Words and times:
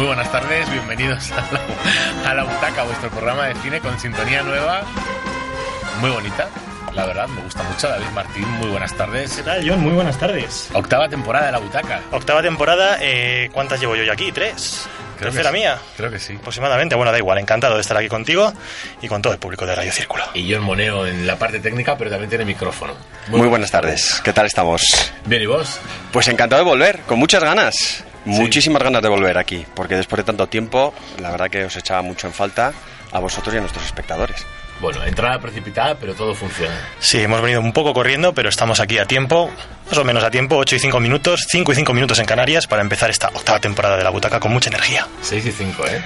Muy 0.00 0.06
buenas 0.06 0.32
tardes, 0.32 0.70
bienvenidos 0.70 1.30
a 1.30 1.46
la, 1.52 2.30
a 2.30 2.34
la 2.34 2.44
Butaca, 2.44 2.84
vuestro 2.84 3.10
programa 3.10 3.48
de 3.48 3.54
cine 3.56 3.80
con 3.80 4.00
sintonía 4.00 4.42
nueva, 4.42 4.80
muy 6.00 6.08
bonita, 6.08 6.48
la 6.94 7.04
verdad, 7.04 7.28
me 7.28 7.42
gusta 7.42 7.62
mucho. 7.64 7.86
David 7.86 8.06
Martín, 8.14 8.48
muy 8.52 8.68
buenas 8.68 8.94
tardes. 8.96 9.36
¿Qué 9.36 9.42
tal, 9.42 9.68
John? 9.68 9.80
Muy 9.80 9.92
buenas 9.92 10.18
tardes. 10.18 10.70
Octava 10.72 11.06
temporada 11.06 11.46
de 11.46 11.52
la 11.52 11.58
Butaca. 11.58 12.00
Octava 12.12 12.40
temporada, 12.40 12.96
eh, 13.02 13.50
¿cuántas 13.52 13.78
llevo 13.78 13.94
yo 13.94 14.02
ya 14.04 14.14
aquí? 14.14 14.32
¿Tres? 14.32 14.88
Creo 15.18 15.30
que 15.30 15.36
¿Tercera 15.36 15.50
sí. 15.50 15.58
mía? 15.58 15.78
Creo 15.98 16.10
que 16.10 16.18
sí. 16.18 16.34
Aproximadamente. 16.34 16.94
Bueno, 16.94 17.12
da 17.12 17.18
igual, 17.18 17.36
encantado 17.36 17.74
de 17.74 17.82
estar 17.82 17.94
aquí 17.94 18.08
contigo 18.08 18.54
y 19.02 19.06
con 19.08 19.20
todo 19.20 19.34
el 19.34 19.38
público 19.38 19.66
de 19.66 19.74
Radio 19.74 19.92
Círculo. 19.92 20.24
Y 20.32 20.46
yo 20.46 20.56
en 20.56 20.62
Moneo 20.62 21.06
en 21.06 21.26
la 21.26 21.36
parte 21.36 21.60
técnica, 21.60 21.98
pero 21.98 22.08
también 22.08 22.30
tiene 22.30 22.46
micrófono. 22.46 22.94
Muy 23.28 23.48
buenas 23.48 23.70
tardes, 23.70 24.22
¿qué 24.24 24.32
tal 24.32 24.46
estamos? 24.46 24.80
Bien, 25.26 25.42
¿y 25.42 25.46
vos? 25.46 25.78
Pues 26.10 26.26
encantado 26.28 26.64
de 26.64 26.70
volver, 26.70 27.00
con 27.00 27.18
muchas 27.18 27.44
ganas, 27.44 28.02
muchísimas 28.24 28.82
ganas 28.82 29.02
de 29.02 29.08
volver 29.08 29.38
aquí, 29.38 29.64
porque 29.74 29.96
después 29.96 30.18
de 30.18 30.24
tanto 30.24 30.46
tiempo, 30.46 30.94
la 31.20 31.30
verdad 31.30 31.48
que 31.48 31.64
os 31.64 31.76
echaba 31.76 32.02
mucho 32.02 32.26
en 32.26 32.32
falta 32.32 32.72
a 33.12 33.18
vosotros 33.18 33.54
y 33.54 33.58
a 33.58 33.60
nuestros 33.60 33.84
espectadores. 33.84 34.46
Bueno, 34.80 35.04
entrada 35.04 35.38
precipitada, 35.38 35.94
pero 35.94 36.14
todo 36.14 36.34
funciona. 36.34 36.74
Sí, 36.98 37.20
hemos 37.20 37.42
venido 37.42 37.60
un 37.60 37.72
poco 37.72 37.92
corriendo, 37.92 38.32
pero 38.32 38.48
estamos 38.48 38.80
aquí 38.80 38.96
a 38.96 39.04
tiempo, 39.04 39.50
más 39.88 39.98
o 39.98 40.04
menos 40.04 40.24
a 40.24 40.30
tiempo, 40.30 40.56
8 40.56 40.76
y 40.76 40.78
5 40.78 41.00
minutos, 41.00 41.46
5 41.50 41.72
y 41.72 41.74
5 41.74 41.92
minutos 41.92 42.18
en 42.18 42.24
Canarias 42.24 42.66
para 42.66 42.80
empezar 42.80 43.10
esta 43.10 43.28
octava 43.28 43.60
temporada 43.60 43.98
de 43.98 44.04
La 44.04 44.10
Butaca 44.10 44.40
con 44.40 44.52
mucha 44.52 44.70
energía. 44.70 45.06
6 45.20 45.46
y 45.46 45.52
5, 45.52 45.86
¿eh? 45.86 46.02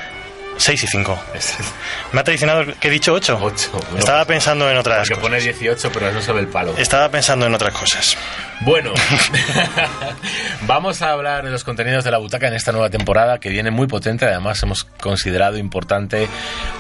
6 0.57 0.85
y 0.85 0.87
5. 0.87 1.25
Es 1.35 1.57
Me 2.13 2.21
ha 2.21 2.25
traicionado 2.25 2.65
que 2.81 2.89
he 2.89 2.91
dicho 2.91 3.13
8. 3.13 3.39
8. 3.41 3.71
Estaba 3.99 4.25
pensando 4.25 4.71
en 4.71 4.77
otras 4.77 5.09
cosas. 5.09 5.19
pone 5.23 5.41
18, 5.41 5.91
pero 5.93 6.13
no 6.13 6.21
se 6.21 6.33
ve 6.33 6.41
el 6.41 6.49
palo. 6.49 6.75
Estaba 6.77 7.09
pensando 7.09 7.47
en 7.47 7.55
otras 7.55 7.75
cosas. 7.75 8.17
Bueno, 8.61 8.93
vamos 10.67 11.03
a 11.03 11.11
hablar 11.11 11.45
de 11.45 11.51
los 11.51 11.65
contenidos 11.65 12.05
de 12.05 12.11
la 12.11 12.19
butaca 12.19 12.49
en 12.49 12.55
esta 12.55 12.73
nueva 12.73 12.89
temporada 12.89 13.39
que 13.39 13.49
viene 13.49 13.71
muy 13.71 13.87
potente. 13.87 14.25
Además, 14.27 14.63
hemos 14.63 14.85
considerado 14.85 15.59
importante 15.59 16.29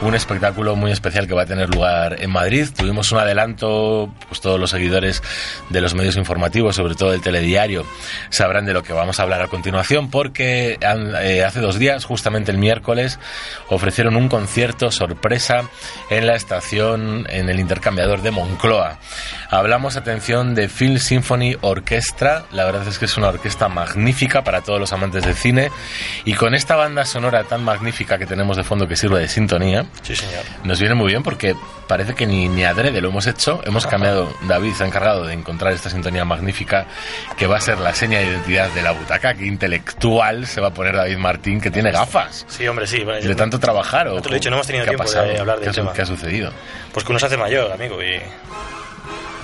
un 0.01 0.15
espectáculo 0.15 0.77
muy 0.77 0.93
especial 0.93 1.27
que 1.27 1.35
va 1.35 1.43
a 1.43 1.47
tener 1.47 1.69
lugar 1.69 2.23
en 2.23 2.31
Madrid. 2.31 2.69
Tuvimos 2.75 3.11
un 3.13 3.19
adelanto, 3.19 4.13
pues 4.29 4.41
todos 4.41 4.59
los 4.59 4.71
seguidores 4.71 5.23
de 5.69 5.81
los 5.81 5.95
medios 5.95 6.17
informativos, 6.17 6.77
sobre 6.77 6.95
todo 6.95 7.11
del 7.11 7.21
telediario, 7.21 7.85
sabrán 8.31 8.65
de 8.65 8.73
lo 8.73 8.83
que 8.83 8.93
vamos 8.93 9.21
a 9.21 9.25
hablar 9.25 9.43
a 9.43 9.49
continuación, 9.49 10.11
porque 10.11 10.79
eh, 10.81 11.45
hace 11.45 11.61
dos 11.61 11.79
días, 11.79 12.05
justamente 12.05 12.51
el 12.51 12.59
miércoles, 12.59 13.19
ofrecieron 13.69 14.17
un 14.17 14.29
concierto 14.29 14.91
sorpresa 14.91 15.63
en 16.11 16.27
la 16.27 16.35
estación, 16.35 17.27
en 17.31 17.49
el 17.49 17.61
intercambiador 17.61 18.23
de 18.23 18.31
Moncloa. 18.31 18.99
Hablamos, 19.51 19.97
atención, 19.97 20.55
de 20.55 20.69
Film 20.69 20.99
Symphony 20.99 21.57
Orchestra. 21.61 22.45
La 22.53 22.65
verdad 22.65 22.87
es 22.89 22.99
que 22.99 23.05
es 23.05 23.17
una 23.17 23.29
orquesta 23.29 23.69
magnífica 23.69 24.43
para 24.43 24.63
todos 24.63 24.81
los 24.81 24.93
amantes 24.93 25.25
del 25.25 25.35
cine. 25.35 25.71
Y 26.25 26.35
con 26.35 26.55
esta 26.55 26.77
banda 26.77 27.05
sonora 27.05 27.45
tan 27.45 27.63
magnífica 27.63 28.19
que 28.19 28.27
tenemos 28.27 28.57
de 28.57 28.65
fondo 28.65 28.89
que 28.89 28.97
sirve 28.97 29.21
de 29.21 29.29
sintonía, 29.29 29.87
Sí, 30.03 30.17
señor. 30.17 30.43
nos 30.65 30.81
viene 30.81 30.95
muy 30.95 31.09
bien 31.09 31.23
porque 31.23 31.55
parece 31.87 32.15
que 32.15 32.27
ni, 32.27 32.49
ni 32.49 32.65
adrede 32.65 33.01
lo 33.01 33.09
hemos 33.11 33.27
hecho. 33.27 33.61
Hemos 33.65 33.87
cambiado, 33.87 34.33
David 34.49 34.73
se 34.75 34.85
ha 34.85 34.87
encargado 34.87 35.25
de 35.25 35.35
encontrar 35.35 35.73
esta 35.73 35.91
sintonía 35.91 36.25
magnífica 36.25 36.87
que 37.37 37.47
va 37.47 37.59
a 37.59 37.61
ser 37.61 37.79
la 37.79 37.95
seña 37.95 38.19
de 38.19 38.27
identidad 38.27 38.71
de 38.71 38.83
la 38.83 38.93
butaca. 38.93 39.35
Que 39.35 39.47
intelectual 39.47 40.47
se 40.47 40.61
va 40.61 40.69
a 40.69 40.75
poner 40.75 40.97
David 40.97 41.19
Martín, 41.19 41.61
que 41.61 41.71
tiene 41.71 41.93
gafas. 41.93 42.45
Sí, 42.49 42.67
hombre, 42.67 42.87
sí. 42.87 43.05
bueno, 43.05 43.27
De 43.27 43.35
tanto 43.35 43.54
trabajar 43.59 44.09
o 44.09 44.15
No 44.17 44.23
te 44.23 44.29
lo 44.29 44.35
he 44.35 44.39
dicho, 44.39 44.51
no 44.51 44.57
hemos 44.57 44.67
tenido 44.67 44.85
¿qué 44.85 44.91
ha 44.91 44.93
tiempo 44.93 45.05
de 45.05 45.17
pasado? 45.17 45.41
hablar 45.41 45.59
del 45.61 45.69
¿Qué 45.69 45.75
tema. 45.75 45.93
¿Qué 45.93 46.03
ha 46.03 46.07
sucedido? 46.07 46.53
Pues 46.93 47.05
que 47.05 47.13
uno 47.13 47.19
se 47.19 47.27
hace 47.27 47.37
mayor, 47.37 47.73
amigo, 47.73 48.03
y... 48.03 48.21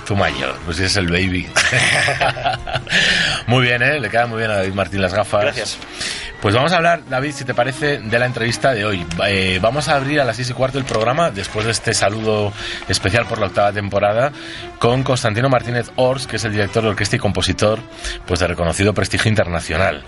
Tu 0.05 0.15
mayor, 0.15 0.55
pues 0.65 0.77
ese 0.77 0.87
es 0.87 0.95
el 0.97 1.07
baby. 1.07 1.47
muy 3.47 3.63
bien, 3.63 3.81
¿eh? 3.81 3.99
Le 3.99 4.09
quedan 4.09 4.29
muy 4.29 4.39
bien 4.39 4.51
a 4.51 4.55
David 4.57 4.73
Martín 4.73 5.01
las 5.01 5.13
gafas. 5.13 5.41
Gracias. 5.43 5.77
Pues 6.41 6.55
vamos 6.55 6.71
a 6.71 6.77
hablar, 6.77 7.03
David, 7.07 7.33
si 7.33 7.45
te 7.45 7.53
parece, 7.53 7.99
de 7.99 8.17
la 8.17 8.25
entrevista 8.25 8.73
de 8.73 8.83
hoy. 8.83 9.05
Eh, 9.27 9.59
vamos 9.61 9.87
a 9.87 9.95
abrir 9.95 10.19
a 10.19 10.25
las 10.25 10.37
seis 10.37 10.49
y 10.49 10.53
cuarto 10.53 10.79
el 10.79 10.85
programa, 10.85 11.29
después 11.29 11.65
de 11.65 11.71
este 11.71 11.93
saludo 11.93 12.51
especial 12.87 13.27
por 13.27 13.37
la 13.37 13.45
octava 13.45 13.71
temporada, 13.71 14.31
con 14.79 15.03
Constantino 15.03 15.49
Martínez 15.49 15.91
Ors, 15.97 16.25
que 16.25 16.37
es 16.37 16.43
el 16.43 16.53
director 16.53 16.81
de 16.81 16.89
orquesta 16.89 17.15
y 17.15 17.19
compositor 17.19 17.77
pues 18.25 18.39
de 18.39 18.47
reconocido 18.47 18.91
prestigio 18.91 19.29
internacional. 19.29 20.03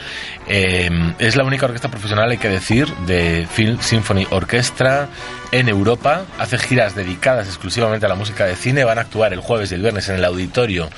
Eh, 0.48 0.90
es 1.20 1.36
la 1.36 1.44
única 1.44 1.68
orquesta 1.68 1.90
profesional, 1.90 2.32
hay 2.32 2.40
que 2.40 2.50
decir, 2.50 2.88
de 3.06 3.48
Film 3.52 3.80
Symphony 3.80 4.26
Orchestra 4.32 5.10
en 5.52 5.70
Europa. 5.70 6.24
Hace 6.40 6.58
giras 6.58 6.96
dedicadas 6.96 7.46
exclusivamente 7.46 8.08
a 8.08 8.10
la 8.10 8.16
música 8.16 8.48
de 8.48 8.56
cine. 8.56 8.84
Van 8.84 8.98
a 8.98 9.02
actuar 9.02 9.34
el 9.34 9.40
jueves 9.40 9.72
y 9.72 9.76
el 9.76 9.82
viernes 9.82 10.10
en 10.10 10.16
el 10.16 10.26
Auditorio 10.26 10.90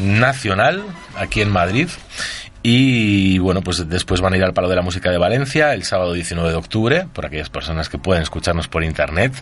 Nacional, 0.00 0.82
aquí 1.16 1.42
en 1.42 1.50
Madrid. 1.50 1.88
Y 2.66 3.38
bueno, 3.40 3.60
pues 3.60 3.86
después 3.90 4.22
van 4.22 4.32
a 4.32 4.38
ir 4.38 4.42
al 4.42 4.54
Palo 4.54 4.70
de 4.70 4.74
la 4.74 4.80
Música 4.80 5.10
de 5.10 5.18
Valencia 5.18 5.74
el 5.74 5.84
sábado 5.84 6.14
19 6.14 6.48
de 6.48 6.56
octubre, 6.56 7.06
por 7.12 7.26
aquellas 7.26 7.50
personas 7.50 7.90
que 7.90 7.98
pueden 7.98 8.22
escucharnos 8.22 8.68
por 8.68 8.82
internet, 8.82 9.34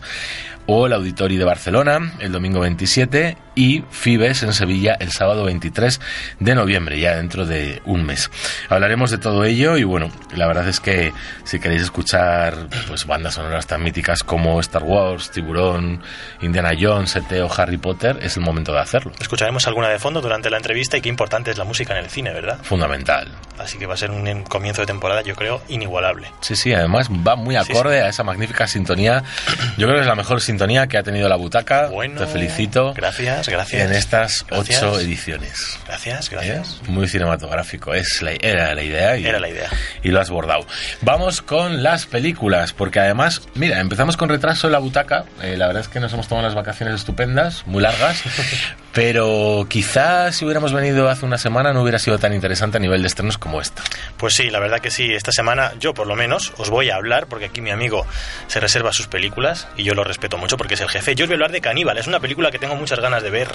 o 0.66 0.86
el 0.86 0.92
Auditorio 0.92 1.38
de 1.38 1.44
Barcelona 1.44 2.14
el 2.18 2.32
domingo 2.32 2.60
27 2.60 3.36
y 3.54 3.84
Fibes 3.90 4.42
en 4.42 4.52
Sevilla 4.54 4.96
el 4.98 5.12
sábado 5.12 5.44
23 5.44 6.00
de 6.40 6.54
noviembre, 6.54 6.98
ya 6.98 7.16
dentro 7.16 7.46
de 7.46 7.82
un 7.84 8.04
mes. 8.04 8.30
Hablaremos 8.68 9.10
de 9.10 9.18
todo 9.18 9.44
ello 9.44 9.76
y 9.76 9.84
bueno, 9.84 10.10
la 10.34 10.46
verdad 10.46 10.66
es 10.68 10.80
que 10.80 11.12
si 11.44 11.60
queréis 11.60 11.82
escuchar 11.82 12.68
pues 12.88 13.06
bandas 13.06 13.34
sonoras 13.34 13.66
tan 13.66 13.82
míticas 13.82 14.24
como 14.24 14.58
Star 14.60 14.82
Wars, 14.82 15.30
Tiburón, 15.30 16.02
Indiana 16.40 16.70
Jones, 16.78 17.14
ET 17.14 17.40
o 17.40 17.50
Harry 17.56 17.76
Potter, 17.76 18.18
es 18.22 18.36
el 18.36 18.42
momento 18.42 18.72
de 18.72 18.80
hacerlo. 18.80 19.12
Escucharemos 19.20 19.66
alguna 19.66 19.88
de 19.90 19.98
fondo 19.98 20.20
durante 20.20 20.50
la 20.50 20.56
entrevista 20.56 20.96
y 20.96 21.02
qué 21.02 21.08
importante 21.08 21.50
es 21.50 21.58
la 21.58 21.64
música 21.64 21.96
en 21.96 22.04
el 22.04 22.10
cine, 22.10 22.32
¿verdad? 22.32 22.58
Fundamental. 22.62 23.11
Así 23.58 23.78
que 23.78 23.86
va 23.86 23.94
a 23.94 23.96
ser 23.96 24.10
un 24.10 24.42
comienzo 24.44 24.80
de 24.80 24.86
temporada, 24.86 25.22
yo 25.22 25.36
creo, 25.36 25.62
inigualable. 25.68 26.26
Sí, 26.40 26.56
sí, 26.56 26.72
además 26.72 27.08
va 27.10 27.36
muy 27.36 27.54
Sí, 27.54 27.70
acorde 27.70 28.00
a 28.00 28.08
esa 28.08 28.24
magnífica 28.24 28.66
sintonía. 28.66 29.22
Yo 29.76 29.86
creo 29.86 29.96
que 29.96 30.00
es 30.00 30.06
la 30.06 30.14
mejor 30.14 30.40
sintonía 30.40 30.86
que 30.86 30.96
ha 30.98 31.02
tenido 31.02 31.28
la 31.28 31.36
butaca. 31.36 31.88
Bueno, 31.88 32.18
Te 32.20 32.26
felicito 32.26 32.92
Gracias, 32.94 33.48
gracias. 33.48 33.82
en 33.82 33.92
estas 33.92 34.46
Gracias. 34.48 34.82
ocho 34.82 34.98
ediciones. 35.00 35.78
Gracias, 35.86 36.26
¿Eh? 36.26 36.30
gracias. 36.32 36.80
Muy 36.88 37.06
cinematográfico, 37.06 37.94
es 37.94 38.22
la, 38.22 38.32
era 38.32 38.74
la 38.74 38.82
idea. 38.82 39.16
Y, 39.16 39.26
Era 39.26 39.38
la 39.38 39.48
idea. 39.48 39.68
Y 40.02 40.08
lo 40.10 40.20
has 40.20 40.30
bordado. 40.30 40.66
Vamos 41.02 41.42
con 41.42 41.82
las 41.82 42.06
películas, 42.06 42.72
porque 42.72 43.00
además, 43.00 43.42
mira, 43.54 43.80
empezamos 43.80 44.16
con 44.16 44.28
retraso 44.28 44.66
en 44.66 44.72
la 44.72 44.78
butaca. 44.78 45.24
Eh, 45.42 45.56
la 45.56 45.66
verdad 45.66 45.82
es 45.82 45.88
que 45.88 46.00
nos 46.00 46.12
hemos 46.14 46.26
tomado 46.26 46.46
unas 46.46 46.56
vacaciones 46.56 46.94
estupendas, 46.96 47.66
muy 47.66 47.82
largas. 47.82 48.22
pero 48.92 49.66
quizás 49.68 50.36
si 50.36 50.44
hubiéramos 50.44 50.72
venido 50.72 51.08
hace 51.08 51.24
una 51.24 51.38
semana 51.38 51.72
no 51.72 51.82
hubiera 51.82 51.98
sido 51.98 52.18
tan 52.18 52.32
interesante 52.34 52.76
a 52.76 52.80
nivel 52.80 53.01
de 53.02 53.08
estrenos 53.08 53.38
como 53.38 53.60
esta. 53.60 53.82
Pues 54.16 54.34
sí, 54.34 54.50
la 54.50 54.58
verdad 54.58 54.80
que 54.80 54.90
sí. 54.90 55.12
Esta 55.12 55.32
semana 55.32 55.72
yo 55.78 55.94
por 55.94 56.06
lo 56.06 56.16
menos 56.16 56.52
os 56.58 56.70
voy 56.70 56.90
a 56.90 56.96
hablar, 56.96 57.26
porque 57.26 57.46
aquí 57.46 57.60
mi 57.60 57.70
amigo 57.70 58.06
se 58.46 58.60
reserva 58.60 58.92
sus 58.92 59.06
películas 59.06 59.68
y 59.76 59.82
yo 59.82 59.94
lo 59.94 60.04
respeto 60.04 60.38
mucho 60.38 60.56
porque 60.56 60.74
es 60.74 60.80
el 60.80 60.88
jefe. 60.88 61.14
Yo 61.14 61.24
os 61.24 61.28
voy 61.28 61.34
a 61.34 61.36
hablar 61.36 61.52
de 61.52 61.60
Caníbal. 61.60 61.98
Es 61.98 62.06
una 62.06 62.20
película 62.20 62.50
que 62.50 62.58
tengo 62.58 62.76
muchas 62.76 63.00
ganas 63.00 63.22
de 63.22 63.30
ver, 63.30 63.48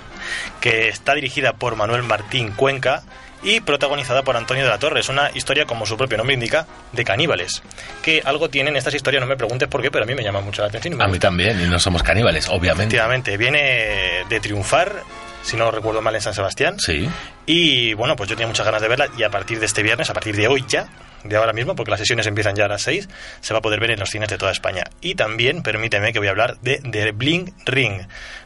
que 0.62 0.90
está 0.90 1.14
dirigida 1.14 1.54
por 1.54 1.76
Manuel 1.76 2.04
Martín 2.04 2.52
Cuenca 2.52 3.04
y 3.44 3.60
protagonizada 3.62 4.24
por 4.24 4.36
Antonio 4.36 4.64
de 4.64 4.70
la 4.70 4.80
Torre. 4.80 5.00
Es 5.00 5.10
una 5.10 5.32
historia, 5.34 5.66
como 5.66 5.86
su 5.86 5.98
propio 5.98 6.18
nombre 6.18 6.34
indica, 6.34 6.66
de 6.92 7.04
caníbales. 7.04 7.62
Que 8.02 8.22
algo 8.26 8.50
tienen 8.50 8.76
estas 8.76 8.94
historias, 8.94 9.22
no 9.22 9.28
me 9.28 9.38
preguntes 9.38 9.68
por 9.68 9.82
qué, 9.82 9.92
pero 9.92 10.04
a 10.04 10.08
mí 10.08 10.16
me 10.16 10.24
llama 10.24 10.42
mucho 10.42 10.62
la 10.62 10.70
atención. 10.70 11.02
A 11.02 11.08
mí 11.08 11.20
también, 11.20 11.62
y 11.62 11.66
no 11.68 11.80
somos 11.80 12.04
caníbales, 12.04 12.48
obviamente. 12.50 12.96
Efectivamente, 12.96 13.38
viene 13.38 14.26
de 14.28 14.40
triunfar, 14.40 15.04
si 15.48 15.56
no 15.56 15.72
recuerdo 15.72 16.02
mal, 16.02 16.14
en 16.14 16.22
San 16.22 16.34
Sebastián. 16.34 16.78
Sí. 16.78 17.10
Y 17.46 17.94
bueno, 17.94 18.18
pues 18.18 18.30
yo 18.30 18.36
tenía 18.36 18.48
muchas 18.48 18.66
ganas 18.66 18.82
de 18.82 18.90
verla 18.90 19.08
y 19.18 19.24
a 19.24 19.30
partir 19.30 19.62
de 19.62 19.66
este 19.66 19.82
viernes, 19.82 20.10
a 20.10 20.14
partir 20.14 20.36
de 20.36 20.46
hoy 20.46 20.66
ya, 20.68 20.90
de 21.28 21.38
ahora 21.38 21.54
mismo, 21.54 21.76
porque 21.76 21.92
las 21.92 22.00
sesiones 22.00 22.28
empiezan 22.28 22.56
ya 22.56 22.66
a 22.66 22.68
las 22.68 22.82
6, 22.84 23.08
se 23.42 23.54
va 23.54 23.60
a 23.60 23.62
poder 23.62 23.80
ver 23.80 23.92
en 23.92 24.00
los 24.00 24.10
cines 24.10 24.30
de 24.30 24.38
toda 24.38 24.52
España. 24.52 24.84
Y 25.02 25.16
también, 25.16 25.64
permíteme 25.64 26.14
que 26.14 26.20
voy 26.20 26.28
a 26.28 26.32
hablar 26.32 26.60
de 26.62 26.78
The 26.78 27.12
Bling 27.12 27.54
Ring, 27.66 28.02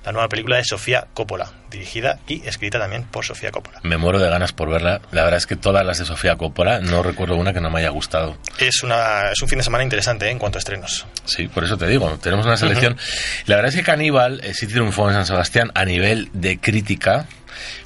la 0.06 0.12
nueva 0.12 0.28
película 0.28 0.58
de 0.58 0.64
Sofía 0.64 1.08
Coppola, 1.14 1.52
dirigida 1.70 2.20
y 2.28 2.46
escrita 2.48 2.80
también 2.80 3.04
por 3.04 3.26
Sofía 3.26 3.52
Coppola. 3.52 3.80
Me 3.84 3.98
muero 3.98 4.20
de 4.20 4.30
ganas 4.30 4.54
por 4.54 4.70
verla. 4.70 5.02
La 5.12 5.24
verdad 5.24 5.38
es 5.38 5.46
que 5.46 5.56
todas 5.56 5.86
las 5.86 6.00
de 6.00 6.06
Sofía 6.06 6.36
Coppola, 6.36 6.80
no 6.80 7.04
recuerdo 7.04 7.36
una 7.36 7.54
que 7.54 7.62
no 7.62 7.70
me 7.70 7.80
haya 7.80 7.90
gustado. 7.90 8.38
Es, 8.60 8.84
una, 8.84 9.32
es 9.32 9.42
un 9.42 9.48
fin 9.48 9.60
de 9.60 9.64
semana 9.64 9.84
interesante 9.84 10.28
¿eh? 10.28 10.32
en 10.32 10.40
cuanto 10.40 10.58
a 10.58 10.60
estrenos. 10.60 11.06
Sí, 11.26 11.48
por 11.48 11.64
eso 11.64 11.78
te 11.78 11.88
digo, 11.88 12.18
tenemos 12.22 12.46
una 12.46 12.58
selección. 12.58 12.98
La 13.46 13.56
verdad 13.56 13.70
es 13.70 13.76
que 13.76 13.84
Caníbal 13.84 14.42
eh, 14.44 14.54
sí 14.54 14.68
triunfó 14.68 15.08
en 15.08 15.16
San 15.16 15.26
Sebastián 15.26 15.72
a 15.76 15.86
nivel 15.86 16.30
de 16.34 16.60
crítica, 16.60 17.28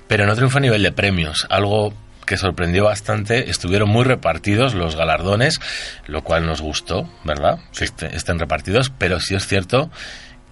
pero 0.08 0.26
no 0.26 0.36
triunfó 0.36 0.60
a 0.60 0.62
nivel 0.62 0.84
de 0.84 0.92
premios. 0.92 1.46
Algo 1.50 1.94
que 2.26 2.38
sorprendió 2.38 2.84
bastante. 2.86 3.50
Estuvieron 3.50 3.90
muy 3.90 4.04
repartidos 4.04 4.74
los 4.74 4.96
galardones, 4.96 5.60
lo 6.08 6.24
cual 6.24 6.46
nos 6.46 6.62
gustó, 6.62 7.10
¿verdad? 7.24 7.60
Que 7.78 7.86
este- 7.86 8.16
estén 8.16 8.40
repartidos, 8.40 8.92
pero 8.98 9.20
sí 9.20 9.36
es 9.36 9.48
cierto 9.48 9.90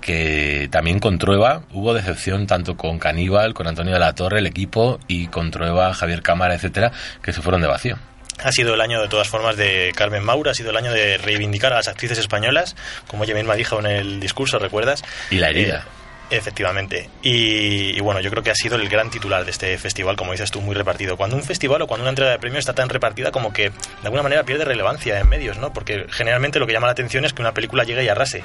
que 0.02 0.68
también 0.70 1.00
con 1.00 1.18
Trueba 1.18 1.62
hubo 1.72 1.94
decepción 1.94 2.46
tanto 2.46 2.76
con 2.76 3.00
Caníbal, 3.00 3.54
con 3.54 3.68
Antonio 3.68 3.94
de 3.94 4.00
la 4.00 4.14
Torre, 4.14 4.40
el 4.40 4.48
equipo, 4.48 5.00
y 5.08 5.28
con 5.28 5.50
Trueba, 5.50 5.94
Javier 5.94 6.22
Cámara, 6.22 6.56
etcétera, 6.56 6.92
que 7.22 7.32
se 7.32 7.42
fueron 7.42 7.62
de 7.62 7.68
vacío. 7.68 7.98
Ha 8.44 8.52
sido 8.52 8.74
el 8.74 8.82
año, 8.82 9.02
de 9.02 9.08
todas 9.08 9.30
formas, 9.30 9.56
de 9.56 9.94
Carmen 9.96 10.24
Maura, 10.24 10.52
ha 10.52 10.54
sido 10.54 10.72
el 10.72 10.76
año 10.78 10.92
de 10.92 11.18
reivindicar 11.18 11.72
a 11.72 11.78
las 11.78 11.88
actrices 11.88 12.18
españolas, 12.18 12.76
como 13.08 13.24
ella 13.24 13.36
misma 13.36 13.56
dijo 13.56 13.80
en 13.80 13.86
el 13.86 14.20
discurso, 14.20 14.60
¿recuerdas? 14.60 15.04
Y 15.30 15.38
la 15.38 15.50
herida. 15.52 15.86
Eh, 15.88 16.03
efectivamente. 16.38 17.10
Y, 17.22 17.98
y 17.98 18.00
bueno, 18.02 18.20
yo 18.20 18.30
creo 18.30 18.44
que 18.44 18.52
ha 18.52 18.56
sido 18.56 18.76
el 18.76 18.90
gran 18.90 19.10
titular 19.10 19.46
de 19.46 19.52
este 19.52 19.78
festival, 19.78 20.16
como 20.16 20.32
dices 20.32 20.52
tú, 20.52 20.62
muy 20.62 20.76
repartido. 20.76 21.18
Cuando 21.18 21.36
un 21.36 21.44
festival 21.44 21.82
o 21.82 21.88
cuando 21.88 22.04
una 22.04 22.10
entrega 22.10 22.32
de 22.32 22.40
premios 22.40 22.60
está 22.60 22.74
tan 22.74 22.90
repartida 22.90 23.32
como 23.32 23.54
que 23.54 23.70
de 23.70 23.76
alguna 24.04 24.24
manera 24.24 24.44
pierde 24.44 24.66
relevancia 24.66 25.20
en 25.20 25.30
medios, 25.30 25.58
¿no? 25.58 25.74
Porque 25.74 26.06
generalmente 26.10 26.60
lo 26.60 26.68
que 26.68 26.74
llama 26.74 26.88
la 26.88 26.94
atención 26.94 27.26
es 27.26 27.34
que 27.34 27.42
una 27.42 27.54
película 27.54 27.84
llegue 27.84 28.04
y 28.04 28.10
arrase, 28.10 28.44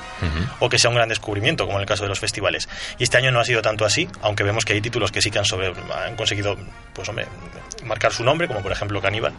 o 0.60 0.68
que 0.68 0.78
sea 0.78 0.90
un 0.90 0.96
gran 0.96 1.08
descubrimiento, 1.08 1.66
como 1.66 1.78
en 1.78 1.82
el 1.82 1.88
caso 1.88 2.02
de 2.04 2.08
los 2.08 2.20
festivales. 2.20 2.68
Y 2.98 3.04
este 3.04 3.16
año 3.16 3.30
no 3.30 3.40
ha 3.40 3.44
sido 3.44 3.62
tanto 3.62 3.84
así, 3.84 4.08
aunque 4.22 4.42
vemos 4.44 4.64
que 4.64 4.74
hay 4.74 4.80
títulos 4.80 5.12
que 5.12 5.22
sí 5.22 5.30
que 5.30 5.38
han, 5.38 5.44
sobre, 5.44 5.72
han 5.94 6.16
conseguido, 6.16 6.56
pues 6.92 7.08
hombre, 7.08 7.26
marcar 7.84 8.12
su 8.12 8.24
nombre, 8.24 8.48
como 8.48 8.60
por 8.60 8.72
ejemplo 8.72 9.00
Caníbal. 9.00 9.32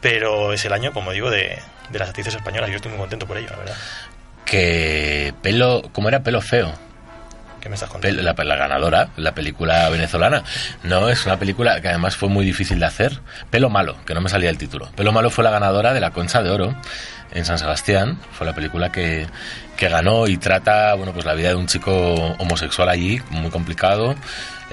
Pero 0.00 0.52
es 0.52 0.64
el 0.64 0.72
año, 0.72 0.92
como 0.92 1.12
digo, 1.12 1.30
de, 1.30 1.58
de 1.90 1.98
las 1.98 2.08
actrices 2.08 2.34
españolas. 2.34 2.70
Yo 2.70 2.76
estoy 2.76 2.90
muy 2.90 3.00
contento 3.00 3.26
por 3.26 3.36
ello, 3.36 3.48
la 3.50 3.56
verdad. 3.56 3.76
Que 4.44 5.32
pelo, 5.42 5.82
¿cómo 5.92 6.08
era 6.08 6.22
pelo 6.22 6.40
feo? 6.40 6.74
¿Qué 7.64 7.70
me 7.70 7.76
estás 7.76 7.88
contando? 7.88 8.20
La 8.20 8.56
ganadora, 8.56 9.08
la 9.16 9.34
película 9.34 9.88
venezolana. 9.88 10.44
No, 10.82 11.08
es 11.08 11.24
una 11.24 11.38
película 11.38 11.80
que 11.80 11.88
además 11.88 12.14
fue 12.14 12.28
muy 12.28 12.44
difícil 12.44 12.78
de 12.78 12.84
hacer. 12.84 13.22
Pelo 13.48 13.70
Malo, 13.70 13.96
que 14.04 14.12
no 14.12 14.20
me 14.20 14.28
salía 14.28 14.50
el 14.50 14.58
título. 14.58 14.90
Pelo 14.94 15.12
Malo 15.12 15.30
fue 15.30 15.44
la 15.44 15.50
ganadora 15.50 15.94
de 15.94 16.00
la 16.00 16.10
Concha 16.10 16.42
de 16.42 16.50
Oro 16.50 16.74
en 17.32 17.46
San 17.46 17.58
Sebastián. 17.58 18.18
Fue 18.32 18.46
la 18.46 18.54
película 18.54 18.92
que, 18.92 19.26
que 19.78 19.88
ganó 19.88 20.26
y 20.26 20.36
trata, 20.36 20.92
bueno, 20.92 21.14
pues 21.14 21.24
la 21.24 21.32
vida 21.32 21.48
de 21.48 21.54
un 21.54 21.66
chico 21.66 22.14
homosexual 22.38 22.90
allí, 22.90 23.22
muy 23.30 23.50
complicado. 23.50 24.14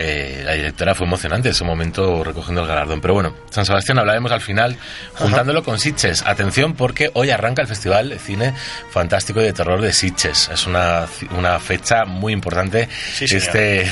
Eh, 0.04 0.42
la 0.44 0.54
directora 0.54 0.96
fue 0.96 1.06
emocionante 1.06 1.50
en 1.50 1.52
ese 1.54 1.64
momento 1.64 2.24
recogiendo 2.24 2.62
el 2.62 2.68
galardón. 2.68 3.02
Pero 3.02 3.14
bueno, 3.14 3.36
San 3.52 3.66
Sebastián 3.66 4.00
hablaremos 4.00 4.32
al 4.32 4.42
final 4.42 4.76
juntándolo 5.14 5.62
con 5.64 5.78
Sitges. 5.80 6.24
Atención 6.26 6.74
porque 6.74 7.12
hoy 7.14 7.30
arranca 7.30 7.62
el 7.62 7.68
Festival 7.68 8.10
de 8.10 8.18
Cine 8.18 8.54
Fantástico 8.90 9.42
y 9.42 9.44
de 9.44 9.54
Terror 9.54 9.80
de 9.80 9.94
Sitges. 9.94 10.50
Es 10.52 10.66
una, 10.66 11.06
una 11.38 11.60
fecha 11.60 12.06
muy 12.06 12.34
importante 12.34 12.90
Sí, 13.14 13.26
este, 13.26 13.86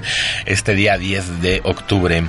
este 0.46 0.74
día 0.74 0.96
10 0.98 1.42
de 1.42 1.60
octubre. 1.64 2.22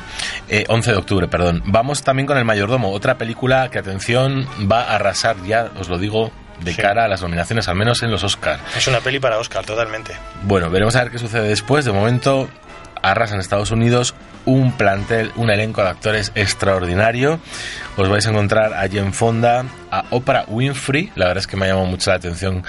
Eh, 0.49 0.65
11 0.67 0.91
de 0.91 0.97
octubre, 0.97 1.27
perdón. 1.27 1.61
Vamos 1.65 2.01
también 2.03 2.25
con 2.25 2.37
El 2.37 2.45
Mayordomo, 2.45 2.91
otra 2.91 3.17
película 3.19 3.69
que, 3.69 3.77
atención, 3.77 4.47
va 4.69 4.81
a 4.81 4.95
arrasar 4.95 5.35
ya, 5.45 5.69
os 5.79 5.89
lo 5.89 5.99
digo, 5.99 6.31
de 6.61 6.73
Sí. 6.73 6.81
cara 6.81 7.05
a 7.05 7.07
las 7.07 7.21
nominaciones, 7.21 7.67
al 7.67 7.75
menos 7.75 8.01
en 8.01 8.09
los 8.09 8.23
Oscars. 8.23 8.61
Es 8.75 8.87
una 8.87 8.99
peli 9.01 9.19
para 9.19 9.37
Oscar, 9.37 9.63
totalmente. 9.63 10.13
Bueno, 10.41 10.71
veremos 10.71 10.95
a 10.95 11.03
ver 11.03 11.11
qué 11.11 11.19
sucede 11.19 11.47
después. 11.49 11.85
De 11.85 11.91
momento, 11.91 12.49
arrasa 13.01 13.35
en 13.35 13.41
Estados 13.41 13.71
Unidos 13.71 14.15
un 14.45 14.71
plantel, 14.71 15.31
un 15.35 15.49
elenco 15.49 15.83
de 15.83 15.89
actores 15.89 16.31
extraordinario. 16.35 17.39
Os 17.97 18.07
vais 18.09 18.25
a 18.25 18.29
encontrar 18.29 18.73
a 18.73 18.87
Jen 18.87 19.13
Fonda, 19.13 19.65
a 19.91 20.05
Oprah 20.09 20.45
Winfrey. 20.47 21.11
La 21.15 21.27
verdad 21.27 21.41
es 21.41 21.47
que 21.47 21.57
me 21.57 21.65
ha 21.65 21.69
llamado 21.69 21.87
mucho 21.87 22.09
la 22.09 22.15
atención 22.15 22.63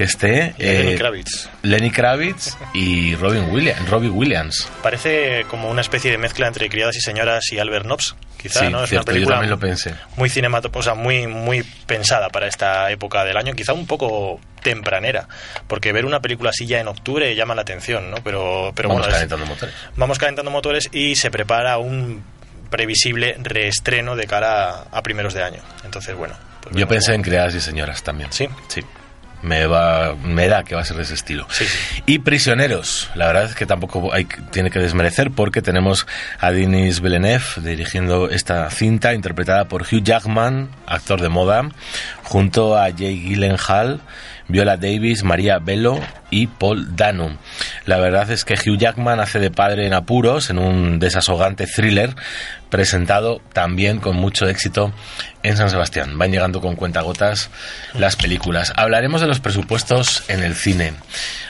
que 0.00 0.04
esté. 0.04 0.54
Lenny 0.56 0.92
eh, 0.92 0.96
Kravitz. 0.96 1.48
Lenny 1.62 1.90
Kravitz 1.90 2.56
y 2.72 3.14
Robin 3.16 3.50
Williams, 3.50 3.86
Robbie 3.90 4.08
Williams. 4.08 4.66
Parece 4.82 5.44
como 5.50 5.68
una 5.68 5.82
especie 5.82 6.10
de 6.10 6.16
mezcla 6.16 6.46
entre 6.46 6.70
Criadas 6.70 6.96
y 6.96 7.00
Señoras 7.02 7.44
y 7.52 7.58
Albert 7.58 7.84
Nobbs, 7.84 8.16
quizá, 8.40 8.60
sí, 8.60 8.68
¿no? 8.70 8.82
Es 8.84 8.88
cierto, 8.88 9.10
una 9.10 9.14
película 9.14 9.42
lo 9.42 9.58
pensé. 9.58 9.94
muy 10.16 10.30
cinematográfica, 10.30 10.94
muy, 10.94 11.26
muy 11.26 11.62
pensada 11.86 12.30
para 12.30 12.46
esta 12.48 12.90
época 12.90 13.24
del 13.24 13.36
año, 13.36 13.52
quizá 13.54 13.74
un 13.74 13.86
poco 13.86 14.40
tempranera, 14.62 15.28
porque 15.66 15.92
ver 15.92 16.06
una 16.06 16.20
película 16.20 16.48
así 16.48 16.66
ya 16.66 16.80
en 16.80 16.88
octubre 16.88 17.34
llama 17.34 17.54
la 17.54 17.60
atención, 17.62 18.10
¿no? 18.10 18.16
Pero, 18.24 18.72
pero 18.74 18.88
Vamos 18.88 19.02
bueno, 19.02 19.08
es- 19.08 19.14
calentando 19.16 19.44
motores. 19.46 19.74
vamos 19.96 20.18
calentando 20.18 20.50
motores 20.50 20.88
y 20.92 21.14
se 21.16 21.30
prepara 21.30 21.76
un 21.76 22.22
previsible 22.70 23.36
reestreno 23.38 24.16
de 24.16 24.26
cara 24.26 24.70
a, 24.70 24.84
a 24.92 25.02
primeros 25.02 25.34
de 25.34 25.42
año. 25.42 25.60
Entonces, 25.84 26.16
bueno. 26.16 26.34
pues 26.62 26.74
Yo 26.74 26.88
pensé 26.88 27.12
en 27.14 27.20
Criadas 27.22 27.54
y 27.54 27.60
Señoras 27.60 28.02
también. 28.02 28.32
¿Sí? 28.32 28.48
Sí. 28.68 28.82
Me, 29.42 29.66
va, 29.66 30.14
me 30.22 30.48
da 30.48 30.64
que 30.64 30.74
va 30.74 30.82
a 30.82 30.84
ser 30.84 30.96
de 30.96 31.04
ese 31.04 31.14
estilo. 31.14 31.46
Sí, 31.50 31.64
sí. 31.64 32.02
Y 32.06 32.18
Prisioneros, 32.18 33.10
la 33.14 33.26
verdad 33.26 33.44
es 33.44 33.54
que 33.54 33.66
tampoco 33.66 34.12
hay, 34.12 34.26
tiene 34.50 34.70
que 34.70 34.78
desmerecer 34.78 35.30
porque 35.30 35.62
tenemos 35.62 36.06
a 36.38 36.50
Denis 36.50 37.00
Villeneuve 37.00 37.44
dirigiendo 37.62 38.28
esta 38.28 38.68
cinta 38.70 39.14
interpretada 39.14 39.66
por 39.66 39.82
Hugh 39.82 40.02
Jackman, 40.02 40.68
actor 40.86 41.20
de 41.20 41.28
moda, 41.28 41.68
junto 42.22 42.76
a 42.76 42.90
Jay 42.90 43.18
Gyllenhaal, 43.20 44.00
Viola 44.50 44.76
Davis, 44.76 45.22
María 45.24 45.58
Bello 45.58 45.98
y 46.30 46.46
Paul 46.46 46.96
Dano. 46.96 47.36
La 47.86 47.98
verdad 47.98 48.30
es 48.30 48.44
que 48.44 48.54
Hugh 48.54 48.78
Jackman 48.78 49.20
hace 49.20 49.38
de 49.38 49.50
padre 49.50 49.86
en 49.86 49.94
apuros 49.94 50.50
en 50.50 50.58
un 50.58 50.98
desasogante 50.98 51.66
thriller 51.66 52.14
presentado 52.68 53.40
también 53.52 53.98
con 53.98 54.16
mucho 54.16 54.48
éxito 54.48 54.92
en 55.42 55.56
San 55.56 55.70
Sebastián. 55.70 56.16
Van 56.16 56.30
llegando 56.30 56.60
con 56.60 56.76
cuentagotas 56.76 57.50
las 57.94 58.16
películas. 58.16 58.72
Hablaremos 58.76 59.20
de 59.20 59.26
los 59.26 59.40
presupuestos 59.40 60.24
en 60.28 60.42
el 60.42 60.54
cine. 60.54 60.94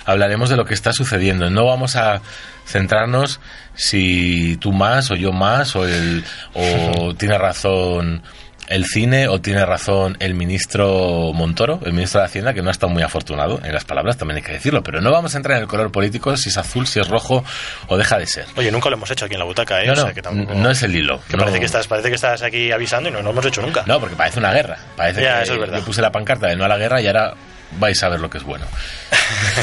Hablaremos 0.06 0.48
de 0.48 0.56
lo 0.56 0.64
que 0.64 0.74
está 0.74 0.92
sucediendo. 0.92 1.50
No 1.50 1.66
vamos 1.66 1.96
a 1.96 2.22
centrarnos 2.66 3.40
si 3.74 4.56
tú 4.58 4.72
más 4.72 5.10
o 5.10 5.16
yo 5.16 5.32
más 5.32 5.76
o 5.76 5.86
el 5.86 6.24
o 6.54 7.14
tiene 7.18 7.38
razón 7.38 8.22
el 8.70 8.86
cine 8.86 9.28
o 9.28 9.40
tiene 9.40 9.66
razón 9.66 10.16
el 10.20 10.34
ministro 10.34 11.32
Montoro, 11.34 11.80
el 11.84 11.92
ministro 11.92 12.20
de 12.20 12.26
Hacienda, 12.26 12.54
que 12.54 12.62
no 12.62 12.68
ha 12.68 12.72
estado 12.72 12.90
muy 12.90 13.02
afortunado 13.02 13.60
en 13.64 13.74
las 13.74 13.84
palabras, 13.84 14.16
también 14.16 14.36
hay 14.38 14.42
que 14.42 14.52
decirlo, 14.52 14.82
pero 14.82 15.00
no 15.00 15.10
vamos 15.10 15.34
a 15.34 15.36
entrar 15.38 15.56
en 15.56 15.62
el 15.64 15.68
color 15.68 15.90
político, 15.92 16.36
si 16.36 16.48
es 16.48 16.56
azul, 16.56 16.86
si 16.86 17.00
es 17.00 17.08
rojo 17.08 17.44
o 17.88 17.96
deja 17.98 18.16
de 18.18 18.26
ser. 18.26 18.46
Oye, 18.56 18.70
nunca 18.70 18.88
lo 18.88 18.96
hemos 18.96 19.10
hecho 19.10 19.24
aquí 19.26 19.34
en 19.34 19.40
la 19.40 19.44
butaca, 19.44 19.82
¿eh? 19.82 19.86
No, 19.88 19.92
O 19.92 19.96
sea, 19.96 20.04
no, 20.06 20.14
que 20.14 20.22
tampoco- 20.22 20.54
no 20.54 20.70
es 20.70 20.82
el 20.82 20.94
hilo. 20.96 21.20
que 21.28 21.36
no- 21.36 21.42
parece, 21.42 21.58
que 21.60 21.66
estás, 21.66 21.86
parece 21.86 22.08
que 22.08 22.14
estás 22.14 22.42
aquí 22.42 22.72
avisando 22.72 23.08
y 23.08 23.12
no 23.12 23.20
lo 23.22 23.30
hemos 23.30 23.44
hecho 23.44 23.60
nunca. 23.60 23.82
No, 23.86 23.98
porque 24.00 24.14
parece 24.16 24.38
una 24.38 24.52
guerra. 24.52 24.78
Parece 24.96 25.22
Ya, 25.22 25.38
que 25.38 25.42
eso 25.42 25.54
es 25.54 25.60
verdad. 25.60 25.78
yo 25.78 25.84
puse 25.84 26.00
la 26.00 26.12
pancarta 26.12 26.46
de 26.46 26.56
no 26.56 26.64
a 26.64 26.68
la 26.68 26.78
guerra 26.78 27.00
y 27.02 27.06
ahora 27.08 27.34
vais 27.78 28.02
a 28.02 28.08
ver 28.08 28.20
lo 28.20 28.28
que 28.30 28.38
es 28.38 28.44
bueno. 28.44 28.66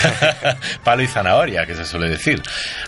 Palo 0.84 1.04
y 1.04 1.08
zanahoria, 1.08 1.66
que 1.66 1.76
se 1.76 1.86
suele 1.86 2.10
decir. 2.10 2.42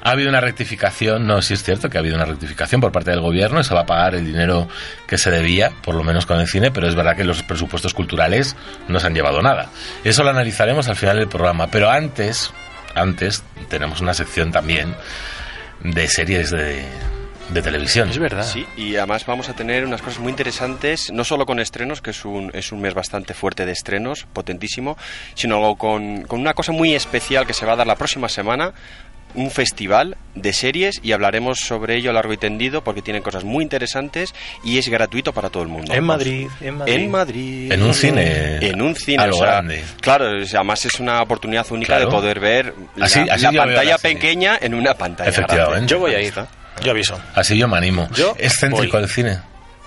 Ha 0.03 0.11
habido 0.11 0.29
una 0.29 0.41
rectificación, 0.41 1.25
no, 1.27 1.41
sí 1.41 1.53
es 1.53 1.63
cierto 1.63 1.89
que 1.89 1.97
ha 1.97 2.01
habido 2.01 2.15
una 2.15 2.25
rectificación 2.25 2.81
por 2.81 2.91
parte 2.91 3.11
del 3.11 3.21
gobierno, 3.21 3.63
se 3.63 3.73
va 3.73 3.81
a 3.81 3.85
pagar 3.85 4.15
el 4.15 4.25
dinero 4.25 4.67
que 5.07 5.17
se 5.17 5.31
debía, 5.31 5.71
por 5.83 5.95
lo 5.95 6.03
menos 6.03 6.25
con 6.25 6.39
el 6.39 6.47
cine, 6.47 6.71
pero 6.71 6.87
es 6.87 6.95
verdad 6.95 7.15
que 7.15 7.23
los 7.23 7.43
presupuestos 7.43 7.93
culturales 7.93 8.55
no 8.87 8.99
se 8.99 9.07
han 9.07 9.13
llevado 9.13 9.41
nada. 9.41 9.69
Eso 10.03 10.23
lo 10.23 10.29
analizaremos 10.29 10.87
al 10.87 10.95
final 10.95 11.17
del 11.17 11.27
programa, 11.27 11.67
pero 11.67 11.89
antes, 11.89 12.51
antes 12.95 13.43
tenemos 13.69 14.01
una 14.01 14.13
sección 14.13 14.51
también 14.51 14.95
de 15.83 16.07
series 16.07 16.51
de, 16.51 16.85
de 17.51 17.61
televisión. 17.61 18.09
Es 18.09 18.17
verdad. 18.17 18.43
Sí, 18.43 18.65
y 18.77 18.95
además 18.95 19.25
vamos 19.25 19.49
a 19.49 19.53
tener 19.53 19.85
unas 19.85 20.01
cosas 20.01 20.19
muy 20.19 20.29
interesantes, 20.29 21.11
no 21.11 21.23
solo 21.23 21.45
con 21.45 21.59
estrenos, 21.59 22.01
que 22.01 22.11
es 22.11 22.25
un, 22.25 22.51
es 22.53 22.71
un 22.71 22.81
mes 22.81 22.93
bastante 22.93 23.33
fuerte 23.33 23.65
de 23.65 23.71
estrenos, 23.71 24.25
potentísimo, 24.33 24.97
sino 25.35 25.75
con, 25.75 26.23
con 26.23 26.39
una 26.39 26.53
cosa 26.53 26.71
muy 26.71 26.93
especial 26.95 27.45
que 27.47 27.53
se 27.53 27.65
va 27.65 27.73
a 27.73 27.75
dar 27.77 27.87
la 27.87 27.95
próxima 27.95 28.29
semana, 28.29 28.73
un 29.35 29.51
festival 29.51 30.17
de 30.33 30.53
series 30.53 30.99
y 31.03 31.11
hablaremos 31.11 31.59
sobre 31.59 31.95
ello 31.97 32.09
a 32.09 32.13
largo 32.13 32.33
y 32.33 32.37
tendido 32.37 32.83
porque 32.83 33.03
tienen 33.03 33.21
cosas 33.21 33.43
muy 33.43 33.61
interesantes 33.63 34.33
y 34.63 34.79
es 34.79 34.89
gratuito 34.89 35.33
para 35.33 35.51
todo 35.51 35.61
el 35.61 35.69
mundo. 35.69 35.93
En. 35.93 36.03
Madrid, 36.03 36.47
en 36.61 36.77
Madrid. 36.77 36.93
En 36.95 37.11
Madrid. 37.11 37.71
En 37.71 37.83
un 37.83 37.93
cine. 37.93 38.55
En 38.57 38.81
un 38.81 38.95
cine. 38.95 39.21
A 39.21 39.27
lo 39.27 39.35
o 39.35 39.39
sea, 39.39 39.47
grande. 39.47 39.83
Claro, 40.01 40.25
además 40.25 40.83
es 40.85 40.99
una 40.99 41.21
oportunidad 41.21 41.65
única 41.71 41.97
Claro. 41.97 42.05
de 42.05 42.11
poder 42.11 42.39
ver 42.39 42.73
la, 42.95 43.05
Así- 43.05 43.19
así 43.29 43.43
la 43.43 43.51
pantalla 43.51 43.91
la 43.91 43.97
serie. 43.99 44.15
pequeña 44.15 44.57
en 44.59 44.73
una 44.73 44.95
pantalla 44.95 45.29
Efectivamente. 45.29 45.71
grande. 45.73 45.87
Yo 45.91 45.99
voy 45.99 46.15
a 46.15 46.21
ir. 46.21 46.33
Yo 46.83 46.91
aviso. 46.91 47.19
Así 47.35 47.57
yo 47.57 47.67
me 47.67 47.77
animo. 47.77 48.07
Yo 48.15 48.35
¿Es 48.37 48.57
céntrico 48.59 48.97
voy. 48.97 49.03
el 49.03 49.09
cine? 49.09 49.39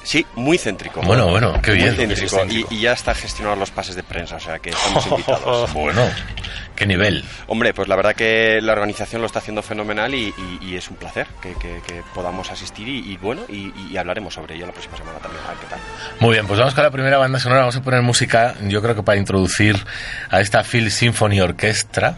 Sí, 0.04 0.26
muy 0.34 0.58
céntrico. 0.58 1.00
Bueno, 1.02 1.28
bueno, 1.28 1.60
qué 1.62 1.70
Muy 1.70 1.80
bien. 1.82 1.94
céntrico. 1.94 2.44
Y, 2.46 2.66
y 2.70 2.80
ya 2.80 2.92
está 2.92 3.14
gestionado 3.14 3.54
los 3.56 3.70
pases 3.70 3.94
de 3.94 4.02
prensa, 4.02 4.34
o 4.34 4.40
sea 4.40 4.58
que 4.58 4.70
estamos 4.70 5.06
invitados. 5.10 5.72
Bueno, 5.72 6.02
qué 6.74 6.86
nivel. 6.86 7.24
Hombre, 7.46 7.72
pues 7.72 7.86
la 7.86 7.94
verdad 7.94 8.12
que 8.16 8.58
la 8.60 8.72
organización 8.72 9.20
lo 9.22 9.26
está 9.28 9.38
haciendo 9.38 9.62
fenomenal 9.62 10.12
y, 10.12 10.34
y- 10.60 10.66
y 10.70 10.76
es 10.76 10.90
un 10.90 10.96
placer 10.96 11.28
que, 11.40 11.54
que- 11.54 11.80
que 11.86 12.02
podamos 12.14 12.50
asistir 12.50 12.88
y, 12.88 13.12
y 13.12 13.16
bueno, 13.16 13.42
y, 13.48 13.72
y 13.92 13.96
hablaremos 13.96 14.34
sobre 14.34 14.56
ello 14.56 14.66
la 14.66 14.72
próxima 14.72 14.96
semana 14.96 15.20
también, 15.20 15.44
a 15.44 15.50
ver 15.50 15.58
qué 15.58 15.66
tal. 15.68 15.78
Muy 16.18 16.32
bien, 16.32 16.48
pues 16.48 16.58
vamos 16.58 16.74
con 16.74 16.82
la 16.82 16.90
primera 16.90 17.18
banda 17.18 17.38
sonora. 17.38 17.60
Vamos 17.60 17.76
a 17.76 17.82
poner 17.82 18.02
música, 18.02 18.56
yo 18.62 18.82
creo 18.82 18.96
que 18.96 19.04
para 19.04 19.18
introducir 19.18 19.76
a 20.30 20.40
esta 20.40 20.64
Phil 20.64 20.90
Symphony 20.90 21.40
Orchestra. 21.40 22.16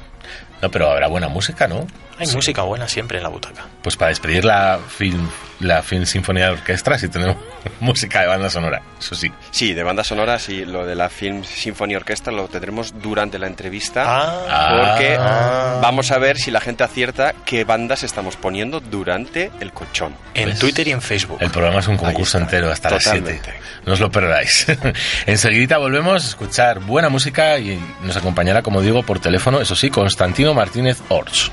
No, 0.62 0.70
pero 0.70 0.90
habrá 0.90 1.08
buena 1.08 1.28
música, 1.28 1.68
¿no? 1.68 1.86
Hay 2.18 2.26
música 2.28 2.62
buena 2.62 2.86
siempre 2.88 3.18
en 3.18 3.24
la 3.24 3.28
butaca. 3.28 3.66
Pues 3.82 3.96
para 3.96 4.10
despedir 4.10 4.44
la 4.44 4.78
Film, 4.88 5.28
la 5.60 5.82
Film 5.82 6.06
Symphony 6.06 6.42
Orchestra, 6.42 6.96
sí 6.98 7.08
tenemos 7.08 7.36
música 7.80 8.20
de 8.20 8.26
banda 8.28 8.48
sonora, 8.48 8.80
eso 8.98 9.14
sí. 9.14 9.30
Sí, 9.50 9.74
de 9.74 9.82
banda 9.82 10.04
sonora, 10.04 10.38
sí, 10.38 10.64
lo 10.64 10.86
de 10.86 10.94
la 10.94 11.08
Film 11.08 11.42
Symphony 11.44 11.96
Orchestra 11.96 12.32
lo 12.32 12.46
tendremos 12.48 12.94
durante 13.02 13.38
la 13.38 13.46
entrevista. 13.46 14.04
Ah, 14.06 14.94
Porque 14.96 15.16
Ah. 15.18 15.78
vamos 15.82 16.10
a 16.12 16.18
ver 16.18 16.36
si 16.38 16.50
la 16.50 16.60
gente 16.60 16.84
acierta 16.84 17.34
qué 17.44 17.64
bandas 17.64 18.02
estamos 18.04 18.36
poniendo 18.36 18.80
durante 18.80 19.50
el 19.60 19.72
colchón. 19.72 20.14
en 20.34 20.50
¿Ves? 20.50 20.58
Twitter 20.58 20.86
y 20.88 20.92
en 20.92 21.02
Facebook. 21.02 21.38
El 21.40 21.50
programa 21.50 21.80
es 21.80 21.88
un 21.88 21.96
concurso 21.96 22.38
entero 22.38 22.70
hasta 22.70 22.90
las 22.90 23.04
Totalmente. 23.04 23.40
7. 23.44 23.60
No 23.86 23.92
os 23.94 24.00
lo 24.00 24.10
perdáis. 24.10 24.66
Enseguida 25.26 25.78
volvemos 25.78 26.24
a 26.24 26.28
escuchar 26.28 26.78
buena 26.80 27.08
música 27.08 27.58
y 27.58 27.78
nos 28.02 28.16
acompañará, 28.16 28.62
como 28.62 28.80
digo, 28.82 29.02
por 29.02 29.18
teléfono, 29.20 29.60
eso 29.60 29.74
sí, 29.76 29.90
Constantino 29.90 30.54
Martínez 30.54 30.98
Orch. 31.08 31.50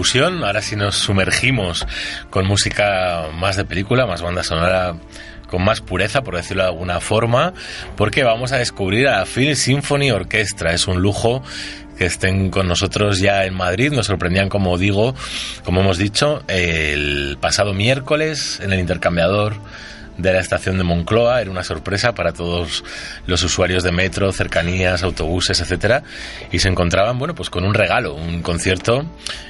Ahora 0.00 0.62
sí 0.62 0.76
nos 0.76 0.96
sumergimos 0.96 1.86
con 2.30 2.46
música 2.46 3.26
más 3.34 3.56
de 3.56 3.66
película, 3.66 4.06
más 4.06 4.22
banda 4.22 4.42
sonora 4.42 4.94
con 5.46 5.62
más 5.62 5.82
pureza, 5.82 6.22
por 6.22 6.36
decirlo 6.36 6.62
de 6.62 6.70
alguna 6.70 7.00
forma, 7.00 7.52
porque 7.98 8.24
vamos 8.24 8.52
a 8.52 8.56
descubrir 8.56 9.08
a 9.08 9.26
Phil 9.26 9.54
Symphony 9.56 10.10
Orchestra. 10.10 10.72
Es 10.72 10.88
un 10.88 11.02
lujo 11.02 11.42
que 11.98 12.06
estén 12.06 12.48
con 12.48 12.66
nosotros 12.66 13.18
ya 13.18 13.44
en 13.44 13.52
Madrid. 13.52 13.92
Nos 13.92 14.06
sorprendían, 14.06 14.48
como 14.48 14.78
digo, 14.78 15.14
como 15.64 15.82
hemos 15.82 15.98
dicho, 15.98 16.44
el 16.48 17.36
pasado 17.38 17.74
miércoles 17.74 18.58
en 18.62 18.72
el 18.72 18.80
intercambiador 18.80 19.56
de 20.16 20.32
la 20.32 20.40
estación 20.40 20.78
de 20.78 20.84
Moncloa. 20.84 21.40
Era 21.40 21.50
una 21.50 21.64
sorpresa 21.64 22.14
para 22.14 22.32
todos 22.32 22.84
los 23.26 23.42
usuarios 23.42 23.82
de 23.82 23.92
metro, 23.92 24.32
cercanías, 24.32 25.02
autobuses, 25.02 25.60
etcétera. 25.60 26.02
Y 26.52 26.58
se 26.58 26.68
encontraban, 26.68 27.18
bueno, 27.18 27.34
pues 27.34 27.50
con 27.50 27.64
un 27.64 27.74
regalo, 27.74 28.14
un 28.14 28.42
concierto, 28.42 29.04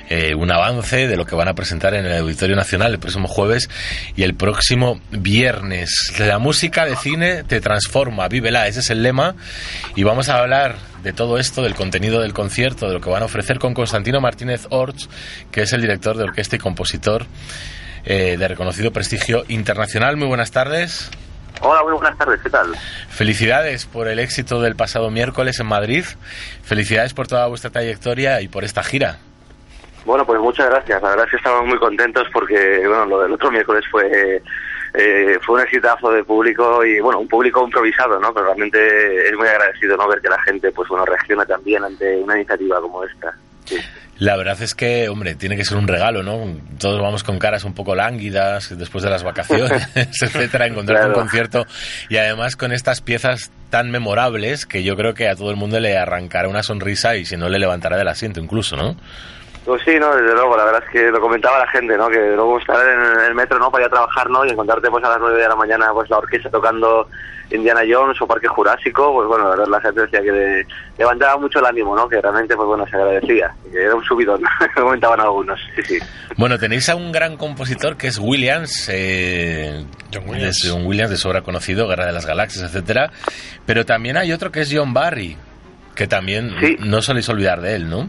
eh, 0.09 0.35
un 0.35 0.51
avance 0.51 1.07
de 1.07 1.17
lo 1.17 1.25
que 1.25 1.35
van 1.35 1.49
a 1.49 1.55
presentar 1.55 1.95
en 1.95 2.07
el 2.07 2.19
Auditorio 2.19 2.57
Nacional 2.57 2.93
el 2.93 2.99
próximo 2.99 3.29
jueves 3.29 3.69
y 4.17 4.23
el 4.23 4.35
próximo 4.35 5.01
viernes. 5.11 6.13
La 6.19 6.39
música 6.39 6.85
de 6.85 6.97
cine 6.97 7.45
te 7.45 7.61
transforma, 7.61 8.29
vívela, 8.29 8.67
ese 8.67 8.81
es 8.81 8.91
el 8.91 9.03
lema. 9.03 9.35
Y 9.95 10.03
vamos 10.03 10.29
a 10.29 10.39
hablar 10.39 10.77
de 11.03 11.13
todo 11.13 11.39
esto, 11.39 11.63
del 11.63 11.75
contenido 11.75 12.21
del 12.21 12.33
concierto, 12.33 12.87
de 12.87 12.95
lo 12.95 13.01
que 13.01 13.11
van 13.11 13.23
a 13.23 13.27
ofrecer 13.27 13.59
con 13.59 13.75
Constantino 13.75 14.21
Martínez 14.21 14.67
Orts, 14.71 15.09
que 15.51 15.63
es 15.63 15.73
el 15.73 15.81
director 15.81 16.17
de 16.17 16.25
orquesta 16.25 16.57
y 16.57 16.59
compositor 16.59 17.27
eh, 18.05 18.37
de 18.39 18.49
reconocido 18.49 18.93
prestigio 18.93 19.45
internacional. 19.49 20.17
Muy 20.17 20.29
buenas 20.29 20.51
tardes. 20.51 21.11
Hola, 21.63 21.83
muy 21.83 21.93
buenas 21.93 22.17
tardes, 22.17 22.41
¿qué 22.43 22.49
tal? 22.49 22.75
Felicidades 23.09 23.85
por 23.85 24.09
el 24.09 24.19
éxito 24.19 24.63
del 24.63 24.77
pasado 24.77 25.11
miércoles 25.11 25.61
en 25.61 25.67
Madrid. 25.67 26.05
Felicidades 26.63 27.13
por 27.13 27.27
toda 27.27 27.47
vuestra 27.49 27.71
trayectoria 27.71 28.41
y 28.41 28.49
por 28.49 28.65
esta 28.65 28.83
gira. 28.83 29.19
Bueno, 30.07 30.25
pues 30.25 30.41
muchas 30.41 30.71
gracias. 30.71 31.03
La 31.03 31.11
verdad 31.11 31.27
es 31.27 31.31
que 31.33 31.37
estamos 31.37 31.67
muy 31.67 31.79
contentos 31.79 32.27
porque, 32.33 32.87
bueno, 32.87 33.05
lo 33.05 33.23
del 33.23 33.33
otro 33.33 33.51
miércoles 33.51 33.85
fue 33.91 34.41
eh, 34.95 35.39
fue 35.43 35.57
un 35.57 35.61
exitazo 35.61 36.11
de 36.11 36.25
público 36.25 36.85
y, 36.85 36.99
bueno, 37.01 37.21
un 37.21 37.29
público 37.29 37.65
improvisado, 37.65 38.19
¿no? 38.19 38.33
Pero 38.35 38.47
realmente 38.47 39.29
es 39.29 39.37
muy 39.37 39.47
agradecido, 39.47 39.97
¿no? 39.97 40.09
Ver 40.09 40.21
que 40.21 40.29
la 40.29 40.43
gente, 40.43 40.73
pues, 40.73 40.89
bueno, 40.89 41.05
reacciona 41.05 41.45
también 41.47 41.85
ante 41.85 42.17
una 42.17 42.37
iniciativa 42.37 42.81
como 42.81 43.05
esta. 43.05 43.33
Sí. 43.65 43.77
La 44.21 44.37
verdad 44.37 44.61
es 44.63 44.75
que, 44.75 45.09
hombre, 45.09 45.35
tiene 45.35 45.57
que 45.57 45.65
ser 45.65 45.77
un 45.79 45.89
regalo, 45.89 46.23
¿no? 46.23 46.57
Todos 46.79 47.01
vamos 47.01 47.25
con 47.25 47.39
caras 47.39 47.65
un 47.65 47.75
poco 47.75 47.95
lánguidas 47.97 48.79
después 48.79 49.03
de 49.03 49.11
las 49.11 49.23
vacaciones, 49.25 49.89
etcétera, 49.95 50.67
encontrar 50.67 50.99
un 50.99 51.05
Claro. 51.07 51.21
concierto 51.21 51.67
y 52.09 52.19
además 52.19 52.55
con 52.55 52.71
estas 52.73 53.01
piezas 53.01 53.51
tan 53.71 53.91
memorables 53.91 54.67
que 54.67 54.83
yo 54.85 54.95
creo 54.97 55.15
que 55.15 55.29
a 55.29 55.35
todo 55.37 55.51
el 55.51 55.57
mundo 55.57 55.81
le 55.81 55.97
arrancará 55.97 56.49
una 56.49 56.63
sonrisa 56.63 57.17
y 57.17 57.25
si 57.25 57.37
no 57.37 57.49
le 57.49 57.59
levantará 57.59 57.97
del 57.97 58.09
asiento 58.09 58.41
incluso, 58.41 58.77
¿no? 58.77 58.95
Pues 59.65 59.83
sí, 59.85 59.93
no, 60.01 60.15
desde 60.17 60.33
luego, 60.35 60.57
la 60.57 60.65
verdad 60.65 60.83
es 60.87 60.91
que 60.91 61.11
lo 61.11 61.21
comentaba 61.21 61.59
la 61.59 61.67
gente, 61.69 61.97
¿no? 61.97 62.09
Que 62.09 62.19
luego 62.35 62.59
estar 62.59 62.77
en 62.89 63.21
el 63.27 63.35
metro, 63.35 63.59
¿no? 63.59 63.71
Para 63.71 63.85
ir 63.85 63.89
a 63.89 63.91
trabajar, 63.93 64.31
¿no? 64.31 64.45
Y 64.45 64.51
encontrarte, 64.51 64.91
pues, 64.91 65.05
a 65.05 65.11
las 65.11 65.19
nueve 65.21 65.41
de 65.43 65.49
la 65.49 65.55
mañana, 65.55 65.91
pues, 65.93 66.09
la 66.09 66.17
orquesta 66.19 66.49
tocando 66.51 67.07
Indiana 67.51 67.83
Jones 67.89 68.21
o 68.23 68.27
Parque 68.27 68.49
Jurásico, 68.49 69.13
pues, 69.13 69.29
bueno, 69.29 69.45
la 69.45 69.51
verdad 69.51 69.67
la 69.69 69.81
gente 69.83 70.01
decía 70.01 70.23
que 70.23 70.33
le- 70.33 70.67
levantaba 70.97 71.37
mucho 71.37 71.59
el 71.59 71.67
ánimo, 71.67 71.95
¿no? 71.95 72.09
Que 72.09 72.21
realmente, 72.23 72.57
pues, 72.57 72.67
bueno, 72.67 72.87
se 72.89 72.97
agradecía. 72.97 73.53
Que 73.71 73.83
era 73.85 73.95
un 73.95 74.03
subidón, 74.05 74.41
lo 74.77 74.83
comentaban 74.83 75.21
algunos, 75.21 75.61
sí, 75.77 75.83
sí. 75.83 75.99
Bueno, 76.39 76.59
tenéis 76.59 76.89
a 76.89 76.97
un 76.97 77.13
gran 77.13 77.37
compositor 77.37 77.97
que 77.99 78.07
es 78.07 78.19
Williams, 78.19 78.89
eh, 78.91 79.85
John 80.13 80.27
Williams. 80.27 80.57
es 80.65 80.71
John 80.73 80.87
Williams 80.87 81.11
de 81.11 81.17
sobra 81.19 81.43
conocido, 81.43 81.87
Guerra 81.87 82.07
de 82.07 82.13
las 82.13 82.25
Galaxias, 82.25 82.65
etcétera. 82.65 83.11
Pero 83.67 83.85
también 83.85 84.17
hay 84.17 84.33
otro 84.33 84.51
que 84.51 84.63
es 84.63 84.73
John 84.75 84.95
Barry, 84.95 85.37
que 85.95 86.07
también 86.07 86.55
Sí. 86.61 86.77
no 86.81 87.03
soléis 87.03 87.29
olvidar 87.29 87.61
de 87.61 87.75
él, 87.75 87.91
¿no? 87.91 88.09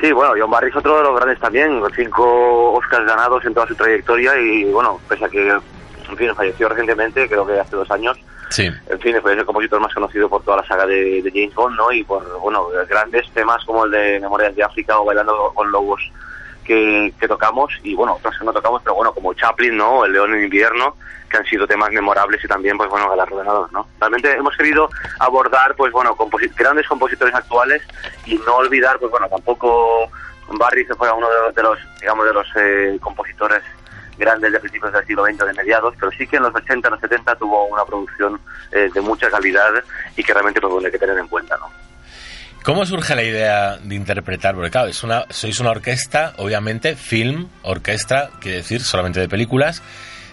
Sí, 0.00 0.12
bueno, 0.12 0.32
John 0.38 0.50
Barry 0.50 0.68
es 0.68 0.76
otro 0.76 0.96
de 0.98 1.02
los 1.04 1.16
grandes 1.16 1.40
también, 1.40 1.82
cinco 1.96 2.72
Oscars 2.74 3.04
ganados 3.06 3.44
en 3.44 3.52
toda 3.54 3.66
su 3.66 3.74
trayectoria 3.74 4.38
y, 4.38 4.64
bueno, 4.64 5.00
pese 5.08 5.24
a 5.24 5.28
que, 5.28 5.48
en 5.48 6.16
fin, 6.16 6.34
falleció 6.34 6.68
recientemente, 6.68 7.28
creo 7.28 7.44
que 7.46 7.58
hace 7.58 7.76
dos 7.76 7.90
años, 7.90 8.16
Sí. 8.50 8.64
en 8.88 9.00
fin, 9.00 9.14
es 9.16 9.24
el 9.26 9.44
compositor 9.44 9.78
más 9.80 9.92
conocido 9.92 10.28
por 10.28 10.42
toda 10.42 10.58
la 10.58 10.66
saga 10.66 10.86
de, 10.86 11.20
de 11.22 11.30
James 11.30 11.54
Bond, 11.54 11.76
¿no? 11.76 11.92
Y 11.92 12.02
por, 12.04 12.24
bueno, 12.40 12.68
grandes 12.88 13.28
temas 13.32 13.62
como 13.64 13.84
el 13.84 13.90
de 13.90 14.20
Memorias 14.20 14.54
de 14.56 14.62
África 14.62 14.98
o 14.98 15.04
Bailando 15.04 15.52
con 15.54 15.70
Lobos 15.70 16.00
que, 16.68 17.12
que 17.18 17.26
tocamos, 17.26 17.72
y 17.82 17.96
bueno, 17.96 18.14
otros 18.14 18.36
no 18.42 18.52
tocamos, 18.52 18.80
pero 18.84 18.94
bueno, 18.94 19.12
como 19.12 19.34
Chaplin, 19.34 19.76
¿no? 19.76 20.04
El 20.04 20.12
León 20.12 20.34
en 20.34 20.44
Invierno, 20.44 20.94
que 21.28 21.36
han 21.38 21.44
sido 21.46 21.66
temas 21.66 21.90
memorables 21.90 22.44
y 22.44 22.46
también, 22.46 22.76
pues 22.78 22.88
bueno, 22.88 23.08
galardonados, 23.10 23.72
¿no? 23.72 23.88
Realmente 23.98 24.32
hemos 24.34 24.56
querido 24.56 24.88
abordar, 25.18 25.74
pues 25.74 25.90
bueno, 25.92 26.14
composi- 26.14 26.54
grandes 26.54 26.86
compositores 26.86 27.34
actuales 27.34 27.82
y 28.26 28.36
no 28.38 28.56
olvidar, 28.56 28.98
pues 29.00 29.10
bueno, 29.10 29.26
tampoco 29.28 30.08
Barry 30.50 30.84
se 30.86 30.94
fue 30.94 31.10
uno 31.10 31.28
de 31.28 31.40
los, 31.46 31.54
de 31.54 31.62
los, 31.62 31.78
digamos, 32.00 32.24
de 32.26 32.32
los 32.32 32.46
eh, 32.56 32.98
compositores 33.02 33.62
grandes 34.16 34.52
de 34.52 34.60
principios 34.60 34.92
del 34.92 35.06
siglo 35.06 35.24
XX, 35.24 35.38
de 35.46 35.52
mediados, 35.54 35.94
pero 35.98 36.10
sí 36.12 36.26
que 36.26 36.36
en 36.36 36.42
los 36.44 36.54
80, 36.54 36.88
en 36.88 36.92
los 36.92 37.00
70 37.00 37.36
tuvo 37.36 37.64
una 37.66 37.84
producción 37.84 38.40
eh, 38.72 38.90
de 38.92 39.00
mucha 39.00 39.30
calidad 39.30 39.72
y 40.16 40.22
que 40.24 40.32
realmente 40.32 40.60
bueno, 40.60 40.86
hay 40.86 40.92
que 40.92 40.98
tener 40.98 41.18
en 41.18 41.28
cuenta, 41.28 41.56
¿no? 41.58 41.66
¿Cómo 42.68 42.84
surge 42.84 43.14
la 43.16 43.22
idea 43.22 43.78
de 43.78 43.94
interpretar? 43.94 44.54
Porque 44.54 44.70
claro, 44.70 44.88
es 44.88 45.02
una, 45.02 45.24
sois 45.30 45.58
una 45.58 45.70
orquesta, 45.70 46.34
obviamente, 46.36 46.96
film, 46.96 47.48
orquesta, 47.62 48.28
quiere 48.42 48.58
decir 48.58 48.82
solamente 48.82 49.20
de 49.20 49.26
películas. 49.26 49.82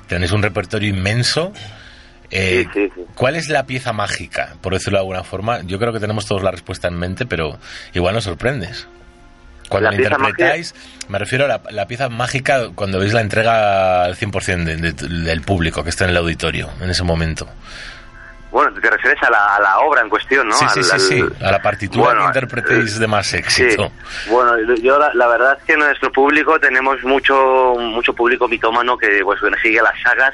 Tenéis 0.08 0.34
un 0.34 0.44
repertorio 0.44 0.90
inmenso. 0.90 1.54
Eh, 2.30 2.66
Sí, 2.74 2.88
sí, 2.88 2.92
sí. 2.94 3.02
¿Cuál 3.16 3.38
es 3.38 3.48
la 3.48 3.66
pieza 3.66 3.94
mágica, 3.94 4.58
por 4.60 4.74
decirlo 4.74 4.98
de 4.98 5.04
alguna 5.04 5.24
forma? 5.24 5.62
Yo 5.62 5.80
creo 5.80 5.94
que 5.94 6.02
tenemos 6.02 6.26
todos 6.26 6.44
la 6.44 6.52
respuesta 6.52 6.90
en 6.90 6.96
mente, 6.96 7.26
pero 7.26 7.58
igual 7.94 8.14
nos 8.14 8.26
sorprendes. 8.26 8.86
Cuando 9.70 9.90
La 9.92 9.96
interpretáis, 9.96 10.76
me 11.08 11.18
refiero 11.18 11.46
a 11.46 11.48
la, 11.48 11.62
la 11.72 11.88
pieza 11.88 12.10
mágica 12.10 12.68
cuando 12.76 13.00
veis 13.00 13.14
la 13.14 13.22
entrega 13.22 14.04
al 14.04 14.18
100% 14.18 14.66
de- 14.66 14.76
de- 14.92 14.92
del 15.24 15.42
público 15.42 15.86
que 15.86 15.90
está 15.90 16.04
en 16.04 16.10
el 16.10 16.18
auditorio 16.18 16.70
en 16.82 16.90
ese 16.90 17.04
momento. 17.04 17.48
Bueno, 18.56 18.72
te 18.80 18.90
refieres 18.90 19.22
a 19.22 19.30
la, 19.30 19.56
a 19.58 19.60
la 19.60 19.80
obra 19.80 20.00
en 20.02 20.08
cuestión, 20.10 20.48
¿no? 20.48 20.56
sí, 20.56 20.66
sí, 20.82 20.90
Al- 20.94 21.00
sí, 21.02 21.20
al- 21.20 21.46
a 21.46 21.52
la 21.52 21.62
partitura 21.62 22.06
Bueno, 22.06 22.22
que 22.22 22.28
interpretéis 22.28 22.96
eh, 22.96 23.00
de 23.00 23.08
más 23.08 23.34
éxito. 23.34 23.92
Sí. 24.24 24.30
Bueno, 24.30 24.54
yo 24.82 24.98
la, 24.98 25.14
la 25.14 25.28
verdad 25.28 25.58
es 25.60 25.64
que 25.66 25.76
nuestro 25.76 26.10
público 26.12 26.58
tenemos 26.58 27.04
mucho 27.04 27.76
mucho 27.78 28.14
público 28.14 28.48
mitómano 28.48 28.98
que 28.98 29.22
pues 29.26 29.42
sigue 29.62 29.82
las 29.82 30.00
sagas 30.02 30.34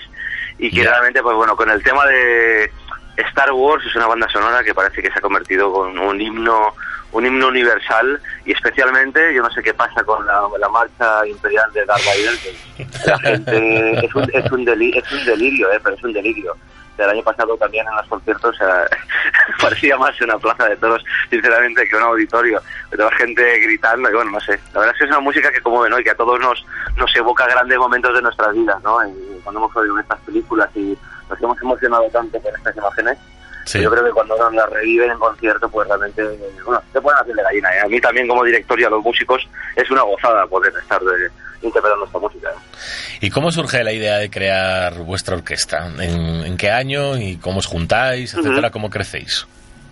y 0.59 0.69
que 0.69 0.83
realmente 0.83 1.23
pues 1.23 1.35
bueno, 1.35 1.55
con 1.55 1.71
el 1.71 1.81
tema 1.81 2.05
de 2.05 2.71
Star 3.17 3.51
Wars 3.53 3.83
es 3.87 3.95
una 3.95 4.05
banda 4.05 4.29
sonora 4.29 4.63
que 4.63 4.75
parece 4.75 5.01
que 5.01 5.11
se 5.11 5.17
ha 5.17 5.21
convertido 5.21 5.73
con 5.73 5.97
un 5.97 6.21
himno 6.21 6.75
un 7.13 7.25
himno 7.25 7.47
universal 7.47 8.21
y 8.45 8.51
especialmente 8.53 9.33
yo 9.33 9.41
no 9.41 9.49
sé 9.49 9.63
qué 9.63 9.73
pasa 9.73 10.03
con 10.03 10.25
la, 10.27 10.43
la 10.59 10.69
marcha 10.69 11.25
imperial 11.27 11.73
de 11.73 11.85
Darth 11.85 12.05
Vader 12.05 12.37
que 12.77 12.87
la 13.09 13.19
gente 13.19 14.05
es 14.05 14.13
un, 14.15 14.29
es 14.31 14.51
un, 14.51 14.63
deli- 14.65 14.95
es 14.95 15.11
un 15.11 15.25
delirio 15.25 15.71
eh, 15.73 15.79
pero 15.83 15.95
es 15.95 16.03
un 16.03 16.13
delirio 16.13 16.55
el 17.03 17.09
año 17.09 17.23
pasado 17.23 17.57
también 17.57 17.85
en 17.87 17.95
los 17.95 18.07
conciertos 18.07 18.57
sea, 18.57 18.87
parecía 19.61 19.97
más 19.97 20.19
una 20.21 20.37
plaza 20.37 20.67
de 20.69 20.77
toros, 20.77 21.03
sinceramente, 21.29 21.87
que 21.87 21.95
un 21.95 22.03
auditorio. 22.03 22.61
De 22.89 22.97
toda 22.97 23.09
la 23.11 23.17
gente 23.17 23.59
gritando 23.59 24.09
y 24.09 24.13
bueno, 24.13 24.31
no 24.31 24.39
sé. 24.39 24.59
La 24.73 24.79
verdad 24.79 24.95
es 24.95 24.99
que 24.99 25.05
es 25.05 25.11
una 25.11 25.19
música 25.19 25.51
que 25.51 25.61
conmueve, 25.61 25.89
¿no? 25.89 25.99
Y 25.99 26.03
que 26.03 26.11
a 26.11 26.15
todos 26.15 26.39
nos, 26.39 26.65
nos 26.97 27.15
evoca 27.15 27.47
grandes 27.47 27.77
momentos 27.77 28.13
de 28.13 28.21
nuestras 28.21 28.53
vidas, 28.53 28.81
¿no? 28.83 28.99
Cuando 29.43 29.59
hemos 29.59 29.75
oído 29.75 29.99
estas 29.99 30.19
películas 30.21 30.69
y 30.75 30.97
nos 31.29 31.41
hemos 31.41 31.61
emocionado 31.61 32.09
tanto 32.09 32.39
con 32.41 32.55
estas 32.55 32.75
imágenes, 32.75 33.17
Sí. 33.65 33.81
yo 33.81 33.89
creo 33.91 34.03
que 34.03 34.11
cuando 34.11 34.35
las 34.51 34.69
reviven 34.69 35.11
en 35.11 35.19
concierto, 35.19 35.69
pues 35.69 35.87
realmente, 35.87 36.23
bueno, 36.65 36.81
te 36.91 37.01
pueden 37.01 37.19
hacer 37.19 37.35
de 37.35 37.43
gallina. 37.43 37.75
¿eh? 37.75 37.81
A 37.81 37.87
mí 37.87 38.01
también 38.01 38.27
como 38.27 38.43
director 38.43 38.79
y 38.79 38.83
a 38.83 38.89
los 38.89 39.03
músicos 39.03 39.47
es 39.75 39.89
una 39.91 40.01
gozada 40.01 40.45
poder 40.47 40.73
estar 40.81 41.01
de, 41.01 41.29
interpretando 41.61 42.05
esta 42.05 42.19
música. 42.19 42.49
¿eh? 42.49 43.17
¿Y 43.21 43.29
cómo 43.29 43.51
surge 43.51 43.83
la 43.83 43.93
idea 43.93 44.17
de 44.17 44.29
crear 44.29 44.95
vuestra 44.99 45.35
orquesta? 45.35 45.87
¿En, 45.99 46.45
en 46.45 46.57
qué 46.57 46.71
año 46.71 47.17
y 47.17 47.37
cómo 47.37 47.59
os 47.59 47.67
juntáis, 47.67 48.33
etcétera? 48.33 48.71
¿Cómo 48.71 48.89
crecéis? 48.89 49.47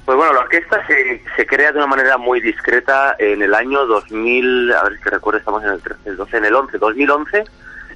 Pues 0.06 0.18
bueno, 0.18 0.34
la 0.34 0.40
orquesta 0.40 0.84
se, 0.88 1.22
se 1.36 1.46
crea 1.46 1.72
de 1.72 1.78
una 1.78 1.86
manera 1.86 2.18
muy 2.18 2.42
discreta 2.42 3.16
en 3.20 3.44
el 3.44 3.54
año 3.54 3.86
2000, 3.86 4.74
a 4.74 4.84
ver 4.86 4.98
si 4.98 5.10
recuerdo, 5.10 5.38
estamos 5.38 5.64
en 5.64 5.70
el 5.70 5.82
13, 5.82 6.10
el 6.10 6.18
12, 6.18 6.38
en 6.38 6.46
el 6.46 6.56
11, 6.56 6.78
2011, 6.80 7.38
eh, 7.38 7.46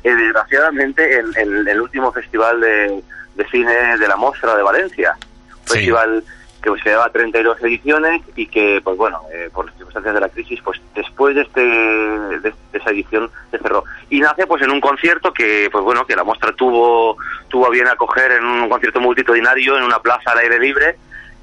desgraciadamente 0.03 1.17
en, 1.17 1.25
en 1.35 1.67
el 1.67 1.81
último 1.81 2.11
festival 2.11 2.61
de, 2.61 3.03
de 3.33 3.45
cine 3.49 3.97
de 3.97 4.07
la 4.07 4.15
Mostra 4.15 4.55
de 4.55 4.61
Valencia, 4.61 5.17
Festival 5.65 6.23
que 6.61 6.69
se 6.81 6.89
lleva 6.91 7.09
32 7.09 7.61
ediciones 7.61 8.21
y 8.37 8.47
que, 8.47 8.79
pues 8.81 8.95
bueno, 8.95 9.21
eh, 9.33 9.49
por 9.53 9.65
las 9.65 9.75
circunstancias 9.75 10.13
de 10.15 10.21
la 10.21 10.29
crisis, 10.29 10.61
pues 10.63 10.79
después 10.95 11.35
de, 11.35 11.41
este, 11.41 11.59
de, 11.61 12.53
esa 12.71 12.89
edición 12.91 13.29
se 13.51 13.57
cerró. 13.57 13.83
Y 14.09 14.21
nace 14.21 14.47
pues 14.47 14.61
en 14.61 14.71
un 14.71 14.79
concierto 14.79 15.33
que, 15.33 15.67
pues 15.71 15.83
bueno, 15.83 16.05
que 16.05 16.15
la 16.15 16.23
muestra 16.23 16.53
tuvo, 16.53 17.17
tuvo 17.49 17.67
a 17.67 17.69
bien 17.69 17.87
acoger 17.89 18.31
en 18.31 18.45
un 18.45 18.69
concierto 18.69 19.01
multitudinario 19.01 19.77
en 19.77 19.83
una 19.83 19.99
plaza 19.99 20.31
al 20.31 20.37
aire 20.39 20.57
libre 20.57 20.95